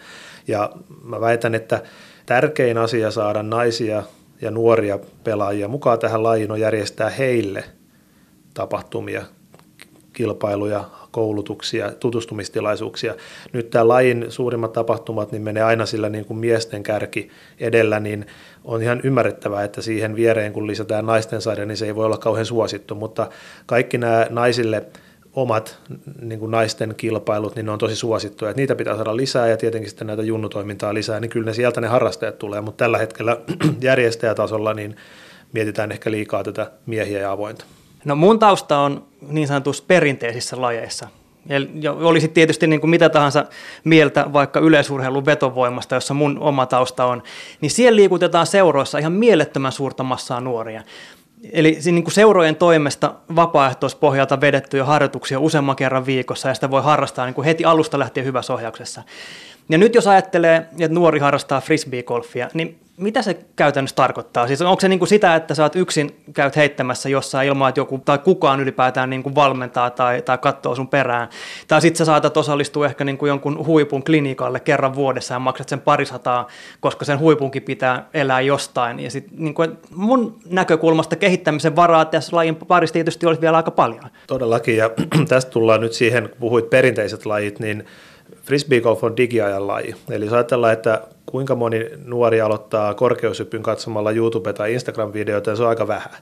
Ja 0.48 0.70
mä 1.04 1.22
väitän, 1.22 1.56
että 1.56 1.82
tärkein 2.26 2.78
asia 2.78 3.12
saada 3.12 3.44
naisia 3.44 4.04
ja 4.42 4.52
nuoria 4.52 5.00
pelaajia 5.24 5.68
mukaan 5.68 6.00
tähän 6.00 6.24
lajiin 6.24 6.52
on 6.52 6.60
järjestää 6.60 7.10
heille 7.10 7.64
tapahtumia, 8.54 9.26
kilpailuja, 10.14 10.84
koulutuksia, 11.16 11.92
tutustumistilaisuuksia. 11.92 13.16
Nyt 13.54 13.70
tämä 13.70 13.88
lajin 13.88 14.26
suurimmat 14.30 14.74
tapahtumat 14.74 15.32
niin 15.32 15.42
menee 15.42 15.64
aina 15.64 15.86
sillä 15.86 16.10
niin 16.10 16.26
kuin 16.26 16.38
miesten 16.38 16.84
kärki 16.84 17.30
edellä, 17.60 18.00
niin 18.00 18.26
on 18.64 18.82
ihan 18.82 19.02
ymmärrettävää, 19.04 19.64
että 19.64 19.82
siihen 19.82 20.16
viereen 20.16 20.54
kun 20.54 20.68
lisätään 20.68 21.06
naisten 21.06 21.42
sarja, 21.42 21.66
niin 21.66 21.78
se 21.78 21.86
ei 21.86 21.96
voi 21.96 22.06
olla 22.06 22.18
kauhean 22.18 22.46
suosittu, 22.46 22.96
mutta 22.96 23.30
kaikki 23.66 23.98
nämä 23.98 24.28
naisille 24.30 24.86
omat 25.34 25.80
niin 26.22 26.40
kuin 26.40 26.52
naisten 26.52 26.94
kilpailut, 26.98 27.56
niin 27.56 27.66
ne 27.66 27.72
on 27.72 27.80
tosi 27.80 27.96
suosittuja. 27.96 28.52
Että 28.52 28.62
niitä 28.62 28.76
pitää 28.76 28.96
saada 28.96 29.16
lisää 29.16 29.48
ja 29.48 29.58
tietenkin 29.58 29.90
sitten 29.90 30.08
näitä 30.08 30.24
junnutoimintaa 30.24 30.94
lisää, 30.94 31.20
niin 31.20 31.30
kyllä 31.30 31.46
ne 31.46 31.54
sieltä 31.54 31.82
ne 31.82 31.88
harrastajat 31.88 32.38
tulee, 32.38 32.62
mutta 32.62 32.84
tällä 32.84 32.98
hetkellä 32.98 33.38
järjestäjätasolla 33.82 34.74
niin 34.74 34.96
mietitään 35.54 35.92
ehkä 35.92 36.12
liikaa 36.12 36.44
tätä 36.44 36.72
miehiä 36.86 37.20
ja 37.20 37.32
avointa. 37.32 37.66
No 38.06 38.16
mun 38.16 38.40
tausta 38.40 38.78
on 38.78 39.04
niin 39.28 39.48
sanotussa 39.48 39.84
perinteisissä 39.88 40.62
lajeissa. 40.62 41.08
Ja 41.82 41.94
olisi 41.94 42.28
tietysti 42.28 42.68
niin 42.68 42.80
kuin 42.80 42.92
mitä 42.92 43.10
tahansa 43.10 43.46
mieltä 43.84 44.26
vaikka 44.34 44.60
yleisurheilun 44.60 45.26
vetovoimasta, 45.26 45.96
jossa 45.96 46.14
mun 46.14 46.38
oma 46.40 46.66
tausta 46.66 47.06
on, 47.06 47.24
niin 47.62 47.70
siellä 47.70 47.96
liikutetaan 47.96 48.48
seuroissa 48.48 48.98
ihan 48.98 49.12
mielettömän 49.12 49.72
suurta 49.72 50.04
massaa 50.04 50.42
nuoria. 50.42 50.84
Eli 51.52 51.80
niin 51.86 52.04
kuin 52.04 52.14
seurojen 52.14 52.56
toimesta 52.56 53.14
vapaaehtoispohjalta 53.36 54.42
vedettyjä 54.42 54.86
harjoituksia 54.86 55.40
useamman 55.40 55.76
kerran 55.76 56.06
viikossa, 56.06 56.48
ja 56.48 56.54
sitä 56.54 56.72
voi 56.72 56.84
harrastaa 56.84 57.26
niin 57.26 57.34
kuin 57.34 57.46
heti 57.46 57.66
alusta 57.66 58.00
lähtien 58.00 58.26
hyvässä 58.26 58.54
ohjauksessa. 58.54 59.04
Ja 59.70 59.78
nyt 59.78 59.96
jos 59.96 60.08
ajattelee, 60.08 60.66
että 60.80 60.96
nuori 60.96 61.20
harrastaa 61.20 61.62
frisbeegolfia, 61.62 62.50
niin 62.54 62.80
mitä 62.98 63.22
se 63.22 63.40
käytännössä 63.56 63.96
tarkoittaa? 63.96 64.48
Siis 64.48 64.62
onko 64.62 64.80
se 64.80 64.88
niin 64.88 65.00
kuin 65.00 65.10
sitä, 65.10 65.36
että 65.36 65.56
sä 65.56 65.64
oot 65.64 65.76
yksin 65.76 66.16
käyt 66.34 66.56
heittämässä 66.56 67.10
jossain 67.10 67.48
ilman, 67.48 67.70
että 67.70 67.80
joku 67.80 68.02
tai 68.06 68.18
kukaan 68.18 68.60
ylipäätään 68.60 69.10
niin 69.10 69.24
kuin 69.24 69.36
valmentaa 69.36 69.90
tai, 69.90 70.22
tai 70.22 70.38
katsoo 70.38 70.76
sun 70.76 70.88
perään? 70.88 71.30
Tai 71.68 71.82
sitten 71.82 71.98
sä 71.98 72.06
saatat 72.06 72.38
osallistua 72.38 72.86
ehkä 72.86 73.04
niin 73.04 73.18
kuin 73.18 73.28
jonkun 73.28 73.66
huipun 73.66 74.04
klinikalle 74.04 74.60
kerran 74.60 74.96
vuodessa 74.96 75.34
ja 75.34 75.40
maksat 75.40 75.70
sen 75.70 75.82
parisataa, 75.82 76.48
koska 76.80 77.06
sen 77.06 77.20
huipunkin 77.20 77.64
pitää 77.64 78.10
elää 78.14 78.42
jostain. 78.42 79.00
Ja 79.00 79.12
sit, 79.12 79.32
niin 79.32 79.54
kuin 79.54 79.78
mun 79.96 80.40
näkökulmasta 80.46 81.16
kehittämisen 81.16 81.76
varaa 81.76 82.06
tässä 82.06 82.36
lajin 82.36 82.56
parissa 82.56 82.94
tietysti 82.94 83.26
olisi 83.26 83.42
vielä 83.42 83.58
aika 83.58 83.72
paljon. 83.72 84.04
Todellakin, 84.28 84.78
ja 84.78 84.90
tästä 85.28 85.52
tullaan 85.52 85.82
nyt 85.82 85.94
siihen, 85.94 86.30
kun 86.30 86.38
puhuit 86.40 86.70
perinteiset 86.70 87.26
lajit, 87.26 87.60
niin 87.60 87.86
frisbeegolf 88.44 89.04
on 89.04 89.18
digiajan 89.18 89.68
laji. 89.68 89.96
Eli 90.10 90.26
jos 90.26 90.34
ajatellaan, 90.34 90.74
että 90.74 91.02
kuinka 91.26 91.56
moni 91.56 91.90
nuori 92.06 92.42
aloittaa 92.42 92.94
korkeushyppyn 92.94 93.64
katsomalla 93.64 94.12
YouTube- 94.12 94.54
tai 94.54 94.74
Instagram-videoita, 94.74 95.52
niin 95.52 95.58
se 95.58 95.64
on 95.64 95.70
aika 95.70 95.88
vähän. 95.88 96.14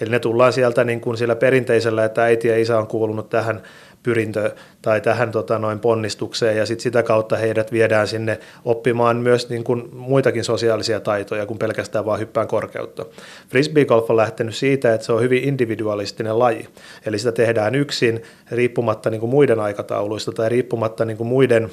Eli 0.00 0.10
ne 0.10 0.18
tullaan 0.18 0.52
sieltä 0.52 0.84
niin 0.84 1.00
kuin 1.00 1.16
sillä 1.16 1.36
perinteisellä, 1.36 2.04
että 2.04 2.22
äiti 2.22 2.48
ja 2.48 2.58
isä 2.58 2.78
on 2.78 2.86
kuulunut 2.86 3.30
tähän 3.30 3.62
pyrintö 4.02 4.54
tai 4.82 5.00
tähän 5.00 5.30
tota, 5.30 5.58
noin 5.58 5.78
ponnistukseen 5.78 6.56
ja 6.56 6.66
sit 6.66 6.80
sitä 6.80 7.02
kautta 7.02 7.36
heidät 7.36 7.72
viedään 7.72 8.08
sinne 8.08 8.40
oppimaan 8.64 9.16
myös 9.16 9.48
niin 9.48 9.64
kuin 9.64 9.88
muitakin 9.92 10.44
sosiaalisia 10.44 11.00
taitoja 11.00 11.46
kuin 11.46 11.58
pelkästään 11.58 12.04
vaan 12.04 12.20
hyppään 12.20 12.48
korkeutta. 12.48 13.06
Frisbee-golf 13.48 14.10
on 14.10 14.16
lähtenyt 14.16 14.54
siitä, 14.54 14.94
että 14.94 15.06
se 15.06 15.12
on 15.12 15.22
hyvin 15.22 15.44
individualistinen 15.44 16.38
laji, 16.38 16.68
eli 17.06 17.18
sitä 17.18 17.32
tehdään 17.32 17.74
yksin 17.74 18.22
riippumatta 18.50 19.10
niin 19.10 19.20
kuin 19.20 19.30
muiden 19.30 19.60
aikatauluista 19.60 20.32
tai 20.32 20.48
riippumatta 20.48 21.04
niin 21.04 21.16
kuin 21.16 21.28
muiden 21.28 21.70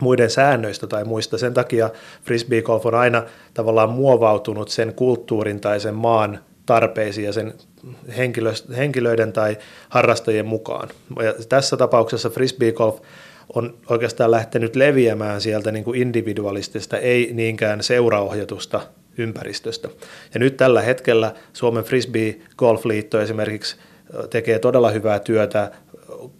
muiden 0.00 0.30
säännöistä 0.30 0.86
tai 0.86 1.04
muista. 1.04 1.38
Sen 1.38 1.54
takia 1.54 1.90
frisbee 2.22 2.62
golf 2.62 2.86
on 2.86 2.94
aina 2.94 3.22
tavallaan 3.54 3.90
muovautunut 3.90 4.68
sen 4.68 4.94
kulttuurin 4.94 5.60
tai 5.60 5.80
sen 5.80 5.94
maan 5.94 6.38
tarpeisiin 6.66 7.26
ja 7.26 7.32
sen 7.32 7.54
henkilöiden 8.76 9.32
tai 9.32 9.58
harrastajien 9.88 10.46
mukaan. 10.46 10.88
Ja 11.24 11.34
tässä 11.48 11.76
tapauksessa 11.76 12.30
frisbee 12.30 12.72
golf 12.72 13.00
on 13.54 13.74
oikeastaan 13.88 14.30
lähtenyt 14.30 14.76
leviämään 14.76 15.40
sieltä 15.40 15.72
niin 15.72 15.84
kuin 15.84 16.02
individualistista, 16.02 16.98
ei 16.98 17.30
niinkään 17.32 17.82
seuraohjatusta 17.82 18.80
ympäristöstä. 19.18 19.88
Ja 20.34 20.40
nyt 20.40 20.56
tällä 20.56 20.82
hetkellä 20.82 21.34
Suomen 21.52 21.84
Frisbee 21.84 22.36
Golf-liitto 22.58 23.20
esimerkiksi 23.20 23.76
tekee 24.30 24.58
todella 24.58 24.90
hyvää 24.90 25.18
työtä 25.18 25.70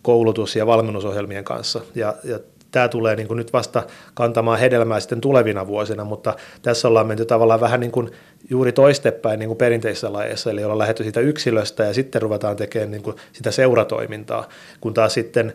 koulutus- 0.02 0.56
ja 0.56 0.66
valmennusohjelmien 0.66 1.44
kanssa. 1.44 1.80
Ja, 1.94 2.14
ja 2.24 2.40
tämä 2.74 2.88
tulee 2.88 3.16
niin 3.16 3.28
kuin 3.28 3.36
nyt 3.36 3.52
vasta 3.52 3.82
kantamaan 4.14 4.58
hedelmää 4.58 5.00
sitten 5.00 5.20
tulevina 5.20 5.66
vuosina, 5.66 6.04
mutta 6.04 6.34
tässä 6.62 6.88
ollaan 6.88 7.06
menty 7.06 7.24
tavallaan 7.24 7.60
vähän 7.60 7.80
niin 7.80 7.90
kuin 7.90 8.10
juuri 8.50 8.72
toistepäin 8.72 9.38
niin 9.38 9.48
kuin 9.48 9.58
perinteisissä 9.58 10.12
lajeissa, 10.12 10.50
eli 10.50 10.64
ollaan 10.64 10.78
lähdetty 10.78 11.02
siitä 11.02 11.20
yksilöstä 11.20 11.84
ja 11.84 11.94
sitten 11.94 12.22
ruvetaan 12.22 12.56
tekemään 12.56 12.90
niin 12.90 13.02
kuin 13.02 13.16
sitä 13.32 13.50
seuratoimintaa, 13.50 14.48
kun 14.80 14.94
taas 14.94 15.14
sitten 15.14 15.52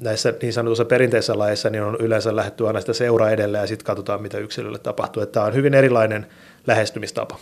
näissä 0.00 0.34
niin 0.42 0.52
sanotuissa 0.52 0.84
perinteisissä 0.84 1.38
lajeissa 1.38 1.70
niin 1.70 1.82
on 1.82 1.96
yleensä 2.00 2.36
lähdetty 2.36 2.66
aina 2.66 2.80
sitä 2.80 2.92
seuraa 2.92 3.30
edelleen 3.30 3.62
ja 3.62 3.66
sitten 3.66 3.86
katsotaan, 3.86 4.22
mitä 4.22 4.38
yksilölle 4.38 4.78
tapahtuu. 4.78 5.22
Että 5.22 5.32
tämä 5.32 5.46
on 5.46 5.54
hyvin 5.54 5.74
erilainen 5.74 6.26
lähestymistapa. 6.66 7.38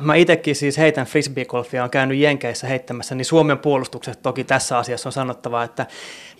Mä 0.00 0.14
itsekin 0.14 0.56
siis 0.56 0.78
heitän 0.78 1.06
frisbeegolfia, 1.06 1.84
on 1.84 1.90
käynyt 1.90 2.18
Jenkeissä 2.18 2.66
heittämässä, 2.66 3.14
niin 3.14 3.24
Suomen 3.24 3.58
puolustukset 3.58 4.22
toki 4.22 4.44
tässä 4.44 4.78
asiassa 4.78 5.08
on 5.08 5.12
sanottava, 5.12 5.64
että 5.64 5.86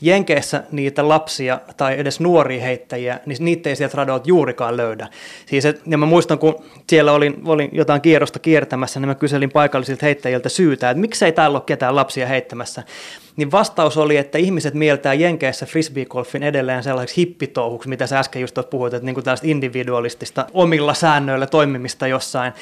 Jenkeissä 0.01 0.63
niitä 0.73 1.09
lapsia 1.09 1.61
tai 1.77 1.99
edes 1.99 2.21
nuoria 2.21 2.63
heittäjiä, 2.63 3.21
niin 3.27 3.37
niitä 3.41 3.69
ei 3.69 3.77
sieltä 3.77 3.97
radolta 3.97 4.29
juurikaan 4.29 4.77
löydä. 4.77 5.09
Siis, 5.47 5.65
et, 5.65 5.83
ja 5.87 5.99
mä 5.99 6.07
muistan, 6.07 6.39
kun 6.39 6.65
siellä 6.89 7.13
olin, 7.13 7.43
olin 7.45 7.71
jotain 7.73 8.01
kierrosta 8.01 8.39
kiertämässä, 8.39 9.01
niin 9.01 9.09
mä 9.09 9.15
kyselin 9.15 9.51
paikallisilta 9.51 10.07
heittäjiltä 10.07 10.49
syytä, 10.49 10.91
että 10.91 11.01
miksei 11.01 11.33
täällä 11.33 11.57
ole 11.57 11.63
ketään 11.67 11.97
lapsia 11.97 12.27
heittämässä 12.27 12.83
niin 13.37 13.53
vastaus 13.53 13.97
oli, 13.97 14.17
että 14.17 14.39
ihmiset 14.39 14.75
mieltää 14.75 15.15
Jenkeissä 15.15 15.67
frisbeegolfin 15.67 16.43
edelleen 16.43 16.83
sellaiseksi 16.83 17.17
hippitouhuksi, 17.17 17.89
mitä 17.89 18.07
sä 18.07 18.19
äsken 18.19 18.41
just 18.41 18.59
puhuit, 18.71 18.95
että 18.95 19.07
niin 19.07 19.15
kuin 19.15 19.25
tällaista 19.25 19.47
individualistista 19.47 20.47
omilla 20.55 20.95
säännöillä 20.95 21.47
toimimista 21.47 22.07
jossain. 22.07 22.53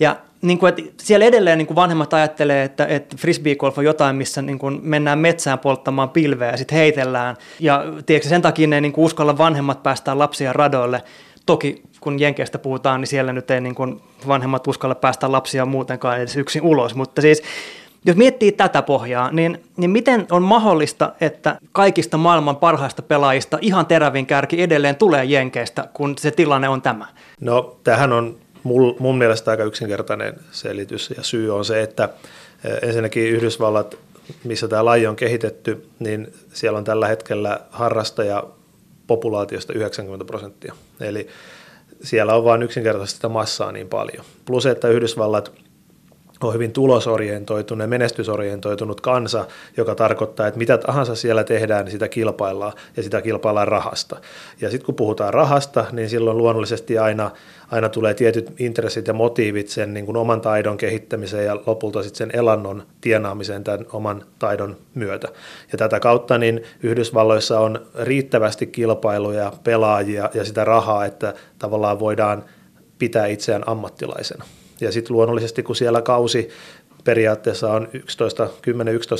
Ja 0.00 0.16
niin 0.42 0.58
kuin, 0.58 0.68
että 0.68 1.04
siellä 1.04 1.26
edelleen 1.26 1.58
niin 1.58 1.66
kuin 1.66 1.74
vanhemmat 1.74 2.14
ajattelee, 2.14 2.64
että, 2.64 2.86
että 2.86 3.16
frisbeegolf 3.16 3.78
on 3.78 3.84
jotain, 3.84 4.16
missä 4.16 4.42
niin 4.42 4.58
kuin 4.58 4.80
mennään 4.82 5.18
metsään 5.18 5.58
polttamaan 5.58 6.10
pilveä 6.10 6.50
ja 6.50 6.56
sitten 6.56 6.78
heitellään. 6.84 7.36
Ja 7.60 7.84
tiedätkö, 8.06 8.28
sen 8.28 8.42
takia 8.42 8.66
ne 8.66 8.80
niin 8.80 8.92
uskalla 8.96 9.38
vanhemmat 9.38 9.82
päästään 9.82 10.18
lapsia 10.18 10.52
radoille. 10.52 11.02
Toki 11.46 11.82
kun 12.00 12.20
Jenkeistä 12.20 12.58
puhutaan, 12.58 13.00
niin 13.00 13.08
siellä 13.08 13.32
nyt 13.32 13.50
ei 13.50 13.60
niin 13.60 13.74
kuin 13.74 14.00
vanhemmat 14.28 14.66
uskalla 14.66 14.94
päästä 14.94 15.32
lapsia 15.32 15.66
muutenkaan 15.66 16.18
edes 16.18 16.36
yksin 16.36 16.62
ulos. 16.62 16.94
Mutta 16.94 17.22
siis 17.22 17.42
jos 18.04 18.16
miettii 18.16 18.52
tätä 18.52 18.82
pohjaa, 18.82 19.30
niin, 19.30 19.64
niin 19.76 19.90
miten 19.90 20.26
on 20.30 20.42
mahdollista, 20.42 21.12
että 21.20 21.58
kaikista 21.72 22.16
maailman 22.16 22.56
parhaista 22.56 23.02
pelaajista 23.02 23.58
ihan 23.60 23.86
terävin 23.86 24.26
kärki 24.26 24.62
edelleen 24.62 24.96
tulee 24.96 25.24
Jenkeistä, 25.24 25.88
kun 25.94 26.18
se 26.18 26.30
tilanne 26.30 26.68
on 26.68 26.82
tämä? 26.82 27.06
No 27.40 27.76
tähän 27.84 28.12
on 28.12 28.36
mul, 28.62 28.92
mun 28.98 29.18
mielestä 29.18 29.50
aika 29.50 29.64
yksinkertainen 29.64 30.34
selitys 30.50 31.14
ja 31.16 31.22
syy 31.22 31.54
on 31.54 31.64
se, 31.64 31.82
että 31.82 32.08
eh, 32.64 32.88
ensinnäkin 32.88 33.30
Yhdysvallat, 33.30 33.96
missä 34.44 34.68
tämä 34.68 34.84
laji 34.84 35.06
on 35.06 35.16
kehitetty, 35.16 35.86
niin 35.98 36.34
siellä 36.52 36.78
on 36.78 36.84
tällä 36.84 37.08
hetkellä 37.08 37.60
harrastaja 37.70 38.44
populaatiosta 39.06 39.72
90 39.72 40.24
prosenttia. 40.24 40.74
Eli 41.00 41.28
siellä 42.02 42.34
on 42.34 42.44
vain 42.44 42.62
yksinkertaisesti 42.62 43.16
sitä 43.16 43.28
massaa 43.28 43.72
niin 43.72 43.88
paljon. 43.88 44.24
Plus, 44.44 44.66
että 44.66 44.88
Yhdysvallat– 44.88 45.52
on 46.40 46.54
hyvin 46.54 46.72
tulosorientoitunut 46.72 47.88
menestysorientoitunut 47.88 49.00
kansa, 49.00 49.46
joka 49.76 49.94
tarkoittaa, 49.94 50.46
että 50.46 50.58
mitä 50.58 50.78
tahansa 50.78 51.14
siellä 51.14 51.44
tehdään, 51.44 51.84
niin 51.84 51.92
sitä 51.92 52.08
kilpaillaan 52.08 52.72
ja 52.96 53.02
sitä 53.02 53.22
kilpaillaan 53.22 53.68
rahasta. 53.68 54.16
Ja 54.60 54.70
sitten 54.70 54.86
kun 54.86 54.94
puhutaan 54.94 55.34
rahasta, 55.34 55.84
niin 55.92 56.10
silloin 56.10 56.38
luonnollisesti 56.38 56.98
aina, 56.98 57.30
aina 57.74 57.88
tulee 57.88 58.14
tietyt 58.14 58.52
intressit 58.58 59.06
ja 59.06 59.12
motiivit 59.12 59.68
sen 59.68 59.94
niin 59.94 60.06
kuin 60.06 60.16
oman 60.16 60.40
taidon 60.40 60.76
kehittämiseen 60.76 61.46
ja 61.46 61.60
lopulta 61.66 62.02
sitten 62.02 62.18
sen 62.18 62.40
elannon 62.40 62.82
tienaamiseen 63.00 63.64
tämän 63.64 63.86
oman 63.92 64.24
taidon 64.38 64.76
myötä. 64.94 65.28
Ja 65.72 65.78
tätä 65.78 66.00
kautta 66.00 66.38
niin 66.38 66.62
Yhdysvalloissa 66.82 67.60
on 67.60 67.86
riittävästi 68.02 68.66
kilpailuja, 68.66 69.52
pelaajia 69.64 70.30
ja 70.34 70.44
sitä 70.44 70.64
rahaa, 70.64 71.04
että 71.04 71.34
tavallaan 71.58 72.00
voidaan 72.00 72.44
pitää 72.98 73.26
itseään 73.26 73.68
ammattilaisena. 73.68 74.44
Ja 74.80 74.92
sitten 74.92 75.16
luonnollisesti, 75.16 75.62
kun 75.62 75.76
siellä 75.76 76.02
kausi 76.02 76.48
periaatteessa 77.04 77.72
on 77.72 77.88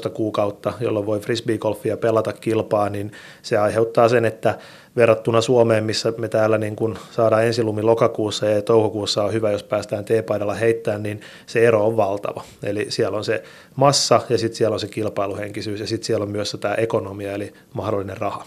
10-11 0.07 0.11
kuukautta, 0.11 0.73
jolloin 0.81 1.07
voi 1.07 1.21
frisbeegolfia 1.21 1.97
pelata 1.97 2.33
kilpaa, 2.33 2.89
niin 2.89 3.13
se 3.43 3.59
aiheuttaa 3.59 4.09
sen, 4.09 4.25
että 4.25 4.59
verrattuna 4.97 5.41
Suomeen, 5.41 5.85
missä 5.85 6.13
me 6.19 6.29
täällä 6.29 6.59
niin 6.59 6.77
kun 6.77 6.99
saadaan 7.11 7.45
ensilumi 7.45 7.83
lokakuussa 7.83 8.47
ja 8.47 8.63
toukokuussa 8.63 9.25
on 9.25 9.33
hyvä, 9.33 9.51
jos 9.51 9.63
päästään 9.63 10.05
T-paidalla 10.05 10.55
heittämään, 10.55 11.03
niin 11.03 11.21
se 11.47 11.67
ero 11.67 11.87
on 11.87 11.97
valtava. 11.97 12.45
Eli 12.63 12.87
siellä 12.89 13.19
on 13.19 13.25
se 13.25 13.43
massa 13.77 14.21
ja 14.29 14.39
sitten 14.39 14.57
siellä 14.57 14.75
on 14.75 14.81
se 14.81 14.89
kilpailuhenkisyys 14.89 15.81
ja 15.81 15.87
sitten 15.87 16.07
siellä 16.07 16.25
on 16.25 16.31
myös 16.31 16.57
tämä 16.61 16.75
ekonomia 16.75 17.33
eli 17.33 17.53
mahdollinen 17.75 18.17
raha 18.17 18.45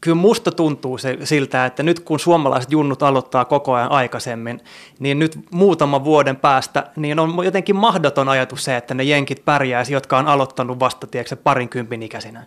kyllä 0.00 0.14
musta 0.14 0.52
tuntuu 0.52 0.98
se, 0.98 1.18
siltä, 1.24 1.66
että 1.66 1.82
nyt 1.82 2.00
kun 2.00 2.20
suomalaiset 2.20 2.72
junnut 2.72 3.02
aloittaa 3.02 3.44
koko 3.44 3.74
ajan 3.74 3.92
aikaisemmin, 3.92 4.60
niin 4.98 5.18
nyt 5.18 5.38
muutaman 5.50 6.04
vuoden 6.04 6.36
päästä 6.36 6.90
niin 6.96 7.18
on 7.18 7.44
jotenkin 7.44 7.76
mahdoton 7.76 8.28
ajatus 8.28 8.64
se, 8.64 8.76
että 8.76 8.94
ne 8.94 9.02
jenkit 9.02 9.44
pärjäisi, 9.44 9.92
jotka 9.92 10.18
on 10.18 10.26
aloittanut 10.26 10.80
vasta 10.80 11.06
tiedätkö, 11.06 11.36
parinkympin 11.36 12.02
ikäisinä. 12.02 12.46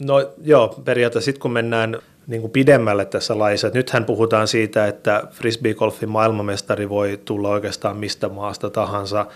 No 0.00 0.14
joo, 0.42 0.68
periaatteessa 0.84 1.24
sitten 1.24 1.42
kun 1.42 1.52
mennään 1.52 1.98
niin 2.26 2.40
kuin 2.40 2.50
pidemmälle 2.50 3.04
tässä 3.04 3.38
laissa. 3.38 3.66
Et 3.66 3.74
nythän 3.74 4.04
puhutaan 4.04 4.48
siitä, 4.48 4.86
että 4.86 5.22
frisbeegolfin 5.30 6.08
maailmanmestari 6.08 6.88
voi 6.88 7.20
tulla 7.24 7.48
oikeastaan 7.48 7.96
mistä 7.96 8.28
maasta 8.28 8.70
tahansa 8.70 9.26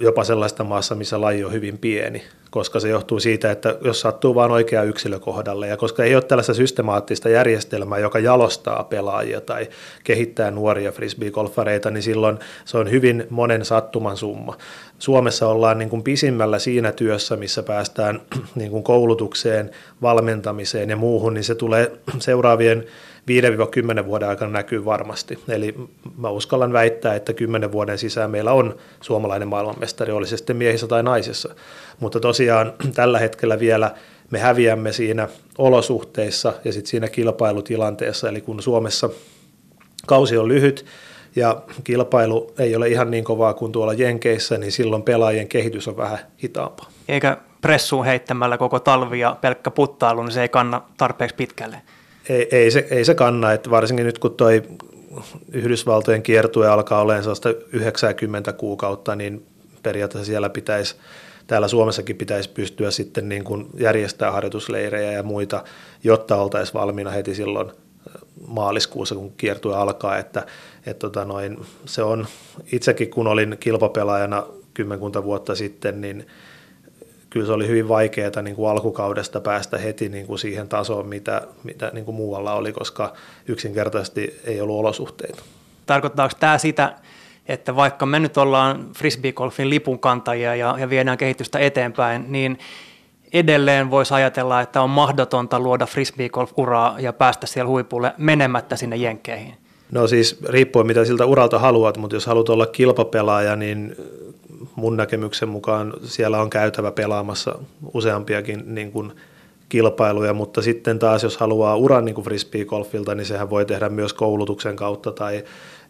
jopa 0.00 0.24
sellaista 0.24 0.64
maassa, 0.64 0.94
missä 0.94 1.20
laji 1.20 1.44
on 1.44 1.52
hyvin 1.52 1.78
pieni, 1.78 2.22
koska 2.50 2.80
se 2.80 2.88
johtuu 2.88 3.20
siitä, 3.20 3.50
että 3.50 3.76
jos 3.84 4.00
sattuu 4.00 4.34
vain 4.34 4.50
oikea 4.50 4.82
yksilö 4.82 5.18
kohdalle 5.18 5.68
ja 5.68 5.76
koska 5.76 6.04
ei 6.04 6.14
ole 6.14 6.22
tällaista 6.22 6.54
systemaattista 6.54 7.28
järjestelmää, 7.28 7.98
joka 7.98 8.18
jalostaa 8.18 8.84
pelaajia 8.84 9.40
tai 9.40 9.68
kehittää 10.04 10.50
nuoria 10.50 10.92
frisbee-golfareita, 10.92 11.90
niin 11.90 12.02
silloin 12.02 12.38
se 12.64 12.78
on 12.78 12.90
hyvin 12.90 13.26
monen 13.30 13.64
sattuman 13.64 14.16
summa. 14.16 14.56
Suomessa 14.98 15.48
ollaan 15.48 15.78
niin 15.78 15.90
kuin 15.90 16.02
pisimmällä 16.02 16.58
siinä 16.58 16.92
työssä, 16.92 17.36
missä 17.36 17.62
päästään 17.62 18.20
niin 18.54 18.70
kuin 18.70 18.84
koulutukseen, 18.84 19.70
valmentamiseen 20.02 20.90
ja 20.90 20.96
muuhun, 20.96 21.34
niin 21.34 21.44
se 21.44 21.54
tulee 21.54 21.92
seuraavien 22.18 22.86
5-10 24.02 24.06
vuoden 24.06 24.28
aikana 24.28 24.52
näkyy 24.52 24.84
varmasti. 24.84 25.38
Eli 25.48 25.74
mä 26.16 26.30
uskallan 26.30 26.72
väittää, 26.72 27.14
että 27.14 27.32
10 27.32 27.72
vuoden 27.72 27.98
sisään 27.98 28.30
meillä 28.30 28.52
on 28.52 28.76
suomalainen 29.00 29.48
maailmanmestari, 29.48 30.12
oli 30.12 30.26
se 30.26 30.36
sitten 30.36 30.56
miehissä 30.56 30.86
tai 30.86 31.02
naisissa. 31.02 31.54
Mutta 32.00 32.20
tosiaan 32.20 32.72
tällä 32.94 33.18
hetkellä 33.18 33.60
vielä 33.60 33.94
me 34.30 34.38
häviämme 34.38 34.92
siinä 34.92 35.28
olosuhteissa 35.58 36.52
ja 36.64 36.72
sitten 36.72 36.90
siinä 36.90 37.08
kilpailutilanteessa, 37.08 38.28
eli 38.28 38.40
kun 38.40 38.62
Suomessa 38.62 39.10
kausi 40.06 40.38
on 40.38 40.48
lyhyt, 40.48 40.86
ja 41.36 41.62
kilpailu 41.84 42.52
ei 42.58 42.76
ole 42.76 42.88
ihan 42.88 43.10
niin 43.10 43.24
kovaa 43.24 43.54
kuin 43.54 43.72
tuolla 43.72 43.92
Jenkeissä, 43.92 44.58
niin 44.58 44.72
silloin 44.72 45.02
pelaajien 45.02 45.48
kehitys 45.48 45.88
on 45.88 45.96
vähän 45.96 46.18
hitaampaa. 46.42 46.90
Eikä 47.08 47.36
pressuun 47.60 48.04
heittämällä 48.04 48.58
koko 48.58 48.80
talvi 48.80 49.20
ja 49.20 49.36
pelkkä 49.40 49.70
puttailu, 49.70 50.22
niin 50.22 50.32
se 50.32 50.42
ei 50.42 50.48
kanna 50.48 50.82
tarpeeksi 50.96 51.36
pitkälle 51.36 51.82
ei, 52.28 52.48
ei, 52.52 52.70
se, 52.70 52.86
ei 52.90 53.04
se 53.04 53.14
kanna, 53.14 53.52
että 53.52 53.70
varsinkin 53.70 54.06
nyt 54.06 54.18
kun 54.18 54.34
toi 54.34 54.62
Yhdysvaltojen 55.52 56.22
kiertue 56.22 56.68
alkaa 56.68 57.00
olemaan 57.00 57.22
sellaista 57.22 57.48
90 57.72 58.52
kuukautta, 58.52 59.16
niin 59.16 59.46
periaatteessa 59.82 60.26
siellä 60.26 60.50
pitäisi, 60.50 60.96
täällä 61.46 61.68
Suomessakin 61.68 62.16
pitäisi 62.16 62.50
pystyä 62.50 62.90
sitten 62.90 63.28
niin 63.28 63.44
kuin 63.44 63.66
järjestää 63.74 64.32
harjoitusleirejä 64.32 65.12
ja 65.12 65.22
muita, 65.22 65.64
jotta 66.04 66.36
oltaisiin 66.36 66.74
valmiina 66.74 67.10
heti 67.10 67.34
silloin 67.34 67.70
maaliskuussa, 68.46 69.14
kun 69.14 69.32
kiertue 69.36 69.76
alkaa, 69.76 70.18
että, 70.18 70.46
että 70.86 71.00
tota 71.00 71.24
noin, 71.24 71.58
se 71.84 72.02
on, 72.02 72.26
itsekin 72.72 73.10
kun 73.10 73.26
olin 73.26 73.56
kilpapelaajana 73.60 74.46
kymmenkunta 74.74 75.24
vuotta 75.24 75.54
sitten, 75.54 76.00
niin 76.00 76.26
kyllä 77.30 77.46
se 77.46 77.52
oli 77.52 77.68
hyvin 77.68 77.88
vaikeaa 77.88 78.42
niin 78.42 78.56
kuin 78.56 78.70
alkukaudesta 78.70 79.40
päästä 79.40 79.78
heti 79.78 80.08
niin 80.08 80.26
kuin 80.26 80.38
siihen 80.38 80.68
tasoon, 80.68 81.06
mitä, 81.06 81.42
mitä 81.64 81.90
niin 81.94 82.04
kuin 82.04 82.14
muualla 82.14 82.54
oli, 82.54 82.72
koska 82.72 83.12
yksinkertaisesti 83.46 84.40
ei 84.44 84.60
ollut 84.60 84.78
olosuhteita. 84.78 85.42
Tarkoittaako 85.86 86.34
tämä 86.40 86.58
sitä, 86.58 86.94
että 87.48 87.76
vaikka 87.76 88.06
me 88.06 88.18
nyt 88.18 88.36
ollaan 88.36 88.88
frisbeegolfin 88.96 89.70
lipunkantajia 89.70 90.54
ja, 90.54 90.76
ja 90.78 90.90
viedään 90.90 91.18
kehitystä 91.18 91.58
eteenpäin, 91.58 92.24
niin 92.28 92.58
edelleen 93.32 93.90
voisi 93.90 94.14
ajatella, 94.14 94.60
että 94.60 94.82
on 94.82 94.90
mahdotonta 94.90 95.60
luoda 95.60 95.86
frisbeegolf-uraa 95.86 97.00
ja 97.00 97.12
päästä 97.12 97.46
siellä 97.46 97.68
huipulle 97.68 98.12
menemättä 98.18 98.76
sinne 98.76 98.96
jenkkeihin? 98.96 99.54
No 99.92 100.06
siis 100.06 100.38
riippuen 100.48 100.86
mitä 100.86 101.04
siltä 101.04 101.26
uralta 101.26 101.58
haluat, 101.58 101.96
mutta 101.96 102.16
jos 102.16 102.26
haluat 102.26 102.48
olla 102.48 102.66
kilpapelaaja, 102.66 103.56
niin 103.56 103.96
mun 104.80 104.96
näkemyksen 104.96 105.48
mukaan 105.48 105.94
siellä 106.04 106.40
on 106.40 106.50
käytävä 106.50 106.92
pelaamassa 106.92 107.58
useampiakin 107.94 108.74
niin 108.74 108.92
kuin 108.92 109.12
kilpailuja, 109.68 110.34
mutta 110.34 110.62
sitten 110.62 110.98
taas 110.98 111.22
jos 111.22 111.36
haluaa 111.36 111.76
uran 111.76 112.04
niin 112.04 112.14
kuin 112.14 112.24
frisbee-golfilta, 112.24 113.14
niin 113.14 113.26
sehän 113.26 113.50
voi 113.50 113.64
tehdä 113.64 113.88
myös 113.88 114.12
koulutuksen 114.12 114.76
kautta 114.76 115.12
tai 115.12 115.44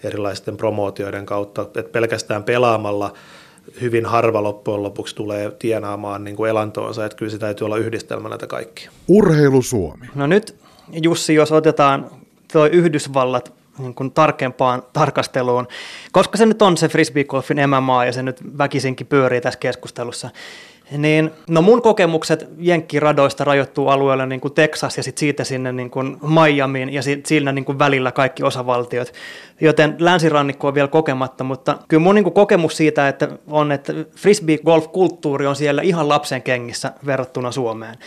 erilaisten 0.04 0.56
promootioiden 0.56 1.26
kautta, 1.26 1.62
että 1.62 1.92
pelkästään 1.92 2.44
pelaamalla 2.44 3.12
hyvin 3.80 4.06
harva 4.06 4.42
loppujen 4.42 4.82
lopuksi 4.82 5.16
tulee 5.16 5.50
tienaamaan 5.58 6.24
niin 6.24 6.36
kuin 6.36 6.50
elantoonsa, 6.50 7.04
että 7.04 7.16
kyllä 7.16 7.32
se 7.32 7.38
täytyy 7.38 7.64
olla 7.64 7.76
yhdistelmä 7.76 8.28
näitä 8.28 8.46
kaikkia. 8.46 8.90
Urheilu 9.08 9.62
Suomi. 9.62 10.06
No 10.14 10.26
nyt 10.26 10.54
Jussi, 11.02 11.34
jos 11.34 11.52
otetaan 11.52 12.10
tuo 12.52 12.66
Yhdysvallat 12.66 13.59
niin 13.82 13.94
kuin 13.94 14.10
tarkempaan 14.10 14.82
tarkasteluun, 14.92 15.68
koska 16.12 16.38
se 16.38 16.46
nyt 16.46 16.62
on 16.62 16.76
se 16.76 16.88
frisbeegolfin 16.88 17.70
MMA 17.70 18.04
ja 18.04 18.12
se 18.12 18.22
nyt 18.22 18.58
väkisinkin 18.58 19.06
pyörii 19.06 19.40
tässä 19.40 19.58
keskustelussa, 19.58 20.30
niin 20.98 21.30
no 21.48 21.62
mun 21.62 21.82
kokemukset 21.82 22.48
jenkkiradoista 22.58 23.44
rajoittuu 23.44 23.88
alueelle 23.88 24.26
niin 24.26 24.40
kuin 24.40 24.54
Texas 24.54 24.96
ja 24.96 25.02
sitten 25.02 25.20
siitä 25.20 25.44
sinne 25.44 25.72
niin 25.72 25.90
kuin 25.90 26.16
Miamiin 26.22 26.92
ja 26.92 27.02
sit 27.02 27.26
siinä 27.26 27.52
niin 27.52 27.64
kuin 27.64 27.78
välillä 27.78 28.12
kaikki 28.12 28.42
osavaltiot. 28.42 29.12
Joten 29.60 29.96
länsirannikko 29.98 30.68
on 30.68 30.74
vielä 30.74 30.88
kokematta, 30.88 31.44
mutta 31.44 31.78
kyllä 31.88 32.02
mun 32.02 32.14
niin 32.14 32.24
kuin 32.24 32.34
kokemus 32.34 32.76
siitä, 32.76 33.08
että 33.08 33.28
on, 33.46 33.72
että 33.72 33.92
frisbee 34.16 34.58
golf-kulttuuri 34.58 35.46
on 35.46 35.56
siellä 35.56 35.82
ihan 35.82 36.08
lapsen 36.08 36.42
kengissä 36.42 36.92
verrattuna 37.06 37.52
Suomeen. 37.52 37.98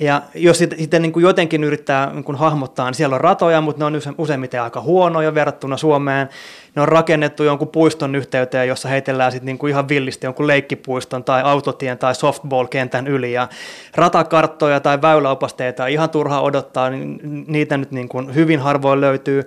Ja 0.00 0.22
jos 0.34 0.58
sitten 0.58 1.02
niin 1.02 1.12
kuin 1.12 1.22
jotenkin 1.22 1.64
yrittää 1.64 2.12
niin 2.12 2.24
kuin 2.24 2.38
hahmottaa, 2.38 2.86
niin 2.86 2.94
siellä 2.94 3.14
on 3.14 3.20
ratoja, 3.20 3.60
mutta 3.60 3.90
ne 3.90 3.98
on 3.98 4.14
useimmiten 4.18 4.62
aika 4.62 4.80
huonoja 4.80 5.34
verrattuna 5.34 5.76
Suomeen. 5.76 6.28
Ne 6.74 6.82
on 6.82 6.88
rakennettu 6.88 7.44
jonkun 7.44 7.68
puiston 7.68 8.14
yhteyteen, 8.14 8.68
jossa 8.68 8.88
heitellään 8.88 9.32
sitten 9.32 9.46
niin 9.46 9.58
kuin 9.58 9.70
ihan 9.70 9.88
villisti 9.88 10.26
jonkun 10.26 10.46
leikkipuiston 10.46 11.24
tai 11.24 11.42
autotien 11.42 11.98
tai 11.98 12.14
softball-kentän 12.14 13.06
yli. 13.06 13.32
Ja 13.32 13.48
ratakarttoja 13.94 14.80
tai 14.80 15.02
väyläopasteita 15.02 15.86
ihan 15.86 16.10
turha 16.10 16.40
odottaa, 16.40 16.90
niin 16.90 17.20
niitä 17.46 17.76
nyt 17.76 17.90
niin 17.90 18.08
kuin 18.08 18.34
hyvin 18.34 18.60
harvoin 18.60 19.00
löytyy 19.00 19.42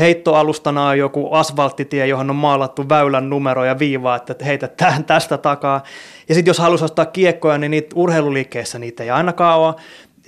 heittoalustana 0.00 0.88
on 0.88 0.98
joku 0.98 1.32
asfalttitie, 1.32 2.06
johon 2.06 2.30
on 2.30 2.36
maalattu 2.36 2.88
väylän 2.88 3.30
numero 3.30 3.64
ja 3.64 3.78
viiva, 3.78 4.16
että 4.16 4.44
heitä 4.44 4.68
tästä 5.06 5.38
takaa. 5.38 5.82
Ja 6.28 6.34
sitten 6.34 6.50
jos 6.50 6.58
haluaisi 6.58 6.84
ostaa 6.84 7.06
kiekkoja, 7.06 7.58
niin 7.58 7.70
niitä 7.70 7.92
urheiluliikkeessä 7.94 8.78
niitä 8.78 9.02
ei 9.02 9.10
ainakaan 9.10 9.58
ole. 9.58 9.74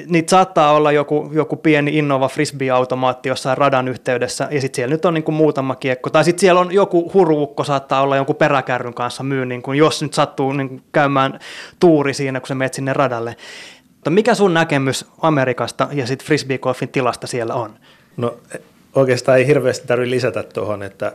Niitä 0.06 0.30
saattaa 0.30 0.72
olla 0.72 0.92
joku, 0.92 1.30
joku 1.32 1.56
pieni 1.56 1.98
innova 1.98 2.28
frisbee-automaatti 2.28 3.28
jossain 3.28 3.58
radan 3.58 3.88
yhteydessä, 3.88 4.48
ja 4.50 4.60
sitten 4.60 4.76
siellä 4.76 4.94
nyt 4.94 5.04
on 5.04 5.14
niin 5.14 5.34
muutama 5.34 5.74
kiekko. 5.74 6.10
Tai 6.10 6.24
sitten 6.24 6.40
siellä 6.40 6.60
on 6.60 6.72
joku 6.72 7.10
huruukko, 7.14 7.64
saattaa 7.64 8.02
olla 8.02 8.16
jonkun 8.16 8.36
peräkärryn 8.36 8.94
kanssa 8.94 9.22
myy, 9.22 9.46
niin 9.46 9.62
kuin 9.62 9.78
jos 9.78 10.02
nyt 10.02 10.14
sattuu 10.14 10.52
niin 10.52 10.82
käymään 10.92 11.38
tuuri 11.80 12.14
siinä, 12.14 12.40
kun 12.40 12.48
se 12.48 12.54
menet 12.54 12.74
sinne 12.74 12.92
radalle. 12.92 13.36
Mutta 13.94 14.10
mikä 14.10 14.34
sun 14.34 14.54
näkemys 14.54 15.06
Amerikasta 15.22 15.88
ja 15.92 16.06
sitten 16.06 16.26
frisbee-golfin 16.26 16.88
tilasta 16.92 17.26
siellä 17.26 17.54
on? 17.54 17.74
No 18.16 18.34
oikeastaan 18.96 19.38
ei 19.38 19.46
hirveästi 19.46 19.86
tarvitse 19.86 20.10
lisätä 20.10 20.42
tuohon, 20.42 20.82
että, 20.82 21.12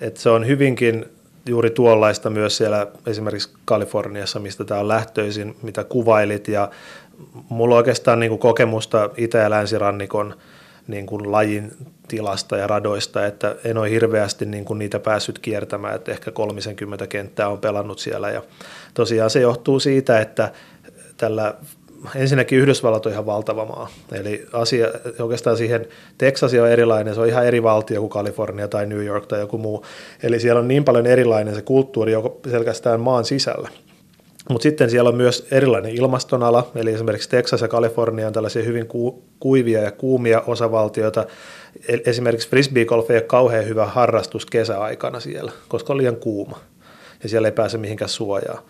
että 0.00 0.20
se 0.20 0.30
on 0.30 0.46
hyvinkin 0.46 1.04
juuri 1.48 1.70
tuollaista 1.70 2.30
myös 2.30 2.56
siellä 2.56 2.86
esimerkiksi 3.06 3.50
Kaliforniassa, 3.64 4.40
mistä 4.40 4.64
tämä 4.64 4.80
on 4.80 4.88
lähtöisin, 4.88 5.56
mitä 5.62 5.84
kuvailit. 5.84 6.48
Ja 6.48 6.70
mulla 7.48 7.74
on 7.74 7.76
oikeastaan 7.76 8.20
niin 8.20 8.30
kuin 8.30 8.38
kokemusta 8.38 9.10
Itä- 9.16 9.38
ja 9.38 9.50
Länsirannikon 9.50 10.36
niin 10.88 11.06
kuin 11.06 11.32
lajin 11.32 11.72
tilasta 12.08 12.56
ja 12.56 12.66
radoista, 12.66 13.26
että 13.26 13.56
en 13.64 13.78
ole 13.78 13.90
hirveästi 13.90 14.46
niin 14.46 14.64
kuin 14.64 14.78
niitä 14.78 14.98
päässyt 14.98 15.38
kiertämään, 15.38 15.94
että 15.94 16.12
ehkä 16.12 16.30
30 16.30 17.06
kenttää 17.06 17.48
on 17.48 17.58
pelannut 17.58 17.98
siellä. 17.98 18.30
Ja 18.30 18.42
tosiaan 18.94 19.30
se 19.30 19.40
johtuu 19.40 19.80
siitä, 19.80 20.20
että 20.20 20.52
tällä 21.16 21.54
ensinnäkin 22.16 22.58
Yhdysvallat 22.58 23.06
on 23.06 23.12
ihan 23.12 23.26
valtava 23.26 23.64
maa. 23.64 23.88
Eli 24.12 24.46
asia, 24.52 24.88
oikeastaan 25.20 25.56
siihen 25.56 25.86
Texas 26.18 26.54
on 26.54 26.68
erilainen, 26.68 27.14
se 27.14 27.20
on 27.20 27.28
ihan 27.28 27.46
eri 27.46 27.62
valtio 27.62 28.00
kuin 28.00 28.10
Kalifornia 28.10 28.68
tai 28.68 28.86
New 28.86 29.04
York 29.04 29.26
tai 29.26 29.40
joku 29.40 29.58
muu. 29.58 29.84
Eli 30.22 30.40
siellä 30.40 30.60
on 30.60 30.68
niin 30.68 30.84
paljon 30.84 31.06
erilainen 31.06 31.54
se 31.54 31.62
kulttuuri 31.62 32.12
joko 32.12 32.30
pelkästään 32.30 33.00
maan 33.00 33.24
sisällä. 33.24 33.68
Mutta 34.48 34.62
sitten 34.62 34.90
siellä 34.90 35.08
on 35.08 35.16
myös 35.16 35.46
erilainen 35.50 35.94
ilmastonala, 35.94 36.70
eli 36.74 36.92
esimerkiksi 36.92 37.28
Texas 37.28 37.60
ja 37.60 37.68
Kalifornia 37.68 38.26
on 38.26 38.32
tällaisia 38.32 38.62
hyvin 38.62 38.86
ku, 38.86 39.24
kuivia 39.40 39.80
ja 39.80 39.90
kuumia 39.90 40.40
osavaltioita. 40.46 41.26
E, 41.88 41.96
esimerkiksi 42.06 42.48
frisbeegolf 42.48 43.10
ei 43.10 43.16
ole 43.16 43.22
kauhean 43.22 43.68
hyvä 43.68 43.86
harrastus 43.86 44.46
kesäaikana 44.46 45.20
siellä, 45.20 45.52
koska 45.68 45.92
on 45.92 45.96
liian 45.96 46.16
kuuma 46.16 46.58
ja 47.22 47.28
siellä 47.28 47.48
ei 47.48 47.52
pääse 47.52 47.78
mihinkään 47.78 48.08
suojaan. 48.08 48.62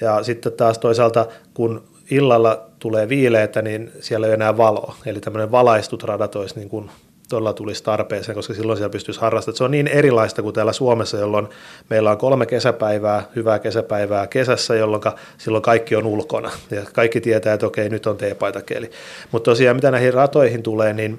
Ja 0.00 0.22
sitten 0.22 0.52
taas 0.52 0.78
toisaalta, 0.78 1.26
kun 1.54 1.82
illalla 2.10 2.71
tulee 2.82 3.08
viileitä, 3.08 3.62
niin 3.62 3.92
siellä 4.00 4.26
ei 4.26 4.32
enää 4.32 4.56
valoa. 4.56 4.96
Eli 5.06 5.20
tämmöinen 5.20 5.50
valaistut 5.50 6.02
radat 6.02 6.36
olisi 6.36 6.54
niin 6.58 6.68
kuin 6.68 6.90
todella 7.28 7.52
tulisi 7.52 7.84
tarpeeseen, 7.84 8.36
koska 8.36 8.54
silloin 8.54 8.76
siellä 8.76 8.92
pystyisi 8.92 9.20
harrastamaan. 9.20 9.56
Se 9.56 9.64
on 9.64 9.70
niin 9.70 9.88
erilaista 9.88 10.42
kuin 10.42 10.54
täällä 10.54 10.72
Suomessa, 10.72 11.16
jolloin 11.16 11.48
meillä 11.90 12.10
on 12.10 12.18
kolme 12.18 12.46
kesäpäivää, 12.46 13.22
hyvää 13.36 13.58
kesäpäivää 13.58 14.26
kesässä, 14.26 14.74
jolloin 14.74 15.02
silloin 15.38 15.62
kaikki 15.62 15.96
on 15.96 16.06
ulkona. 16.06 16.50
Ja 16.70 16.82
kaikki 16.92 17.20
tietää, 17.20 17.54
että 17.54 17.66
okei, 17.66 17.88
nyt 17.88 18.06
on 18.06 18.16
teepaitakeli. 18.16 18.90
Mutta 19.32 19.50
tosiaan, 19.50 19.76
mitä 19.76 19.90
näihin 19.90 20.14
ratoihin 20.14 20.62
tulee, 20.62 20.92
niin 20.92 21.18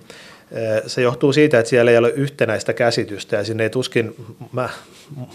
eh, 0.52 0.84
se 0.88 1.02
johtuu 1.02 1.34
siitä, 1.34 1.60
että 1.60 1.70
siellä 1.70 1.92
ei 1.92 1.98
ole 1.98 2.10
yhtenäistä 2.10 2.74
käsitystä 2.74 3.36
ja 3.36 3.44
sinne 3.44 3.64
ei 3.64 3.70
tuskin, 3.70 4.16
mä, 4.52 4.70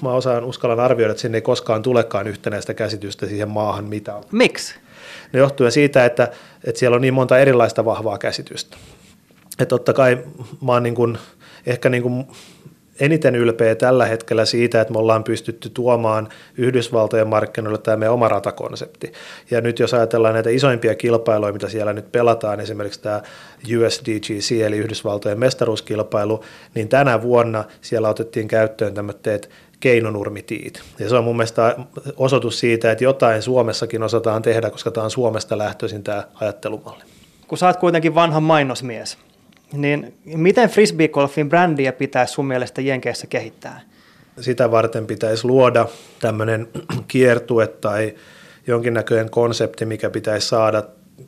mä 0.03 0.13
osaan 0.13 0.45
uskallan 0.45 0.81
arvioida, 0.81 1.11
että 1.11 1.21
sinne 1.21 1.39
ei 1.39 1.43
koskaan 1.43 1.83
tulekaan 1.83 2.27
yhtenäistä 2.27 2.75
käsitystä 2.75 3.27
siihen 3.27 3.49
maahan, 3.49 3.85
mitä 3.85 4.15
on. 4.15 4.25
Miksi? 4.33 4.75
Ne 5.33 5.39
johtuen 5.39 5.73
siitä, 5.73 6.05
että, 6.05 6.31
että 6.65 6.79
siellä 6.79 6.95
on 6.95 7.01
niin 7.01 7.15
monta 7.15 7.39
erilaista 7.39 7.85
vahvaa 7.85 8.19
käsitystä. 8.19 8.77
Että 9.53 9.67
totta 9.67 9.93
kai 9.93 10.19
mä 10.63 10.73
oon 10.73 10.83
niin 10.83 10.95
kuin, 10.95 11.19
ehkä 11.67 11.89
niin 11.89 12.03
kuin 12.03 12.27
eniten 13.01 13.35
ylpeä 13.35 13.75
tällä 13.75 14.07
hetkellä 14.07 14.45
siitä, 14.45 14.81
että 14.81 14.93
me 14.93 14.99
ollaan 14.99 15.25
pystytty 15.25 15.71
tuomaan 15.71 16.29
Yhdysvaltojen 16.57 17.29
markkinoille 17.29 17.79
tämä 17.79 17.97
meidän 17.97 18.15
oma 18.15 18.29
ratakonsepti. 18.29 19.13
Ja 19.51 19.61
nyt 19.61 19.79
jos 19.79 19.95
ajatellaan 19.95 20.35
näitä 20.35 20.51
isoimpia 20.51 20.95
kilpailuja, 20.95 21.53
mitä 21.53 21.69
siellä 21.69 21.93
nyt 21.93 22.13
pelataan, 22.13 22.61
esimerkiksi 22.61 23.03
tämä 23.03 23.23
USDGC 23.77 24.61
eli 24.67 24.79
Yhdysvaltojen 24.79 25.39
mestaruuskilpailu, 25.39 26.45
niin 26.75 26.89
tänä 26.89 27.23
vuonna 27.23 27.65
siellä 27.81 28.09
otettiin 28.09 28.49
käyttöön 28.49 28.95
tämmöiset 28.95 29.51
keinonurmitiit. 29.81 30.83
Ja 30.99 31.09
se 31.09 31.17
on 31.17 31.25
mun 31.25 31.37
mielestä 31.37 31.77
osoitus 32.17 32.61
siitä, 32.61 32.91
että 32.91 33.05
jotain 33.05 33.43
Suomessakin 33.43 34.03
osataan 34.03 34.43
tehdä, 34.43 34.71
koska 34.71 34.91
tämä 34.91 35.05
on 35.05 35.11
Suomesta 35.11 35.59
lähtöisin 35.59 36.05
tämä 36.05 36.25
ajattelumalli. 36.35 37.03
Kun 37.49 37.59
sä 37.59 37.67
oot 37.67 37.77
kuitenkin 37.77 38.15
vanha 38.15 38.41
mainosmies, 38.41 39.19
niin 39.73 40.15
miten 40.25 40.69
frisbeegolfin 40.69 41.49
brändiä 41.49 41.93
pitäisi 41.93 42.33
sun 42.33 42.47
mielestä 42.47 42.81
Jenkeissä 42.81 43.27
kehittää? 43.27 43.81
Sitä 44.41 44.71
varten 44.71 45.07
pitäisi 45.07 45.47
luoda 45.47 45.87
tämmöinen 46.21 46.69
kiertue 47.09 47.67
tai 47.67 48.15
jonkinnäköinen 48.67 49.31
konsepti, 49.31 49.87
mikä 49.87 50.11
pitäisi 50.11 50.49
saada 50.49 50.83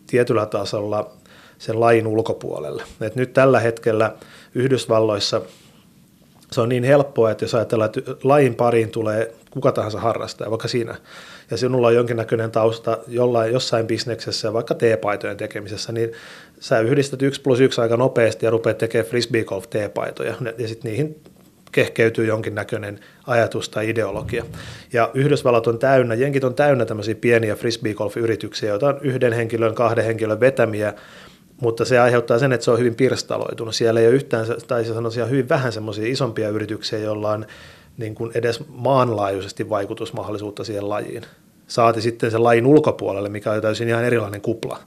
tietyllä 0.07 0.46
tasolla 0.46 1.11
sen 1.59 1.80
lain 1.80 2.07
ulkopuolelle. 2.07 2.82
Et 3.01 3.16
nyt 3.16 3.32
tällä 3.32 3.61
hetkellä 3.61 4.14
Yhdysvalloissa– 4.55 5.40
se 6.53 6.61
on 6.61 6.68
niin 6.68 6.84
helppoa, 6.84 7.30
että 7.30 7.44
jos 7.44 7.55
ajatellaan, 7.55 7.90
että 7.96 8.14
lajin 8.22 8.55
pariin 8.55 8.90
tulee 8.90 9.32
kuka 9.51 9.72
tahansa 9.72 10.01
harrastaja, 10.01 10.51
vaikka 10.51 10.68
sinä, 10.68 10.96
ja 11.51 11.57
sinulla 11.57 11.86
on 11.86 11.94
jonkinnäköinen 11.94 12.51
tausta 12.51 12.98
jollain, 13.09 13.53
jossain 13.53 13.86
bisneksessä, 13.86 14.53
vaikka 14.53 14.74
T-paitojen 14.74 15.36
tekemisessä, 15.36 15.92
niin 15.92 16.12
sä 16.61 16.80
yhdistät 16.80 17.22
yksi 17.22 17.40
plus 17.40 17.61
yksi 17.61 17.80
aika 17.80 17.96
nopeasti 17.96 18.46
ja 18.46 18.51
rupeat 18.51 18.78
tekemään 18.78 19.11
frisbee 19.11 19.44
golf 19.44 19.70
T-paitoja, 19.70 20.34
ja 20.59 20.68
sitten 20.68 20.90
niihin 20.90 21.20
kehkeytyy 21.72 22.26
jonkinnäköinen 22.26 23.01
ajatus 23.26 23.68
tai 23.68 23.90
ideologia. 23.90 24.44
Ja 24.92 25.11
Yhdysvallat 25.14 25.66
on 25.66 25.78
täynnä, 25.78 26.14
jenkit 26.14 26.44
on 26.44 26.55
täynnä 26.55 26.84
tämmöisiä 26.84 27.14
pieniä 27.14 27.57
frisbee 27.57 27.94
golf-yrityksiä, 27.94 28.68
joita 28.68 28.88
on 28.88 28.98
yhden 29.03 29.32
henkilön, 29.32 29.74
kahden 29.74 30.05
henkilön 30.05 30.40
vetämiä, 30.40 30.94
mutta 31.61 31.84
se 31.84 31.98
aiheuttaa 31.98 32.38
sen, 32.38 32.52
että 32.52 32.64
se 32.64 32.70
on 32.70 32.78
hyvin 32.78 32.94
pirstaloitunut. 32.94 33.74
Siellä 33.74 34.00
ei 34.00 34.06
ole 34.06 34.14
yhtään, 34.14 34.46
tai 34.66 34.84
se 34.84 34.94
sanoisi 34.94 35.20
hyvin 35.30 35.48
vähän 35.48 35.72
semmoisia 35.72 36.12
isompia 36.12 36.48
yrityksiä, 36.48 36.98
joilla 36.98 37.30
on 37.30 37.46
niin 37.98 38.14
kuin 38.14 38.30
edes 38.34 38.61
maanlaajuisesti 38.68 39.68
vaikutusmahdollisuutta 39.68 40.64
siihen 40.64 40.88
lajiin. 40.88 41.22
saati 41.66 42.02
sitten 42.02 42.30
sen 42.30 42.44
lajin 42.44 42.66
ulkopuolelle, 42.66 43.28
mikä 43.28 43.52
on 43.52 43.62
täysin 43.62 43.88
ihan 43.88 44.04
erilainen 44.04 44.40
kupla. 44.40 44.78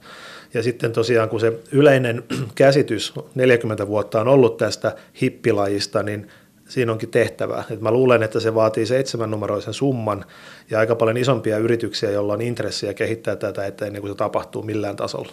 Ja 0.54 0.62
sitten 0.62 0.92
tosiaan, 0.92 1.28
kun 1.28 1.40
se 1.40 1.52
yleinen 1.72 2.24
käsitys 2.54 3.14
40 3.34 3.86
vuotta 3.86 4.20
on 4.20 4.28
ollut 4.28 4.56
tästä 4.56 4.96
hippilajista, 5.20 6.02
niin 6.02 6.28
siinä 6.68 6.92
onkin 6.92 7.10
tehtävää. 7.10 7.64
Et 7.70 7.80
mä 7.80 7.90
luulen, 7.90 8.22
että 8.22 8.40
se 8.40 8.54
vaatii 8.54 8.86
seitsemän 8.86 9.30
numeroisen 9.30 9.74
summan 9.74 10.24
ja 10.70 10.78
aika 10.78 10.94
paljon 10.94 11.16
isompia 11.16 11.58
yrityksiä, 11.58 12.10
joilla 12.10 12.32
on 12.32 12.42
intressiä 12.42 12.94
kehittää 12.94 13.36
tätä 13.36 13.66
että 13.66 13.86
ennen 13.86 14.02
kuin 14.02 14.12
se 14.12 14.16
tapahtuu 14.16 14.62
millään 14.62 14.96
tasolla. 14.96 15.32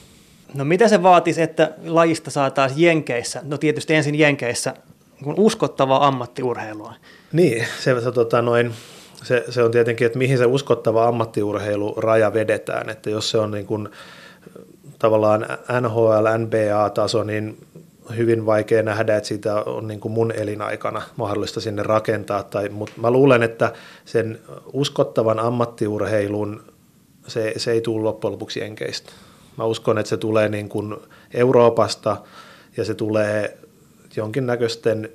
No 0.53 0.65
mitä 0.65 0.87
se 0.87 1.03
vaatisi, 1.03 1.41
että 1.41 1.73
lajista 1.85 2.31
saataisiin 2.31 2.81
Jenkeissä, 2.81 3.41
no 3.43 3.57
tietysti 3.57 3.93
ensin 3.93 4.15
Jenkeissä, 4.15 4.73
kun 5.23 5.35
uskottavaa 5.37 6.07
ammattiurheilua? 6.07 6.93
Niin, 7.31 7.65
se, 7.79 8.01
se, 8.01 8.11
tota, 8.11 8.41
noin, 8.41 8.73
se, 9.23 9.43
se 9.49 9.63
on 9.63 9.71
tietenkin, 9.71 10.05
että 10.05 10.19
mihin 10.19 10.37
se 10.37 10.45
uskottava 10.45 11.07
ammattiurheiluraja 11.07 12.33
vedetään, 12.33 12.89
että 12.89 13.09
jos 13.09 13.31
se 13.31 13.37
on 13.37 13.51
niin 13.51 13.65
kuin, 13.65 13.89
tavallaan 14.99 15.45
NHL, 15.81 16.27
NBA-taso, 16.37 17.23
niin 17.23 17.57
hyvin 18.17 18.45
vaikea 18.45 18.83
nähdä, 18.83 19.17
että 19.17 19.27
siitä 19.27 19.63
on 19.63 19.87
niin 19.87 19.99
kuin 19.99 20.11
mun 20.11 20.31
elinaikana 20.31 21.01
mahdollista 21.15 21.61
sinne 21.61 21.83
rakentaa. 21.83 22.43
Tai, 22.43 22.69
mutta 22.69 23.01
mä 23.01 23.11
luulen, 23.11 23.43
että 23.43 23.73
sen 24.05 24.39
uskottavan 24.73 25.39
ammattiurheilun 25.39 26.63
se, 27.27 27.53
se 27.57 27.71
ei 27.71 27.81
tule 27.81 28.03
loppujen 28.03 28.31
lopuksi 28.31 28.63
enkeistä. 28.63 29.11
Mä 29.61 29.65
uskon, 29.65 29.97
että 29.97 30.09
se 30.09 30.17
tulee 30.17 30.49
niin 30.49 30.69
kuin 30.69 30.95
Euroopasta 31.33 32.17
ja 32.77 32.85
se 32.85 32.93
tulee 32.93 33.57
jonkinnäköisten 34.15 35.09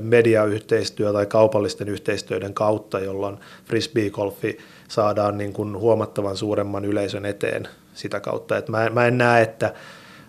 mediayhteistyö 0.00 1.12
tai 1.12 1.26
kaupallisten 1.26 1.88
yhteistyöiden 1.88 2.54
kautta, 2.54 3.00
jolloin 3.00 3.38
frisbee-golfi 3.64 4.58
saadaan 4.88 5.38
niin 5.38 5.52
kuin 5.52 5.78
huomattavan 5.78 6.36
suuremman 6.36 6.84
yleisön 6.84 7.26
eteen 7.26 7.68
sitä 7.94 8.20
kautta. 8.20 8.56
Et 8.56 8.68
mä, 8.68 8.90
mä 8.90 9.06
en 9.06 9.18
näe, 9.18 9.42
että 9.42 9.74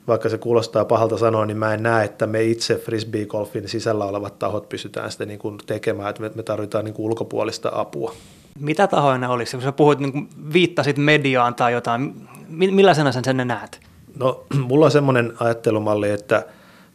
vaikka 0.07 0.29
se 0.29 0.37
kuulostaa 0.37 0.85
pahalta 0.85 1.17
sanoa, 1.17 1.45
niin 1.45 1.57
mä 1.57 1.73
en 1.73 1.83
näe, 1.83 2.05
että 2.05 2.27
me 2.27 2.43
itse 2.43 2.75
frisbee-golfin 2.75 3.67
sisällä 3.67 4.05
olevat 4.05 4.39
tahot 4.39 4.69
pystytään 4.69 5.11
sitä 5.11 5.25
niin 5.25 5.39
kuin 5.39 5.57
tekemään, 5.65 6.09
että 6.09 6.29
me 6.35 6.43
tarvitaan 6.43 6.85
niin 6.85 6.95
kuin 6.95 7.05
ulkopuolista 7.05 7.71
apua. 7.73 8.15
Mitä 8.59 8.87
tahoja 8.87 9.17
ne 9.17 9.27
olisi? 9.27 9.57
Kun 9.57 9.63
sä 9.63 9.71
puhuit, 9.71 9.99
niin 9.99 10.11
kuin 10.11 10.29
viittasit 10.53 10.97
mediaan 10.97 11.55
tai 11.55 11.73
jotain, 11.73 12.27
millaisena 12.49 13.11
sen 13.11 13.23
sen 13.25 13.37
näet? 13.37 13.79
No, 14.19 14.45
mulla 14.67 14.85
on 14.85 14.91
semmoinen 14.91 15.33
ajattelumalli, 15.39 16.09
että 16.09 16.45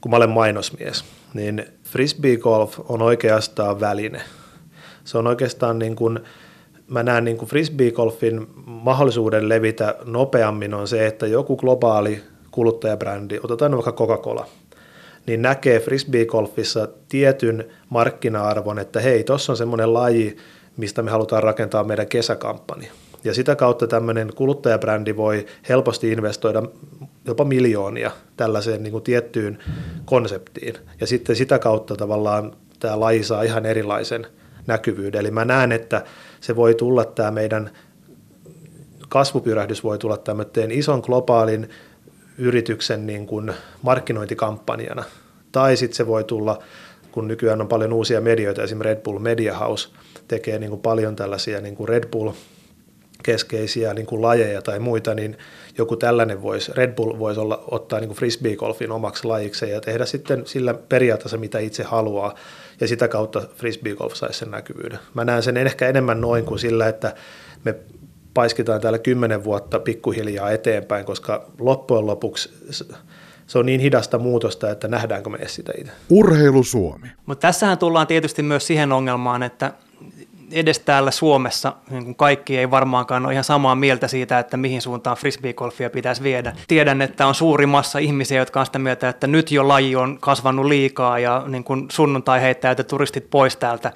kun 0.00 0.11
mä 0.11 0.16
olen 0.16 0.30
mainosmies, 0.30 1.04
niin 1.34 1.64
frisbee 1.84 2.36
golf 2.36 2.80
on 2.88 3.02
oikeastaan 3.02 3.80
väline. 3.80 4.20
Se 5.04 5.18
on 5.18 5.26
oikeastaan 5.26 5.78
niin 5.78 5.96
kuin, 5.96 6.20
mä 6.88 7.02
näen 7.02 7.24
niin 7.24 7.36
kuin 7.36 7.48
frisbee 7.48 7.90
golfin 7.90 8.46
mahdollisuuden 8.66 9.48
levitä 9.48 9.94
nopeammin 10.04 10.74
on 10.74 10.88
se, 10.88 11.06
että 11.06 11.26
joku 11.26 11.56
globaali 11.56 12.22
kuluttajabrändi, 12.50 13.40
otetaan 13.42 13.72
vaikka 13.72 13.92
Coca-Cola, 13.92 14.46
niin 15.26 15.42
näkee 15.42 15.80
frisbee-golfissa 15.80 16.88
tietyn 17.09 17.64
markkina-arvon, 17.88 18.78
että 18.78 19.00
hei, 19.00 19.24
tuossa 19.24 19.52
on 19.52 19.56
semmoinen 19.56 19.94
laji, 19.94 20.36
mistä 20.79 21.03
me 21.03 21.11
halutaan 21.11 21.43
rakentaa 21.43 21.85
meidän 21.85 22.07
kesäkampanja. 22.07 22.93
Ja 23.24 23.35
sitä 23.35 23.57
kautta 23.57 23.87
tämmöinen 23.87 24.33
kuluttajabrändi 24.35 25.16
voi 25.16 25.47
helposti 25.68 26.12
investoida 26.12 26.62
jopa 27.24 27.45
miljoonia 27.45 28.11
tällaiseen 28.37 28.83
niin 28.83 28.93
kuin 28.93 29.05
tiettyyn 29.05 29.59
konseptiin. 30.05 30.74
Ja 31.01 31.07
sitten 31.07 31.37
sitä 31.37 31.59
kautta 31.59 31.97
tavallaan 31.97 32.53
tämä 32.81 33.01
laji 33.01 33.24
saa 33.24 33.43
ihan 33.43 33.66
erilaisen 33.66 34.26
näkyvyyden. 34.66 35.20
Eli 35.20 35.31
mä 35.31 35.45
näen, 35.45 35.72
että 35.72 36.05
se 36.41 36.57
voi 36.57 36.74
tulla 36.74 37.05
tämä 37.05 37.31
meidän 37.31 37.70
kasvupyrähdys 39.09 39.85
voi 39.85 39.99
tulla 39.99 40.16
tämmöinen 40.16 40.70
ison 40.70 41.01
globaalin 41.01 41.70
yrityksen 42.39 43.07
niin 43.07 43.26
kuin 43.26 43.53
markkinointikampanjana. 43.83 45.05
Tai 45.53 45.76
sitten 45.76 45.97
se 45.97 46.07
voi 46.07 46.24
tulla, 46.24 46.59
kun 47.18 47.28
nykyään 47.28 47.60
on 47.60 47.68
paljon 47.68 47.92
uusia 47.92 48.20
medioita, 48.20 48.62
esimerkiksi 48.62 48.94
Red 48.94 49.02
Bull 49.02 49.18
Media 49.18 49.58
House 49.58 49.88
tekee 50.28 50.58
niin 50.58 50.70
kuin 50.70 50.80
paljon 50.80 51.16
tällaisia 51.16 51.60
niin 51.60 51.76
kuin 51.76 51.88
Red 51.88 52.08
Bull 52.08 52.30
keskeisiä 53.22 53.94
niin 53.94 54.06
kuin 54.06 54.22
lajeja 54.22 54.62
tai 54.62 54.78
muita, 54.78 55.14
niin 55.14 55.38
joku 55.78 55.96
tällainen 55.96 56.42
voisi, 56.42 56.72
Red 56.74 56.94
Bull 56.94 57.18
voisi 57.18 57.40
olla, 57.40 57.64
ottaa 57.70 58.00
niin 58.00 58.10
frisbee-golfin 58.10 58.90
omaksi 58.90 59.24
lajikseen 59.24 59.72
ja 59.72 59.80
tehdä 59.80 60.06
sitten 60.06 60.46
sillä 60.46 60.74
periaatteessa, 60.74 61.36
mitä 61.36 61.58
itse 61.58 61.82
haluaa, 61.82 62.34
ja 62.80 62.88
sitä 62.88 63.08
kautta 63.08 63.42
frisbee-golf 63.56 64.14
saisi 64.14 64.38
sen 64.38 64.50
näkyvyyden. 64.50 64.98
Mä 65.14 65.24
näen 65.24 65.42
sen 65.42 65.56
ehkä 65.56 65.88
enemmän 65.88 66.20
noin 66.20 66.44
kuin 66.44 66.58
sillä, 66.58 66.88
että 66.88 67.14
me 67.64 67.74
paiskitaan 68.34 68.80
täällä 68.80 68.98
kymmenen 68.98 69.44
vuotta 69.44 69.78
pikkuhiljaa 69.78 70.50
eteenpäin, 70.50 71.04
koska 71.04 71.50
loppujen 71.58 72.06
lopuksi 72.06 72.50
se 73.49 73.59
on 73.59 73.66
niin 73.66 73.80
hidasta 73.80 74.18
muutosta, 74.18 74.70
että 74.70 74.88
nähdäänkö 74.88 75.30
me 75.30 75.38
sitä 75.46 75.72
itse. 75.78 75.92
Urheilu 76.11 76.64
Suomi. 76.64 77.09
Mutta 77.26 77.46
tässähän 77.46 77.78
tullaan 77.78 78.07
tietysti 78.07 78.42
myös 78.42 78.66
siihen 78.66 78.92
ongelmaan, 78.92 79.42
että 79.42 79.72
edes 80.53 80.78
täällä 80.78 81.11
Suomessa 81.11 81.72
niin 81.90 82.14
kaikki 82.14 82.59
ei 82.59 82.70
varmaankaan 82.70 83.24
ole 83.24 83.32
ihan 83.32 83.44
samaa 83.44 83.74
mieltä 83.74 84.09
siitä, 84.09 84.38
että 84.38 84.57
mihin 84.57 84.82
suuntaan 84.82 85.16
frisbeegolfia 85.16 85.90
pitäisi 85.90 86.22
viedä. 86.22 86.57
Tiedän, 86.68 87.03
että 87.03 87.26
on 87.26 87.34
suuri 87.34 87.66
massa 87.66 87.99
ihmisiä, 87.99 88.38
jotka 88.38 88.61
on 88.61 88.66
sitä 88.66 88.78
mieltä, 88.78 89.09
että 89.09 89.26
nyt 89.26 89.51
jo 89.51 89.68
laji 89.68 89.96
on 89.96 90.18
kasvanut 90.20 90.66
liikaa 90.66 91.18
ja 91.18 91.44
niin 91.46 91.64
kuin 91.64 91.86
sunnuntai 91.90 92.40
heittää 92.40 92.74
turistit 92.74 93.30
pois 93.30 93.57
täältä 93.57 93.92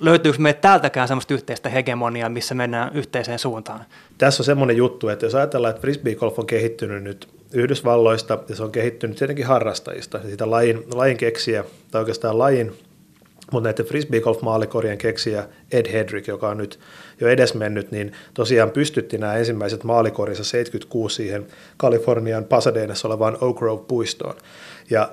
löytyykö 0.00 0.38
meitä 0.38 0.60
täältäkään 0.60 1.08
sellaista 1.08 1.34
yhteistä 1.34 1.68
hegemoniaa, 1.68 2.28
missä 2.28 2.54
mennään 2.54 2.90
yhteiseen 2.94 3.38
suuntaan? 3.38 3.84
Tässä 4.18 4.40
on 4.40 4.44
semmoinen 4.44 4.76
juttu, 4.76 5.08
että 5.08 5.26
jos 5.26 5.34
ajatellaan, 5.34 5.70
että 5.70 5.80
frisbee-golf 5.80 6.38
on 6.38 6.46
kehittynyt 6.46 7.02
nyt 7.02 7.28
Yhdysvalloista 7.52 8.38
ja 8.48 8.56
se 8.56 8.62
on 8.62 8.72
kehittynyt 8.72 9.16
tietenkin 9.16 9.46
harrastajista 9.46 10.20
sitä 10.30 10.50
lajin, 10.50 10.84
lajin 10.94 11.16
keksiä, 11.16 11.64
tai 11.90 12.00
oikeastaan 12.00 12.38
lajin, 12.38 12.72
mutta 13.52 13.68
näiden 13.68 13.86
frisbee-golf-maalikorien 13.86 14.98
keksiä 14.98 15.48
Ed 15.72 15.92
Hedrick, 15.92 16.28
joka 16.28 16.48
on 16.48 16.58
nyt 16.58 16.80
jo 17.20 17.28
edesmennyt, 17.28 17.90
niin 17.90 18.12
tosiaan 18.34 18.70
pystytti 18.70 19.18
nämä 19.18 19.34
ensimmäiset 19.34 19.84
maalikorinsa 19.84 20.44
76 20.44 21.16
siihen 21.16 21.46
Kalifornian 21.76 22.44
Pasadenassa 22.44 23.08
olevaan 23.08 23.38
Oak 23.40 23.56
Grove-puistoon. 23.58 24.34
Ja 24.90 25.12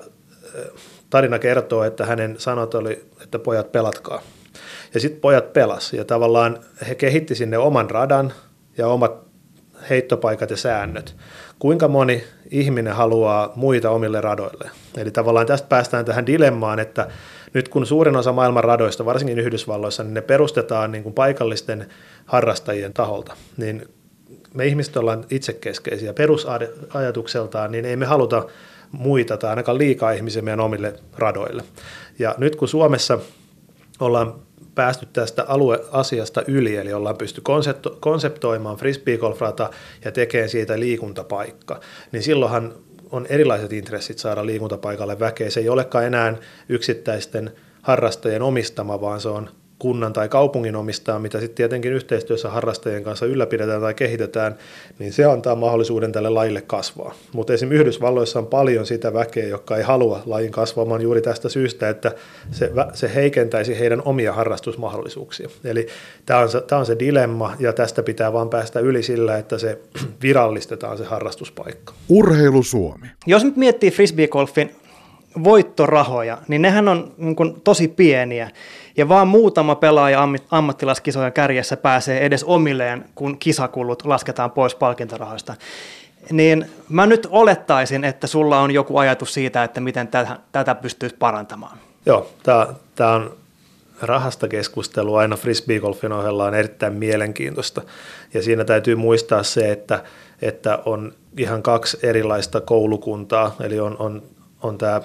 tarina 1.10 1.38
kertoo, 1.38 1.84
että 1.84 2.06
hänen 2.06 2.34
sanot 2.38 2.74
oli, 2.74 3.04
että 3.22 3.38
pojat 3.38 3.72
pelatkaa. 3.72 4.22
Ja 4.94 5.00
sitten 5.00 5.20
pojat 5.20 5.52
pelas 5.52 5.92
ja 5.92 6.04
tavallaan 6.04 6.58
he 6.88 6.94
kehitti 6.94 7.34
sinne 7.34 7.58
oman 7.58 7.90
radan 7.90 8.32
ja 8.78 8.88
omat 8.88 9.24
heittopaikat 9.90 10.50
ja 10.50 10.56
säännöt. 10.56 11.16
Kuinka 11.64 11.88
moni 11.88 12.24
ihminen 12.50 12.94
haluaa 12.94 13.52
muita 13.56 13.90
omille 13.90 14.20
radoille? 14.20 14.70
Eli 14.96 15.10
tavallaan 15.10 15.46
tästä 15.46 15.68
päästään 15.68 16.04
tähän 16.04 16.26
dilemmaan, 16.26 16.78
että 16.78 17.08
nyt 17.54 17.68
kun 17.68 17.86
suurin 17.86 18.16
osa 18.16 18.32
maailman 18.32 18.64
radoista, 18.64 19.04
varsinkin 19.04 19.38
Yhdysvalloissa, 19.38 20.02
niin 20.02 20.14
ne 20.14 20.20
perustetaan 20.20 20.92
niin 20.92 21.02
kuin 21.02 21.14
paikallisten 21.14 21.86
harrastajien 22.26 22.92
taholta, 22.92 23.36
niin 23.56 23.88
me 24.54 24.66
ihmiset 24.66 24.96
ollaan 24.96 25.24
itsekeskeisiä 25.30 26.12
perusajatukseltaan, 26.12 27.72
niin 27.72 27.84
ei 27.84 27.96
me 27.96 28.06
haluta 28.06 28.46
muita 28.92 29.36
tai 29.36 29.50
ainakaan 29.50 29.78
liikaa 29.78 30.12
ihmisiä 30.12 30.42
meidän 30.42 30.60
omille 30.60 30.94
radoille. 31.16 31.62
Ja 32.18 32.34
nyt 32.38 32.56
kun 32.56 32.68
Suomessa 32.68 33.18
ollaan 34.00 34.34
päästy 34.74 35.06
tästä 35.12 35.44
alueasiasta 35.48 36.42
yli, 36.46 36.76
eli 36.76 36.92
ollaan 36.92 37.16
pysty 37.16 37.42
konseptoimaan 38.00 38.76
frisbee-golfrata 38.76 39.70
ja 40.04 40.12
tekemään 40.12 40.48
siitä 40.48 40.80
liikuntapaikka, 40.80 41.80
niin 42.12 42.22
silloinhan 42.22 42.74
on 43.10 43.26
erilaiset 43.28 43.72
intressit 43.72 44.18
saada 44.18 44.46
liikuntapaikalle 44.46 45.20
väkeä. 45.20 45.50
Se 45.50 45.60
ei 45.60 45.68
olekaan 45.68 46.04
enää 46.04 46.36
yksittäisten 46.68 47.52
harrastajien 47.82 48.42
omistama, 48.42 49.00
vaan 49.00 49.20
se 49.20 49.28
on 49.28 49.50
kunnan 49.84 50.12
tai 50.12 50.28
kaupungin 50.28 50.76
omistaa, 50.76 51.18
mitä 51.18 51.40
sitten 51.40 51.56
tietenkin 51.56 51.92
yhteistyössä 51.92 52.50
harrastajien 52.50 53.04
kanssa 53.04 53.26
ylläpidetään 53.26 53.80
tai 53.80 53.94
kehitetään, 53.94 54.56
niin 54.98 55.12
se 55.12 55.24
antaa 55.24 55.54
mahdollisuuden 55.54 56.12
tälle 56.12 56.30
lajille 56.30 56.60
kasvaa. 56.60 57.14
Mutta 57.32 57.52
esimerkiksi 57.52 57.80
Yhdysvalloissa 57.80 58.38
on 58.38 58.46
paljon 58.46 58.86
sitä 58.86 59.14
väkeä, 59.14 59.46
joka 59.46 59.76
ei 59.76 59.82
halua 59.82 60.22
lajin 60.26 60.52
kasvamaan 60.52 61.02
juuri 61.02 61.22
tästä 61.22 61.48
syystä, 61.48 61.88
että 61.88 62.12
se, 62.50 62.70
se 62.92 63.14
heikentäisi 63.14 63.78
heidän 63.78 64.02
omia 64.04 64.32
harrastusmahdollisuuksia. 64.32 65.48
Eli 65.64 65.86
tämä 66.26 66.40
on, 66.40 66.48
se, 66.48 66.60
tämä 66.60 66.78
on 66.78 66.86
se 66.86 66.98
dilemma, 66.98 67.56
ja 67.58 67.72
tästä 67.72 68.02
pitää 68.02 68.32
vaan 68.32 68.50
päästä 68.50 68.80
yli 68.80 69.02
sillä, 69.02 69.38
että 69.38 69.58
se 69.58 69.78
virallistetaan 70.22 70.98
se 70.98 71.04
harrastuspaikka. 71.04 71.94
Urheilu 72.08 72.62
Suomi. 72.62 73.06
Jos 73.26 73.44
nyt 73.44 73.56
miettii 73.56 73.90
frisbeegolfin 73.90 74.70
voittorahoja, 75.44 76.38
niin 76.48 76.62
nehän 76.62 76.88
on 76.88 77.12
niin 77.16 77.36
kuin, 77.36 77.60
tosi 77.60 77.88
pieniä. 77.88 78.50
Ja 78.96 79.08
vaan 79.08 79.28
muutama 79.28 79.74
pelaaja 79.74 80.28
ammattilaiskisojen 80.50 81.32
kärjessä 81.32 81.76
pääsee 81.76 82.24
edes 82.26 82.44
omilleen, 82.44 83.04
kun 83.14 83.38
kisakulut 83.38 84.04
lasketaan 84.04 84.50
pois 84.50 84.74
palkintorahoista. 84.74 85.54
Niin 86.30 86.66
mä 86.88 87.06
nyt 87.06 87.26
olettaisin, 87.30 88.04
että 88.04 88.26
sulla 88.26 88.60
on 88.60 88.70
joku 88.70 88.96
ajatus 88.98 89.34
siitä, 89.34 89.64
että 89.64 89.80
miten 89.80 90.08
tätä, 90.08 90.38
tätä 90.52 90.74
pystyisi 90.74 91.16
parantamaan. 91.16 91.78
Joo, 92.06 92.30
tämä 92.94 93.12
on 93.14 93.36
rahasta 94.02 94.48
keskustelu 94.48 95.14
aina 95.14 95.36
frisbeegolfin 95.36 96.12
ohella 96.12 96.44
on 96.44 96.54
erittäin 96.54 96.92
mielenkiintoista. 96.92 97.82
Ja 98.34 98.42
siinä 98.42 98.64
täytyy 98.64 98.94
muistaa 98.94 99.42
se, 99.42 99.72
että, 99.72 100.02
että 100.42 100.78
on 100.84 101.12
ihan 101.38 101.62
kaksi 101.62 101.98
erilaista 102.02 102.60
koulukuntaa, 102.60 103.56
eli 103.60 103.80
on, 103.80 103.96
on, 103.98 104.22
on 104.64 104.78
tämä 104.78 105.00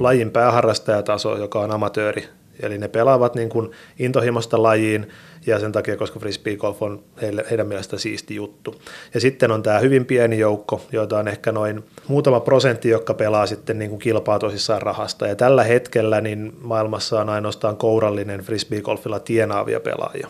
lajin 0.00 0.30
pääharrastajataso, 0.30 1.36
joka 1.36 1.60
on 1.60 1.70
amatööri, 1.70 2.24
eli 2.60 2.78
ne 2.78 2.88
pelaavat 2.88 3.34
niin 3.34 3.48
kuin 3.48 3.70
intohimosta 3.98 4.62
lajiin 4.62 5.08
ja 5.46 5.58
sen 5.58 5.72
takia, 5.72 5.96
koska 5.96 6.20
frisbeegolf 6.20 6.82
on 6.82 7.02
heille, 7.22 7.44
heidän 7.50 7.66
mielestä 7.66 7.98
siisti 7.98 8.34
juttu. 8.34 8.74
Ja 9.14 9.20
sitten 9.20 9.50
on 9.50 9.62
tämä 9.62 9.78
hyvin 9.78 10.06
pieni 10.06 10.38
joukko, 10.38 10.80
joita 10.92 11.18
on 11.18 11.28
ehkä 11.28 11.52
noin 11.52 11.84
muutama 12.08 12.40
prosentti, 12.40 12.88
jotka 12.88 13.14
pelaa 13.14 13.46
sitten 13.46 13.78
niin 13.78 13.90
kuin 13.90 13.98
kilpaa 13.98 14.38
tosissaan 14.38 14.82
rahasta. 14.82 15.26
Ja 15.26 15.36
tällä 15.36 15.64
hetkellä 15.64 16.20
niin 16.20 16.52
maailmassa 16.60 17.20
on 17.20 17.28
ainoastaan 17.28 17.76
kourallinen 17.76 18.40
frisbeegolfilla 18.40 19.20
tienaavia 19.20 19.80
pelaajia. 19.80 20.28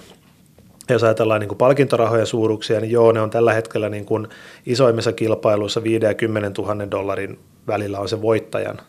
Jos 0.91 1.03
ajatellaan 1.05 1.41
niin 1.41 1.49
kuin 1.49 1.59
palkintorahojen 1.59 2.27
suuruuksia, 2.27 2.81
niin 2.81 2.93
joo, 2.93 3.13
ne 3.13 3.21
on 3.21 3.31
tällä 3.31 3.53
hetkellä 3.53 3.89
niin 3.89 4.05
kuin 4.05 4.29
isoimmissa 4.67 5.13
kilpailuissa 5.13 5.83
5 5.83 6.07
ja 6.07 6.15
10 6.15 6.53
000 6.59 6.91
dollarin 6.91 7.39
välillä 7.67 7.99
on 7.99 8.09
se 8.09 8.23
voittajan 8.23 8.81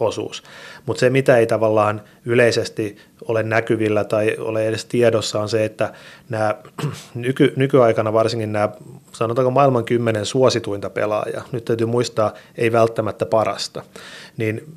osuus. 0.00 0.42
Mutta 0.86 1.00
se, 1.00 1.10
mitä 1.10 1.36
ei 1.36 1.46
tavallaan 1.46 2.00
yleisesti 2.24 2.96
ole 3.28 3.42
näkyvillä 3.42 4.04
tai 4.04 4.36
ole 4.38 4.68
edes 4.68 4.84
tiedossa, 4.84 5.40
on 5.40 5.48
se, 5.48 5.64
että 5.64 5.92
nämä 6.28 6.54
nyky, 7.14 7.52
nykyaikana 7.56 8.12
varsinkin 8.12 8.52
nämä, 8.52 8.68
sanotaanko 9.12 9.50
maailman 9.50 9.84
kymmenen 9.84 10.26
suosituinta 10.26 10.90
pelaajaa, 10.90 11.44
nyt 11.52 11.64
täytyy 11.64 11.86
muistaa, 11.86 12.34
ei 12.56 12.72
välttämättä 12.72 13.26
parasta, 13.26 13.82
niin 14.36 14.76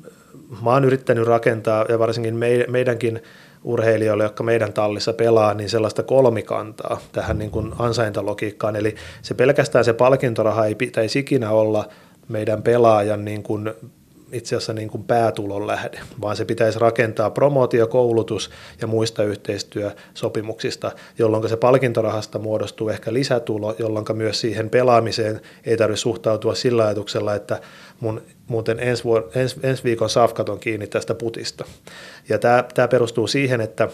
mä 0.64 0.70
oon 0.70 0.84
yrittänyt 0.84 1.26
rakentaa, 1.26 1.84
ja 1.88 1.98
varsinkin 1.98 2.36
meidänkin 2.68 3.22
urheilijoille, 3.64 4.22
jotka 4.22 4.42
meidän 4.42 4.72
tallissa 4.72 5.12
pelaa, 5.12 5.54
niin 5.54 5.70
sellaista 5.70 6.02
kolmikantaa 6.02 7.00
tähän 7.12 7.38
niin 7.38 7.50
kuin 7.50 7.72
ansaintalogiikkaan. 7.78 8.76
Eli 8.76 8.94
se 9.22 9.34
pelkästään 9.34 9.84
se 9.84 9.92
palkintoraha 9.92 10.66
ei 10.66 10.74
pitäisi 10.74 11.18
ikinä 11.18 11.50
olla 11.50 11.88
meidän 12.28 12.62
pelaajan 12.62 13.24
niin 13.24 13.42
kuin 13.42 13.70
itse 14.32 14.56
asiassa 14.56 14.72
niin 14.72 14.88
kuin 14.90 15.04
päätulon 15.04 15.66
lähde, 15.66 16.00
vaan 16.20 16.36
se 16.36 16.44
pitäisi 16.44 16.78
rakentaa 16.78 17.30
promootio, 17.30 17.86
koulutus 17.86 18.50
ja 18.80 18.86
muista 18.86 19.24
yhteistyösopimuksista, 19.24 20.92
jolloin 21.18 21.48
se 21.48 21.56
palkintorahasta 21.56 22.38
muodostuu 22.38 22.88
ehkä 22.88 23.12
lisätulo, 23.12 23.74
jolloin 23.78 24.06
myös 24.12 24.40
siihen 24.40 24.70
pelaamiseen 24.70 25.40
ei 25.64 25.76
tarvitse 25.76 26.00
suhtautua 26.00 26.54
sillä 26.54 26.84
ajatuksella, 26.84 27.34
että 27.34 27.60
mun 28.00 28.22
muuten 28.46 28.80
ensi, 28.80 29.04
vuor- 29.04 29.30
ens, 29.34 29.56
ensi 29.62 29.84
viikon 29.84 30.10
safkat 30.10 30.48
on 30.48 30.60
kiinni 30.60 30.86
tästä 30.86 31.14
putista. 31.14 31.64
Ja 32.28 32.38
tämä, 32.38 32.64
tämä 32.74 32.88
perustuu 32.88 33.26
siihen, 33.26 33.60
että 33.60 33.88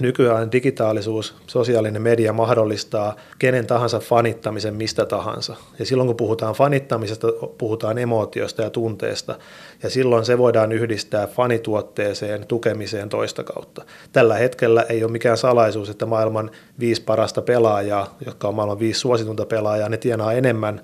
Nykyään 0.00 0.52
digitaalisuus, 0.52 1.34
sosiaalinen 1.46 2.02
media 2.02 2.32
mahdollistaa 2.32 3.16
kenen 3.38 3.66
tahansa 3.66 3.98
fanittamisen 4.00 4.74
mistä 4.74 5.06
tahansa. 5.06 5.56
Ja 5.78 5.86
silloin 5.86 6.06
kun 6.06 6.16
puhutaan 6.16 6.54
fanittamisesta, 6.54 7.28
puhutaan 7.58 7.98
emootiosta 7.98 8.62
ja 8.62 8.70
tunteesta. 8.70 9.38
Ja 9.82 9.90
silloin 9.90 10.24
se 10.24 10.38
voidaan 10.38 10.72
yhdistää 10.72 11.26
fanituotteeseen, 11.26 12.46
tukemiseen 12.46 13.08
toista 13.08 13.44
kautta. 13.44 13.84
Tällä 14.12 14.34
hetkellä 14.34 14.82
ei 14.88 15.04
ole 15.04 15.12
mikään 15.12 15.36
salaisuus, 15.36 15.88
että 15.90 16.06
maailman 16.06 16.50
viisi 16.80 17.02
parasta 17.02 17.42
pelaajaa, 17.42 18.16
jotka 18.26 18.48
on 18.48 18.54
maailman 18.54 18.78
viisi 18.78 19.00
suositunta 19.00 19.46
pelaajaa, 19.46 19.88
ne 19.88 19.96
tienaa 19.96 20.32
enemmän 20.32 20.80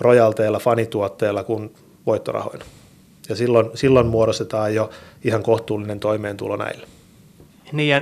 rojalteilla, 0.00 0.58
fanituotteilla 0.58 1.44
kuin 1.44 1.74
voittorahoina. 2.06 2.64
Ja 3.28 3.36
silloin, 3.36 3.70
silloin 3.74 4.06
muodostetaan 4.06 4.74
jo 4.74 4.90
ihan 5.24 5.42
kohtuullinen 5.42 6.00
toimeentulo 6.00 6.56
näille. 6.56 6.86
Niin 7.72 7.88
ja 7.88 8.00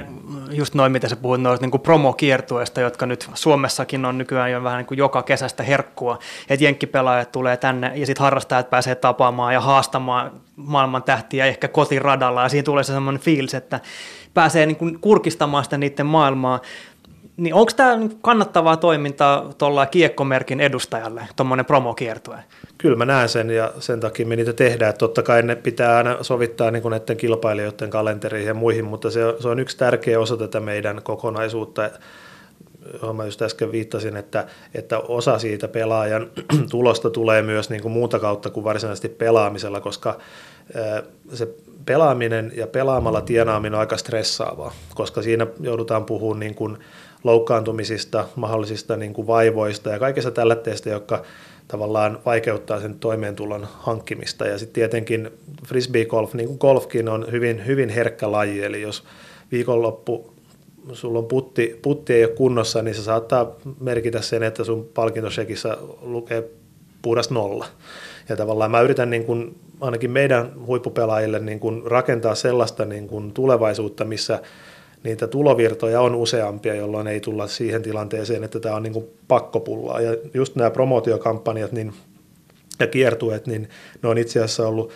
just 0.51 0.75
noin, 0.75 0.93
mitä 0.93 1.09
sä 1.09 1.17
puhut 1.17 1.41
noista 1.41 1.67
niin 1.67 1.81
promokiertueista, 1.81 2.81
jotka 2.81 3.07
nyt 3.07 3.31
Suomessakin 3.35 4.05
on 4.05 4.19
nykyään 4.19 4.53
jo 4.53 4.63
vähän 4.63 4.79
niin 4.79 4.87
kuin 4.87 4.99
joka 4.99 5.23
kesästä 5.23 5.63
herkkua. 5.63 6.19
Että 6.49 6.65
jenkkipelaajat 6.65 7.33
tulee 7.33 7.57
tänne 7.57 7.93
ja 7.95 8.07
sitten 8.07 8.23
harrastajat 8.23 8.71
pääsee 8.71 8.95
tapaamaan 8.95 9.55
ja 9.55 9.61
haastamaan 9.61 10.33
maailman 10.57 11.03
tähtiä 11.03 11.47
ehkä 11.47 11.69
kotiradalla. 11.69 12.43
Ja 12.43 12.49
siinä 12.49 12.65
tulee 12.65 12.85
se 12.85 12.93
semmoinen 12.93 13.23
fiilis, 13.23 13.55
että 13.55 13.81
pääsee 14.35 14.67
niin 14.67 14.77
kuin 14.77 15.01
kurkistamaan 15.01 15.65
sitä 15.65 15.79
niiden 15.79 16.07
maailmaa. 16.07 16.61
Niin 17.37 17.55
onko 17.55 17.73
tämä 17.77 17.99
kannattavaa 18.23 18.77
toimintaa 18.77 19.53
tuolla 19.59 19.87
kiekkomerkin 19.87 20.61
edustajalle, 20.61 21.29
tuommoinen 21.37 21.67
promokiertue? 21.67 22.37
Kyllä 22.79 22.97
mä 22.97 23.05
näen 23.05 23.29
sen 23.29 23.51
ja 23.51 23.73
sen 23.79 24.01
takia 24.01 24.27
me 24.27 24.37
niitä 24.37 24.53
tehdään. 24.53 24.95
Totta 24.99 25.23
kai 25.23 25.43
ne 25.43 25.57
pitää 25.57 25.97
aina 25.97 26.23
sovittaa 26.23 26.71
niin 26.71 26.91
näiden 26.91 27.17
kilpailijoiden 27.17 27.91
kalenteriin 27.91 28.47
ja 28.47 28.55
muihin, 28.55 28.85
mutta 28.85 29.11
se 29.11 29.25
on, 29.25 29.35
se 29.41 29.49
on 29.49 29.61
yksi 29.61 29.77
tärkeä 29.77 30.21
osa 30.21 30.37
tätä 30.37 30.61
meidän 30.61 31.01
kokonaisuutta, 31.03 31.91
johon 32.93 33.17
mä 33.17 33.25
just 33.25 33.43
äsken 33.43 33.73
viittasin, 33.73 34.17
että, 34.17 34.47
että 34.75 34.99
osa 34.99 35.39
siitä 35.39 35.69
pelaajan 35.69 36.31
tulosta 36.71 37.11
tulee 37.11 37.43
myös 37.43 37.71
niin 37.71 37.83
kuin 37.83 37.93
muuta 37.93 38.19
kautta 38.19 38.51
kuin 38.51 38.65
varsinaisesti 38.65 39.09
pelaamisella, 39.09 39.81
koska 39.81 40.19
se 41.33 41.49
pelaaminen 41.87 42.53
ja 42.57 42.67
pelaamalla 42.67 43.21
tienaaminen 43.21 43.75
on 43.75 43.81
aika 43.81 43.97
stressaavaa, 43.97 44.73
koska 44.95 45.23
siinä 45.23 45.47
joudutaan 45.61 46.05
puhumaan 46.05 46.41
niin 46.41 46.55
kuin 46.55 46.79
loukkaantumisista, 47.25 48.29
mahdollisista 48.37 48.97
niin 48.97 49.15
kuin 49.15 49.27
vaivoista 49.27 49.91
ja 49.91 49.99
kaikista 49.99 50.31
tällaisista, 50.31 50.89
jotka 50.89 51.23
tavallaan 51.69 52.19
vaikeuttaa 52.27 52.81
sen 52.81 52.95
toimeentulon 52.95 53.67
hankkimista. 53.73 54.47
Ja 54.47 54.59
sitten 54.59 54.75
tietenkin 54.75 55.31
frisbee 55.67 56.05
golf, 56.05 56.35
niin 56.35 56.47
kuin 56.47 56.59
golfkin, 56.61 57.09
on 57.09 57.27
hyvin, 57.31 57.67
hyvin 57.67 57.89
herkkä 57.89 58.33
laji, 58.33 58.65
eli 58.65 58.83
jos 58.83 59.05
viikonloppu 59.53 60.35
sulla 60.93 61.19
on 61.19 61.27
putti, 61.27 61.79
putti 61.83 62.13
ei 62.13 62.25
ole 62.25 62.33
kunnossa, 62.33 62.83
niin 62.83 62.95
se 62.95 63.03
saattaa 63.03 63.57
merkitä 63.81 64.21
sen, 64.21 64.43
että 64.43 64.65
sun 64.65 64.89
palkintosekissa 64.95 65.79
lukee 66.01 66.45
puhdas 67.03 67.31
nolla. 67.31 67.67
Ja 68.29 68.37
tavallaan 68.37 68.71
mä 68.71 68.81
yritän 68.81 69.11
niin 69.11 69.25
kuin, 69.25 69.59
ainakin 69.81 70.11
meidän 70.11 70.53
huippupelaajille 70.67 71.39
niin 71.39 71.61
kuin 71.61 71.83
rakentaa 71.87 72.35
sellaista 72.35 72.85
niin 72.85 73.09
kuin 73.09 73.33
tulevaisuutta, 73.33 74.05
missä 74.05 74.43
niitä 75.05 75.27
tulovirtoja 75.27 76.01
on 76.01 76.15
useampia, 76.15 76.75
jolloin 76.75 77.07
ei 77.07 77.21
tulla 77.21 77.47
siihen 77.47 77.83
tilanteeseen, 77.83 78.45
että 78.45 78.61
tämä 78.61 78.75
on 78.75 78.83
niin 78.83 78.93
kuin 78.93 79.07
pakkopullaa. 79.29 80.01
Ja 80.01 80.17
just 80.35 80.57
nämä 80.57 80.71
promootiokampanjat 80.71 81.73
niin, 81.73 81.93
ja 82.81 82.87
kiertueet, 82.87 83.47
niin 83.47 83.69
ne 84.03 84.09
on 84.09 84.19
itse 84.19 84.39
asiassa 84.41 84.69
ollut 84.69 84.93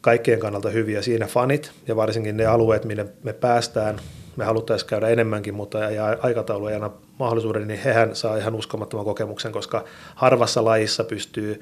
kaikkien 0.00 0.40
kannalta 0.40 0.70
hyviä. 0.70 1.02
Siinä 1.02 1.26
fanit 1.26 1.72
ja 1.88 1.96
varsinkin 1.96 2.36
ne 2.36 2.46
alueet, 2.46 2.84
minne 2.84 3.06
me 3.22 3.32
päästään, 3.32 4.00
me 4.36 4.44
haluttaisiin 4.44 4.88
käydä 4.88 5.08
enemmänkin, 5.08 5.54
mutta 5.54 5.78
aikataulu 6.20 6.66
ei 6.66 6.74
aina 6.74 6.90
mahdollisuuden, 7.18 7.68
niin 7.68 7.80
hehän 7.80 8.16
saa 8.16 8.36
ihan 8.36 8.54
uskomattoman 8.54 9.04
kokemuksen, 9.04 9.52
koska 9.52 9.84
harvassa 10.14 10.64
lajissa 10.64 11.04
pystyy 11.04 11.60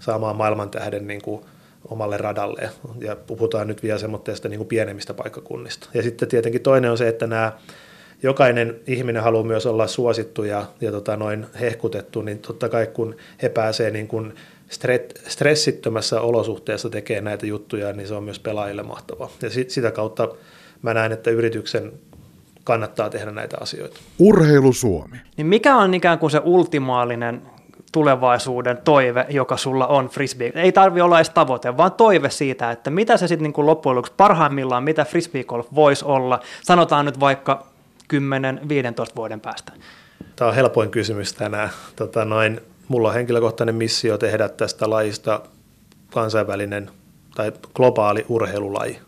saamaan 0.00 0.36
maailman 0.36 0.70
tähden 0.70 1.06
niin 1.06 1.22
kuin 1.22 1.42
omalle 1.88 2.16
radalle. 2.16 2.70
Ja 3.00 3.16
puhutaan 3.16 3.66
nyt 3.66 3.82
vielä 3.82 3.98
semmoista 3.98 4.48
niin 4.48 4.58
kuin 4.58 4.68
pienemmistä 4.68 5.14
paikkakunnista. 5.14 5.88
Ja 5.94 6.02
sitten 6.02 6.28
tietenkin 6.28 6.62
toinen 6.62 6.90
on 6.90 6.98
se, 6.98 7.08
että 7.08 7.26
nämä 7.26 7.52
jokainen 8.22 8.80
ihminen 8.86 9.22
haluaa 9.22 9.44
myös 9.44 9.66
olla 9.66 9.86
suosittu 9.86 10.44
ja, 10.44 10.66
ja 10.80 10.90
tota 10.90 11.16
noin 11.16 11.46
hehkutettu, 11.60 12.22
niin 12.22 12.38
totta 12.38 12.68
kai 12.68 12.86
kun 12.86 13.16
he 13.42 13.48
pääsee 13.48 13.90
niin 13.90 14.08
kuin 14.08 14.34
stressittömässä 15.28 16.20
olosuhteessa 16.20 16.90
tekemään 16.90 17.24
näitä 17.24 17.46
juttuja, 17.46 17.92
niin 17.92 18.08
se 18.08 18.14
on 18.14 18.24
myös 18.24 18.38
pelaajille 18.38 18.82
mahtavaa. 18.82 19.30
Ja 19.42 19.50
sit, 19.50 19.70
sitä 19.70 19.90
kautta 19.90 20.28
mä 20.82 20.94
näen, 20.94 21.12
että 21.12 21.30
yrityksen 21.30 21.92
kannattaa 22.64 23.10
tehdä 23.10 23.30
näitä 23.30 23.56
asioita. 23.60 24.00
Urheilu 24.18 24.72
Suomi. 24.72 25.16
Niin 25.36 25.46
mikä 25.46 25.76
on 25.76 25.94
ikään 25.94 26.18
kuin 26.18 26.30
se 26.30 26.40
ultimaalinen 26.44 27.42
tulevaisuuden 27.92 28.78
toive, 28.84 29.26
joka 29.28 29.56
sulla 29.56 29.86
on 29.86 30.08
frisbee. 30.08 30.52
Ei 30.54 30.72
tarvi 30.72 31.00
olla 31.00 31.18
edes 31.18 31.30
tavoite, 31.30 31.76
vaan 31.76 31.92
toive 31.92 32.30
siitä, 32.30 32.70
että 32.70 32.90
mitä 32.90 33.16
se 33.16 33.28
sitten 33.28 33.52
niin 33.56 33.66
loppujen 33.66 33.96
lopuksi 33.96 34.12
parhaimmillaan, 34.16 34.84
mitä 34.84 35.04
frisbee 35.04 35.44
golf 35.44 35.66
voisi 35.74 36.04
olla, 36.04 36.40
sanotaan 36.62 37.04
nyt 37.04 37.20
vaikka 37.20 37.66
10-15 38.14 38.16
vuoden 39.16 39.40
päästä. 39.40 39.72
Tämä 40.36 40.48
on 40.48 40.54
helpoin 40.54 40.90
kysymys 40.90 41.32
tänään. 41.32 41.70
Tota 41.96 42.24
noin, 42.24 42.60
mulla 42.88 43.08
on 43.08 43.14
henkilökohtainen 43.14 43.74
missio 43.74 44.18
tehdä 44.18 44.48
tästä 44.48 44.90
lajista 44.90 45.40
kansainvälinen 46.10 46.90
tai 47.34 47.52
globaali 47.74 48.24
urheilulaji. 48.28 48.98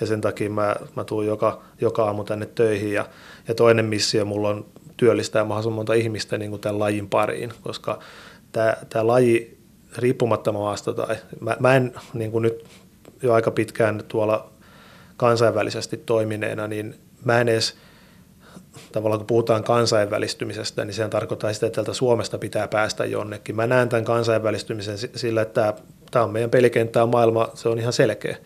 Ja 0.00 0.06
sen 0.06 0.20
takia 0.20 0.50
mä, 0.50 0.76
mä 0.96 1.04
tuun 1.04 1.26
joka, 1.26 1.62
joka 1.80 2.04
aamu 2.04 2.24
tänne 2.24 2.46
töihin. 2.46 2.92
Ja, 2.92 3.06
ja 3.48 3.54
toinen 3.54 3.84
missio 3.84 4.24
mulla 4.24 4.48
on 4.48 4.66
työllistää 5.02 5.44
mahdollisimman 5.44 5.76
monta 5.76 5.94
ihmistä 5.94 6.38
niin 6.38 6.50
kuin 6.50 6.60
tämän 6.60 6.78
lajin 6.78 7.08
pariin, 7.08 7.52
koska 7.62 7.98
tämä, 8.52 8.76
tämä 8.88 9.06
laji 9.06 9.58
riippumatta 9.98 10.52
maasta 10.52 10.92
tai 10.92 11.16
mä, 11.40 11.56
mä 11.60 11.76
en 11.76 11.94
niin 12.14 12.30
kuin 12.30 12.42
nyt 12.42 12.64
jo 13.22 13.32
aika 13.32 13.50
pitkään 13.50 14.04
tuolla 14.08 14.50
kansainvälisesti 15.16 15.96
toimineena, 15.96 16.68
niin 16.68 16.94
mä 17.24 17.40
en 17.40 17.48
edes 17.48 17.76
tavallaan 18.92 19.18
kun 19.18 19.26
puhutaan 19.26 19.64
kansainvälistymisestä, 19.64 20.84
niin 20.84 20.94
sehän 20.94 21.10
tarkoittaa 21.10 21.52
sitä, 21.52 21.66
että 21.66 21.76
tältä 21.76 21.92
Suomesta 21.92 22.38
pitää 22.38 22.68
päästä 22.68 23.04
jonnekin. 23.04 23.56
Mä 23.56 23.66
näen 23.66 23.88
tämän 23.88 24.04
kansainvälistymisen 24.04 24.98
sillä, 24.98 25.42
että 25.42 25.62
tämä, 25.62 25.74
tämä 26.10 26.24
on 26.24 26.32
meidän 26.32 26.50
pelikenttä, 26.50 27.06
maailma, 27.06 27.48
se 27.54 27.68
on 27.68 27.78
ihan 27.78 27.92
selkeä. 27.92 28.36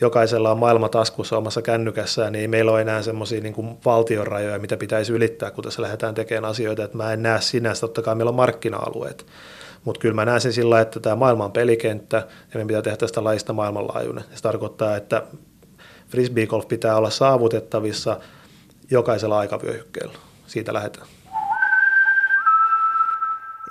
Jokaisella 0.00 0.50
on 0.50 0.58
maailma 0.58 0.88
taskussa 0.88 1.36
omassa 1.36 1.62
kännykässään, 1.62 2.32
niin 2.32 2.40
ei 2.40 2.48
meillä 2.48 2.72
ole 2.72 2.80
enää 2.80 3.02
semmoisia 3.02 3.40
niin 3.40 3.78
valtionrajoja, 3.84 4.58
mitä 4.58 4.76
pitäisi 4.76 5.12
ylittää, 5.12 5.50
kun 5.50 5.64
tässä 5.64 5.82
lähdetään 5.82 6.14
tekemään 6.14 6.50
asioita. 6.50 6.84
Että 6.84 6.96
mä 6.96 7.12
en 7.12 7.22
näe 7.22 7.40
sinänsä, 7.40 7.80
totta 7.80 8.02
kai 8.02 8.14
meillä 8.14 8.28
on 8.28 8.34
markkina-alueet. 8.34 9.26
Mutta 9.84 10.00
kyllä 10.00 10.14
mä 10.14 10.24
näen 10.24 10.40
sen 10.40 10.52
sillä 10.52 10.80
että 10.80 11.00
tämä 11.00 11.16
maailma 11.16 11.44
on 11.44 11.52
pelikenttä 11.52 12.16
ja 12.16 12.24
meidän 12.54 12.66
pitää 12.66 12.82
tehdä 12.82 12.96
tästä 12.96 13.24
lajista 13.24 13.52
maailmanlaajuinen. 13.52 14.24
Se 14.34 14.42
tarkoittaa, 14.42 14.96
että 14.96 15.22
frisbee 16.08 16.46
golf 16.46 16.68
pitää 16.68 16.96
olla 16.96 17.10
saavutettavissa 17.10 18.20
jokaisella 18.90 19.38
aikavyöhykkeellä. 19.38 20.18
Siitä 20.46 20.74
lähdetään. 20.74 21.06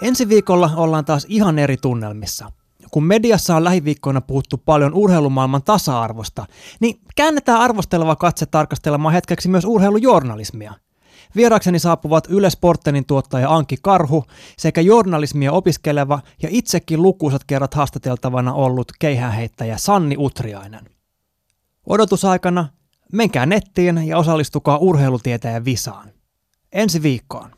Ensi 0.01 0.29
viikolla 0.29 0.69
ollaan 0.75 1.05
taas 1.05 1.25
ihan 1.29 1.59
eri 1.59 1.77
tunnelmissa. 1.77 2.51
Kun 2.95 3.03
mediassa 3.03 3.55
on 3.55 3.63
lähiviikkoina 3.63 4.21
puhuttu 4.21 4.57
paljon 4.57 4.93
urheilumaailman 4.93 5.63
tasa-arvosta, 5.63 6.45
niin 6.79 6.99
käännetään 7.15 7.59
arvosteleva 7.59 8.15
katse 8.15 8.45
tarkastelemaan 8.45 9.13
hetkeksi 9.13 9.49
myös 9.49 9.65
urheilujournalismia. 9.65 10.73
Vierakseni 11.35 11.79
saapuvat 11.79 12.27
Yle 12.29 12.49
Sportenin 12.49 13.05
tuottaja 13.05 13.55
Anki 13.55 13.77
Karhu 13.81 14.25
sekä 14.57 14.81
journalismia 14.81 15.51
opiskeleva 15.51 16.19
ja 16.41 16.49
itsekin 16.51 17.01
lukuisat 17.01 17.43
kerrat 17.43 17.73
haastateltavana 17.73 18.53
ollut 18.53 18.91
keihäänheittäjä 18.99 19.77
Sanni 19.77 20.15
Utriainen. 20.17 20.89
Odotusaikana 21.87 22.67
menkää 23.11 23.45
nettiin 23.45 24.07
ja 24.07 24.17
osallistukaa 24.17 24.77
urheilutieteen 24.77 25.65
visaan. 25.65 26.11
Ensi 26.71 27.03
viikkoon. 27.03 27.54